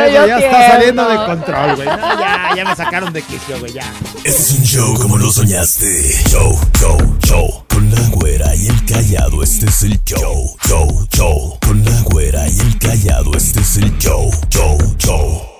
ya, 0.08 0.22
se, 0.22 0.28
ya 0.28 0.38
está 0.38 0.70
saliendo 0.70 1.08
de 1.08 1.16
control, 1.26 1.76
güey. 1.76 1.86
Ya, 1.86 2.50
ya 2.56 2.64
me 2.64 2.76
sacaron 2.76 3.12
de 3.12 3.22
quicio, 3.22 3.58
güey, 3.58 3.72
ya. 3.72 3.84
Este 4.24 4.30
es 4.30 4.52
un 4.52 4.64
show 4.64 4.94
como 5.00 5.18
lo 5.18 5.30
soñaste. 5.30 6.14
Show, 6.30 6.58
show, 6.78 7.18
show. 7.24 7.64
Con 7.68 7.90
la 7.90 8.00
güera 8.10 8.54
y 8.54 8.68
el 8.68 8.84
callado, 8.86 9.42
este 9.42 9.66
es 9.66 9.82
el 9.82 10.02
show. 10.04 10.56
Show, 10.66 11.06
show. 11.12 11.58
Con 11.66 11.84
la 11.84 12.00
güera 12.04 12.48
y 12.48 12.58
el 12.58 12.78
callado, 12.78 13.32
este 13.36 13.60
es 13.60 13.76
el 13.76 13.98
show. 13.98 14.30
Show, 14.50 14.78
show. 14.98 15.55